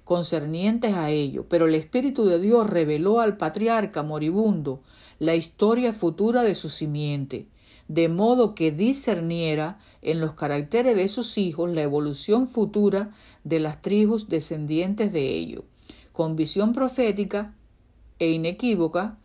concernientes 0.04 0.96
a 0.96 1.12
ello, 1.12 1.46
pero 1.48 1.68
el 1.68 1.76
Espíritu 1.76 2.26
de 2.26 2.40
Dios 2.40 2.70
reveló 2.70 3.22
al 3.22 3.38
patriarca 3.38 4.04
moribundo 4.04 4.82
la 5.18 5.36
historia 5.36 5.94
futura 5.94 6.44
de 6.44 6.56
su 6.56 6.68
simiente, 6.68 7.48
de 7.88 8.10
modo 8.10 8.54
que 8.54 8.72
discerniera 8.72 9.80
en 10.02 10.20
los 10.20 10.34
caracteres 10.34 10.98
de 10.98 11.08
sus 11.08 11.38
hijos 11.38 11.70
la 11.70 11.84
evolución 11.84 12.48
futura 12.48 13.12
de 13.44 13.60
las 13.60 13.82
tribus 13.82 14.30
descendientes 14.30 15.14
de 15.14 15.36
ellos. 15.36 15.64
Con 16.12 16.36
visión 16.36 16.74
profética 16.74 17.54
e 18.18 18.32
inequívoca, 18.32 19.18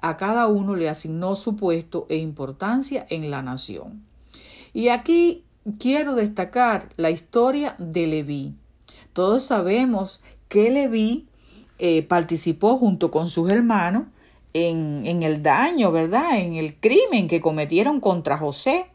a 0.00 0.16
cada 0.18 0.48
uno 0.48 0.76
le 0.76 0.90
asignó 0.90 1.36
su 1.36 1.56
puesto 1.56 2.06
e 2.10 2.16
importancia 2.16 3.06
en 3.08 3.30
la 3.30 3.40
nación. 3.40 4.04
Y 4.74 4.88
aquí 4.88 5.44
quiero 5.78 6.16
destacar 6.16 6.90
la 6.96 7.10
historia 7.10 7.76
de 7.78 8.08
Leví. 8.08 8.54
Todos 9.12 9.44
sabemos 9.44 10.22
que 10.48 10.70
Leví 10.70 11.28
eh, 11.78 12.02
participó 12.02 12.76
junto 12.76 13.12
con 13.12 13.30
sus 13.30 13.50
hermanos 13.50 14.06
en, 14.52 15.22
el 15.22 15.42
daño, 15.42 15.92
¿verdad? 15.92 16.38
En 16.38 16.54
el 16.54 16.74
crimen 16.74 17.28
que 17.28 17.40
cometieron 17.40 18.00
contra 18.00 18.36
José 18.36 18.86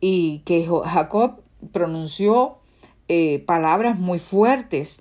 y 0.00 0.40
que 0.44 0.68
Jacob 0.84 1.40
pronunció 1.72 2.58
eh, 3.06 3.38
palabras 3.46 3.98
muy 3.98 4.18
fuertes. 4.18 5.00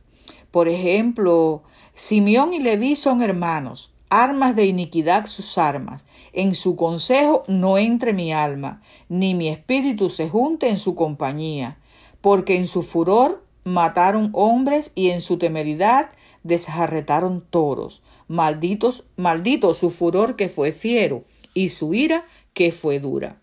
Por 0.51 0.67
ejemplo, 0.67 1.63
Simeón 1.95 2.53
y 2.53 2.59
Leví 2.59 2.95
son 2.95 3.23
hermanos, 3.23 3.91
armas 4.09 4.55
de 4.55 4.67
iniquidad 4.67 5.25
sus 5.25 5.57
armas. 5.57 6.03
En 6.33 6.55
su 6.55 6.75
consejo 6.75 7.43
no 7.47 7.77
entre 7.77 8.11
mi 8.11 8.33
alma, 8.33 8.81
ni 9.07 9.35
mi 9.35 9.49
espíritu 9.49 10.09
se 10.09 10.29
junte 10.29 10.67
en 10.67 10.79
su 10.79 10.95
compañía, 10.95 11.77
porque 12.21 12.57
en 12.57 12.67
su 12.67 12.81
furor 12.81 13.43
mataron 13.63 14.31
hombres 14.33 14.91
y 14.95 15.11
en 15.11 15.21
su 15.21 15.37
temeridad 15.37 16.09
desjarretaron 16.41 17.45
toros. 17.49 18.01
Malditos, 18.27 19.03
maldito 19.15 19.73
su 19.75 19.91
furor 19.91 20.35
que 20.35 20.49
fue 20.49 20.71
fiero 20.71 21.23
y 21.53 21.69
su 21.69 21.93
ira 21.93 22.25
que 22.53 22.71
fue 22.71 22.99
dura. 22.99 23.37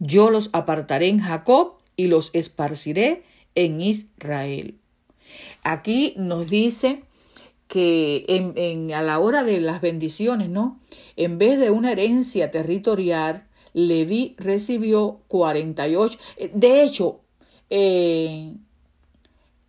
Yo 0.00 0.30
los 0.30 0.50
apartaré 0.52 1.08
en 1.08 1.20
Jacob 1.20 1.74
y 1.96 2.08
los 2.08 2.30
esparciré 2.34 3.22
en 3.54 3.80
Israel. 3.80 4.78
Aquí 5.62 6.14
nos 6.16 6.50
dice 6.50 7.04
que 7.74 8.24
en, 8.28 8.94
a 8.94 9.02
la 9.02 9.18
hora 9.18 9.42
de 9.42 9.60
las 9.60 9.80
bendiciones, 9.80 10.48
¿no? 10.48 10.78
En 11.16 11.38
vez 11.38 11.58
de 11.58 11.72
una 11.72 11.90
herencia 11.90 12.52
territorial, 12.52 13.48
Leví 13.72 14.36
recibió 14.38 15.22
48. 15.26 16.16
De 16.52 16.84
hecho, 16.84 17.18
eh, 17.70 18.54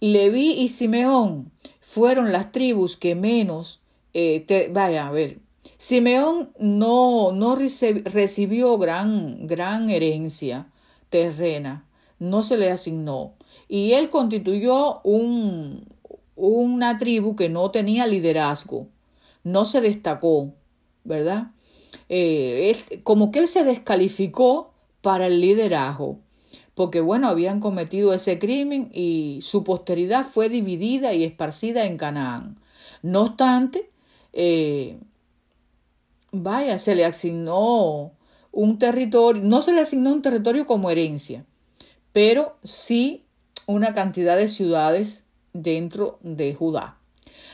Leví 0.01 0.51
y 0.51 0.67
Simeón 0.67 1.51
fueron 1.79 2.31
las 2.31 2.51
tribus 2.51 2.95
que 2.95 3.15
menos, 3.15 3.81
eh, 4.13 4.69
vaya 4.71 5.07
a 5.07 5.11
ver, 5.11 5.39
Simeón 5.77 6.51
no, 6.59 7.31
no 7.31 7.55
recibió 7.55 8.77
gran, 8.77 9.47
gran 9.47 9.89
herencia 9.89 10.67
terrena, 11.09 11.87
no 12.19 12.43
se 12.43 12.57
le 12.57 12.69
asignó. 12.69 13.33
Y 13.67 13.93
él 13.93 14.11
constituyó 14.11 15.01
un, 15.01 15.94
una 16.35 16.97
tribu 16.97 17.35
que 17.35 17.49
no 17.49 17.71
tenía 17.71 18.07
liderazgo, 18.07 18.87
no 19.43 19.65
se 19.65 19.81
destacó, 19.81 20.53
¿verdad? 21.03 21.51
Eh, 22.09 22.75
como 23.03 23.31
que 23.31 23.39
él 23.39 23.47
se 23.47 23.63
descalificó 23.63 24.73
para 25.01 25.27
el 25.27 25.39
liderazgo 25.39 26.19
porque 26.75 26.99
bueno, 26.99 27.29
habían 27.29 27.61
cometido 27.61 28.13
ese 28.13 28.37
crimen 28.37 28.91
y 28.93 29.39
su 29.41 29.63
posteridad 29.63 30.25
fue 30.25 30.49
dividida 30.49 31.13
y 31.13 31.23
esparcida 31.23 31.85
en 31.85 31.97
Canaán. 31.97 32.59
No 33.01 33.21
obstante, 33.21 33.89
eh, 34.33 34.99
vaya, 36.31 36.77
se 36.77 36.95
le 36.95 37.05
asignó 37.05 38.11
un 38.51 38.77
territorio, 38.77 39.41
no 39.41 39.61
se 39.61 39.71
le 39.71 39.81
asignó 39.81 40.11
un 40.11 40.21
territorio 40.21 40.65
como 40.65 40.89
herencia, 40.89 41.45
pero 42.11 42.57
sí 42.63 43.23
una 43.67 43.93
cantidad 43.93 44.35
de 44.35 44.49
ciudades 44.49 45.24
dentro 45.55 46.19
de 46.21 46.53
Judá. 46.53 46.97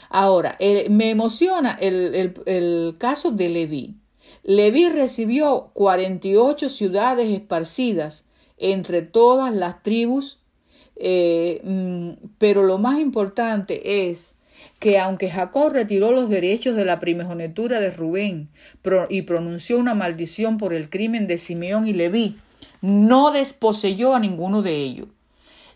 Ahora, 0.10 0.58
me 0.90 1.10
emociona 1.10 1.78
el, 1.80 2.14
el, 2.16 2.34
el 2.46 2.96
caso 2.98 3.32
de 3.32 3.50
Leví. 3.50 3.96
Leví 4.44 4.90
recibió 4.90 5.70
48 5.74 6.70
ciudades 6.70 7.30
esparcidas 7.30 8.26
entre 8.58 9.02
todas 9.02 9.54
las 9.54 9.84
tribus, 9.84 10.40
eh, 10.96 11.62
mm, 11.64 12.28
pero 12.38 12.64
lo 12.64 12.78
más 12.78 13.00
importante 13.00 14.10
es 14.10 14.36
que 14.80 15.00
aunque 15.00 15.30
Jacob 15.30 15.72
retiró 15.72 16.12
los 16.12 16.30
derechos 16.30 16.76
de 16.76 16.86
la 16.86 17.00
primogenitura 17.00 17.80
de 17.80 17.90
Rubén 17.90 18.50
y 19.10 19.24
pronunció 19.24 19.78
una 19.78 19.96
maldición 19.96 20.58
por 20.58 20.74
el 20.74 20.90
crimen 20.90 21.28
de 21.28 21.38
Simeón 21.38 21.88
y 21.88 21.94
Leví, 21.94 22.38
no 22.82 23.32
desposeyó 23.32 24.16
a 24.16 24.20
ninguno 24.20 24.62
de 24.62 24.76
ellos. 24.78 25.08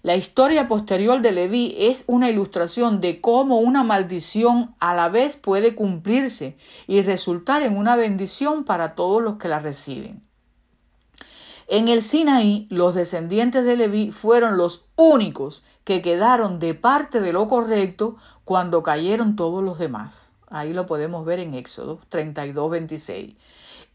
La 0.05 0.15
historia 0.15 0.67
posterior 0.67 1.19
de 1.23 1.31
Leví 1.31 1.75
es 1.79 2.03
una 2.05 2.29
ilustración 2.29 3.01
de 3.01 3.21
cómo 3.21 3.57
una 3.57 3.83
maldición 3.83 4.75
a 4.79 4.93
la 4.93 5.09
vez 5.09 5.35
puede 5.35 5.73
cumplirse 5.73 6.57
y 6.85 7.01
resultar 7.01 7.63
en 7.63 7.75
una 7.75 7.95
bendición 7.95 8.65
para 8.65 8.93
todos 8.93 9.23
los 9.23 9.37
que 9.37 9.47
la 9.47 9.57
reciben. 9.57 10.21
En 11.67 11.87
el 11.87 12.03
Sinaí, 12.03 12.67
los 12.69 12.93
descendientes 12.93 13.65
de 13.65 13.77
Leví 13.77 14.11
fueron 14.11 14.57
los 14.57 14.85
únicos 14.95 15.63
que 15.83 16.03
quedaron 16.03 16.59
de 16.59 16.75
parte 16.75 17.19
de 17.19 17.33
lo 17.33 17.47
correcto 17.47 18.15
cuando 18.43 18.83
cayeron 18.83 19.35
todos 19.35 19.63
los 19.63 19.79
demás. 19.79 20.33
Ahí 20.49 20.71
lo 20.71 20.85
podemos 20.85 21.25
ver 21.25 21.39
en 21.39 21.55
Éxodo 21.55 21.97
32, 22.09 22.69
26. 22.69 23.33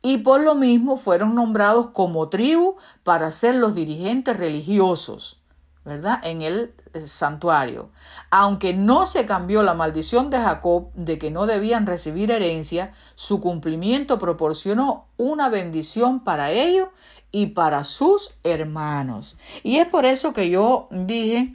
Y 0.02 0.18
por 0.18 0.40
lo 0.40 0.56
mismo 0.56 0.96
fueron 0.96 1.36
nombrados 1.36 1.90
como 1.90 2.28
tribu 2.28 2.74
para 3.04 3.30
ser 3.30 3.54
los 3.54 3.76
dirigentes 3.76 4.36
religiosos. 4.36 5.39
¿Verdad? 5.84 6.20
En 6.22 6.42
el 6.42 6.72
santuario. 7.06 7.90
Aunque 8.30 8.74
no 8.74 9.06
se 9.06 9.26
cambió 9.26 9.62
la 9.62 9.74
maldición 9.74 10.30
de 10.30 10.38
Jacob 10.38 10.90
de 10.94 11.18
que 11.18 11.30
no 11.30 11.46
debían 11.46 11.86
recibir 11.86 12.30
herencia, 12.30 12.92
su 13.14 13.40
cumplimiento 13.40 14.18
proporcionó 14.18 15.06
una 15.16 15.48
bendición 15.48 16.22
para 16.22 16.50
ellos 16.52 16.88
y 17.32 17.46
para 17.46 17.84
sus 17.84 18.32
hermanos. 18.42 19.36
Y 19.62 19.76
es 19.76 19.86
por 19.86 20.04
eso 20.04 20.32
que 20.32 20.50
yo 20.50 20.88
dije 20.90 21.54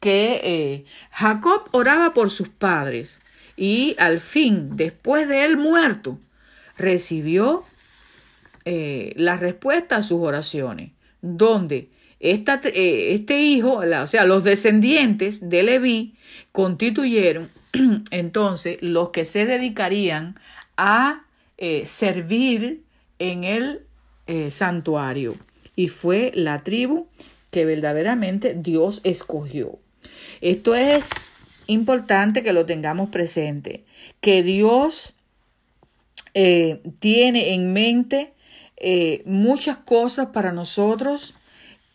que 0.00 0.40
eh, 0.44 0.84
Jacob 1.10 1.62
oraba 1.72 2.12
por 2.12 2.30
sus 2.30 2.48
padres 2.48 3.22
y 3.56 3.96
al 3.98 4.20
fin, 4.20 4.76
después 4.76 5.28
de 5.28 5.44
él 5.44 5.56
muerto, 5.56 6.18
recibió 6.76 7.64
eh, 8.64 9.14
la 9.16 9.36
respuesta 9.36 9.96
a 9.96 10.02
sus 10.02 10.20
oraciones, 10.20 10.90
donde 11.22 11.90
eh, 12.20 13.14
este 13.14 13.40
hijo, 13.40 13.82
o 13.82 14.06
sea, 14.06 14.24
los 14.24 14.44
descendientes 14.44 15.48
de 15.48 15.62
Leví 15.62 16.14
constituyeron 16.52 17.50
entonces 18.10 18.78
los 18.80 19.10
que 19.10 19.24
se 19.24 19.46
dedicarían 19.46 20.36
a 20.76 21.24
servir 21.84 22.82
en 23.18 23.44
el 23.44 23.82
eh, 24.26 24.50
santuario 24.50 25.36
y 25.76 25.88
fue 25.88 26.32
la 26.34 26.62
tribu 26.62 27.08
que 27.50 27.66
verdaderamente 27.66 28.54
Dios 28.54 29.02
escogió. 29.04 29.78
Esto 30.40 30.74
es 30.74 31.10
importante 31.66 32.42
que 32.42 32.54
lo 32.54 32.64
tengamos 32.64 33.10
presente, 33.10 33.84
que 34.20 34.42
Dios 34.42 35.14
eh, 36.32 36.80
tiene 37.00 37.54
en 37.54 37.72
mente 37.72 38.32
eh, 38.76 39.22
muchas 39.26 39.76
cosas 39.76 40.28
para 40.28 40.52
nosotros 40.52 41.34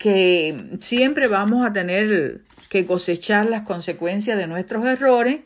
que 0.00 0.78
siempre 0.80 1.28
vamos 1.28 1.66
a 1.66 1.74
tener 1.74 2.40
que 2.70 2.86
cosechar 2.86 3.44
las 3.44 3.62
consecuencias 3.62 4.38
de 4.38 4.46
nuestros 4.46 4.86
errores, 4.86 5.40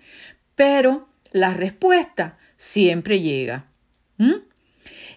pero 0.54 1.08
la 1.32 1.54
respuesta 1.54 2.38
siempre 2.56 3.20
llega. 3.20 3.66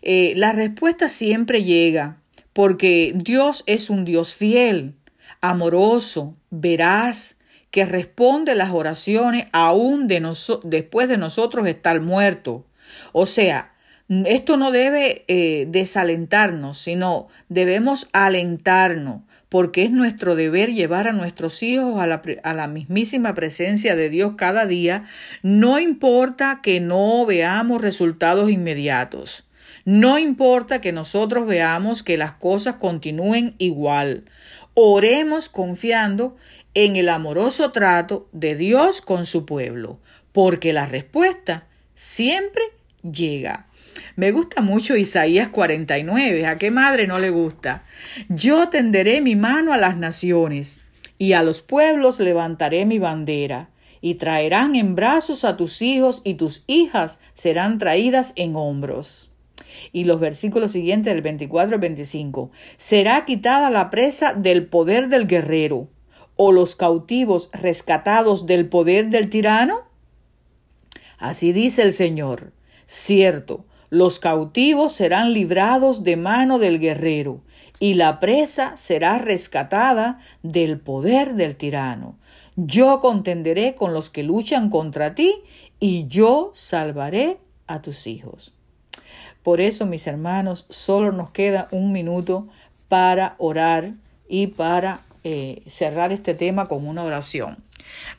Eh, 0.02 0.34
la 0.38 0.54
respuesta 0.54 1.08
siempre 1.08 1.64
llega, 1.64 2.18
porque 2.52 3.12
Dios 3.14 3.64
es 3.68 3.92
un 3.92 4.06
Dios 4.06 4.34
fiel, 4.34 4.96
amoroso, 5.40 6.36
veraz, 6.50 7.38
que 7.70 7.86
responde 7.86 8.56
las 8.56 8.72
oraciones 8.72 9.50
aún 9.52 10.08
de 10.08 10.34
después 10.64 11.08
de 11.10 11.18
nosotros 11.18 11.68
estar 11.68 12.02
muertos. 12.02 12.64
O 13.12 13.28
sea, 13.28 13.76
esto 14.10 14.56
no 14.56 14.72
debe 14.72 15.26
eh, 15.28 15.68
desalentarnos, 15.70 16.78
sino 16.78 17.28
debemos 17.50 18.08
alentarnos, 18.14 19.22
porque 19.50 19.84
es 19.84 19.92
nuestro 19.92 20.36
deber 20.36 20.74
llevar 20.74 21.08
a 21.08 21.14
nuestros 21.14 21.64
hijos 21.64 22.02
a 22.02 22.54
la, 22.54 22.68
mismísima 22.68 23.34
presencia 23.34 23.96
de 23.96 24.10
Dios 24.10 24.34
cada 24.38 24.66
día, 24.66 25.06
no 25.42 25.80
importa 25.80 26.60
que 26.62 26.80
no 26.80 27.26
veamos 27.26 27.82
resultados 27.82 28.50
inmediatos. 28.50 29.46
No 29.86 30.18
importa 30.18 30.82
que 30.82 30.92
nosotros 30.92 31.48
veamos 31.48 32.04
que 32.04 32.18
las 32.18 32.34
cosas 32.34 32.76
continúen 32.76 33.56
igual. 33.58 34.26
Oremos 34.74 35.48
confiando 35.48 36.36
en 36.74 36.98
el 36.98 37.08
amoroso 37.08 37.72
trato 37.72 38.28
de 38.34 38.56
Dios 38.56 39.02
con 39.02 39.26
su 39.26 39.46
pueblo, 39.46 40.00
porque 40.34 40.74
la 40.74 40.86
respuesta 40.86 41.68
siempre 41.94 42.64
llega. 43.02 43.67
Me 44.18 44.32
gusta 44.32 44.64
mucho 44.64 44.96
Isaías 44.96 45.50
49. 45.50 46.48
¿A 46.48 46.58
qué 46.58 46.72
madre 46.72 47.06
no 47.06 47.20
le 47.20 47.30
gusta? 47.30 47.84
Yo 48.30 48.70
tenderé 48.70 49.22
mi 49.22 49.36
mano 49.36 49.74
a 49.74 49.78
las 49.78 49.96
naciones 49.96 50.82
y 51.20 51.34
a 51.34 51.44
los 51.44 51.62
pueblos 51.62 52.20
levantaré 52.20 52.88
mi 52.88 52.98
bandera 52.98 53.70
y 54.02 54.16
traerán 54.16 54.76
en 54.76 54.96
brazos 54.96 55.46
a 55.46 55.56
tus 55.56 55.84
hijos 55.84 56.24
y 56.24 56.34
tus 56.34 56.64
hijas 56.66 57.20
serán 57.36 57.78
traídas 57.78 58.34
en 58.38 58.56
hombros. 58.56 59.34
Y 59.92 60.06
los 60.06 60.20
versículos 60.20 60.72
siguientes 60.72 61.14
del 61.14 61.22
24 61.22 61.76
al 61.76 61.82
25. 61.82 62.50
Será 62.76 63.24
quitada 63.24 63.70
la 63.70 63.92
presa 63.92 64.34
del 64.34 64.66
poder 64.66 65.10
del 65.10 65.28
guerrero, 65.28 65.90
o 66.36 66.52
los 66.52 66.76
cautivos 66.76 67.52
rescatados 67.54 68.48
del 68.48 68.68
poder 68.68 69.12
del 69.12 69.30
tirano. 69.30 69.84
Así 71.20 71.54
dice 71.54 71.84
el 71.84 71.94
Señor. 71.94 72.52
Cierto, 72.88 73.66
los 73.90 74.20
cautivos 74.20 74.92
serán 74.92 75.34
librados 75.34 76.04
de 76.04 76.18
mano 76.18 76.60
del 76.60 76.80
guerrero, 76.80 77.42
y 77.80 77.94
la 77.94 78.20
presa 78.20 78.76
será 78.76 79.18
rescatada 79.20 80.20
del 80.42 80.80
poder 80.80 81.36
del 81.36 81.56
tirano. 81.56 82.18
Yo 82.56 83.00
contenderé 83.00 83.76
con 83.76 83.94
los 83.94 84.10
que 84.10 84.24
luchan 84.24 84.70
contra 84.70 85.16
ti, 85.16 85.36
y 85.80 86.08
yo 86.08 86.52
salvaré 86.54 87.38
a 87.68 87.82
tus 87.82 88.08
hijos. 88.08 88.52
Por 89.44 89.62
eso, 89.62 89.86
mis 89.86 90.08
hermanos, 90.08 90.66
solo 90.70 91.12
nos 91.12 91.30
queda 91.30 91.68
un 91.72 91.92
minuto 91.92 92.48
para 92.90 93.36
orar 93.38 93.94
y 94.28 94.48
para 94.48 95.02
eh, 95.24 95.62
cerrar 95.68 96.12
este 96.12 96.34
tema 96.34 96.66
con 96.66 96.86
una 96.88 97.04
oración. 97.04 97.64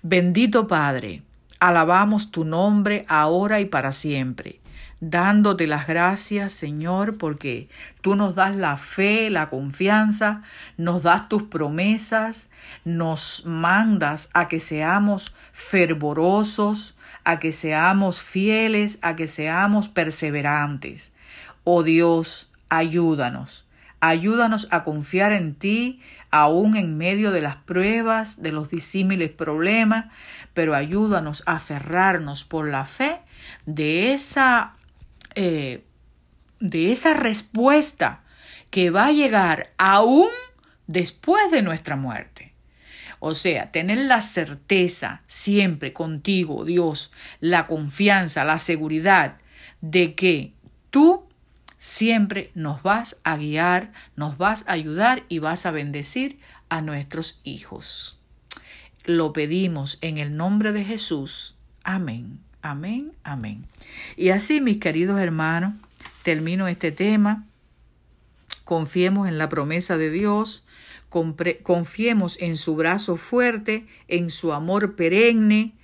Bendito 0.02 0.68
Padre, 0.68 1.22
alabamos 1.60 2.30
tu 2.30 2.44
nombre 2.44 3.04
ahora 3.08 3.60
y 3.60 3.66
para 3.66 3.92
siempre 3.92 4.60
dándote 5.00 5.66
las 5.66 5.86
gracias, 5.86 6.52
Señor, 6.52 7.18
porque 7.18 7.68
tú 8.00 8.16
nos 8.16 8.34
das 8.34 8.56
la 8.56 8.76
fe, 8.76 9.30
la 9.30 9.48
confianza, 9.48 10.42
nos 10.76 11.04
das 11.04 11.28
tus 11.28 11.44
promesas, 11.44 12.48
nos 12.84 13.44
mandas 13.46 14.30
a 14.32 14.48
que 14.48 14.60
seamos 14.60 15.32
fervorosos, 15.52 16.96
a 17.24 17.38
que 17.38 17.52
seamos 17.52 18.22
fieles, 18.22 18.98
a 19.02 19.14
que 19.16 19.28
seamos 19.28 19.88
perseverantes. 19.88 21.12
Oh 21.64 21.82
Dios, 21.82 22.50
ayúdanos. 22.68 23.64
Ayúdanos 24.00 24.68
a 24.70 24.84
confiar 24.84 25.32
en 25.32 25.56
ti, 25.56 26.00
aún 26.30 26.76
en 26.76 26.96
medio 26.96 27.32
de 27.32 27.40
las 27.40 27.56
pruebas, 27.56 28.40
de 28.42 28.52
los 28.52 28.70
disímiles 28.70 29.30
problemas, 29.30 30.06
pero 30.54 30.76
ayúdanos 30.76 31.42
a 31.46 31.56
aferrarnos 31.56 32.44
por 32.44 32.68
la 32.68 32.84
fe 32.84 33.20
de 33.66 34.12
esa, 34.12 34.74
eh, 35.38 35.84
de 36.60 36.92
esa 36.92 37.14
respuesta 37.14 38.24
que 38.70 38.90
va 38.90 39.06
a 39.06 39.12
llegar 39.12 39.72
aún 39.78 40.28
después 40.86 41.50
de 41.50 41.62
nuestra 41.62 41.96
muerte. 41.96 42.54
O 43.20 43.34
sea, 43.34 43.72
tener 43.72 43.98
la 43.98 44.22
certeza 44.22 45.22
siempre 45.26 45.92
contigo, 45.92 46.64
Dios, 46.64 47.12
la 47.40 47.66
confianza, 47.66 48.44
la 48.44 48.58
seguridad 48.58 49.38
de 49.80 50.14
que 50.14 50.52
tú 50.90 51.28
Siempre 51.78 52.50
nos 52.54 52.82
vas 52.82 53.18
a 53.22 53.36
guiar, 53.36 53.92
nos 54.16 54.36
vas 54.36 54.64
a 54.66 54.72
ayudar 54.72 55.24
y 55.28 55.38
vas 55.38 55.64
a 55.64 55.70
bendecir 55.70 56.40
a 56.68 56.80
nuestros 56.80 57.40
hijos. 57.44 58.18
Lo 59.04 59.32
pedimos 59.32 59.98
en 60.00 60.18
el 60.18 60.36
nombre 60.36 60.72
de 60.72 60.84
Jesús. 60.84 61.54
Amén, 61.84 62.40
amén, 62.62 63.12
amén. 63.24 63.64
Y 64.16 64.30
así, 64.30 64.60
mis 64.60 64.78
queridos 64.78 65.20
hermanos, 65.20 65.74
termino 66.22 66.68
este 66.68 66.92
tema. 66.92 67.46
Confiemos 68.64 69.28
en 69.28 69.38
la 69.38 69.48
promesa 69.48 69.96
de 69.96 70.10
Dios, 70.10 70.64
confiemos 71.08 72.36
en 72.40 72.56
su 72.56 72.76
brazo 72.76 73.16
fuerte, 73.16 73.86
en 74.08 74.30
su 74.30 74.52
amor 74.52 74.94
perenne, 74.94 75.74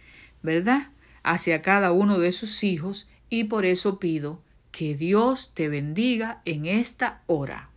¿verdad? 0.42 0.88
Hacia 1.22 1.62
cada 1.62 1.92
uno 1.92 2.18
de 2.18 2.32
sus 2.32 2.62
hijos 2.62 3.08
y 3.30 3.44
por 3.44 3.64
eso 3.64 3.98
pido 3.98 4.42
que 4.70 4.94
Dios 4.94 5.54
te 5.54 5.68
bendiga 5.68 6.42
en 6.44 6.66
esta 6.66 7.22
hora. 7.26 7.70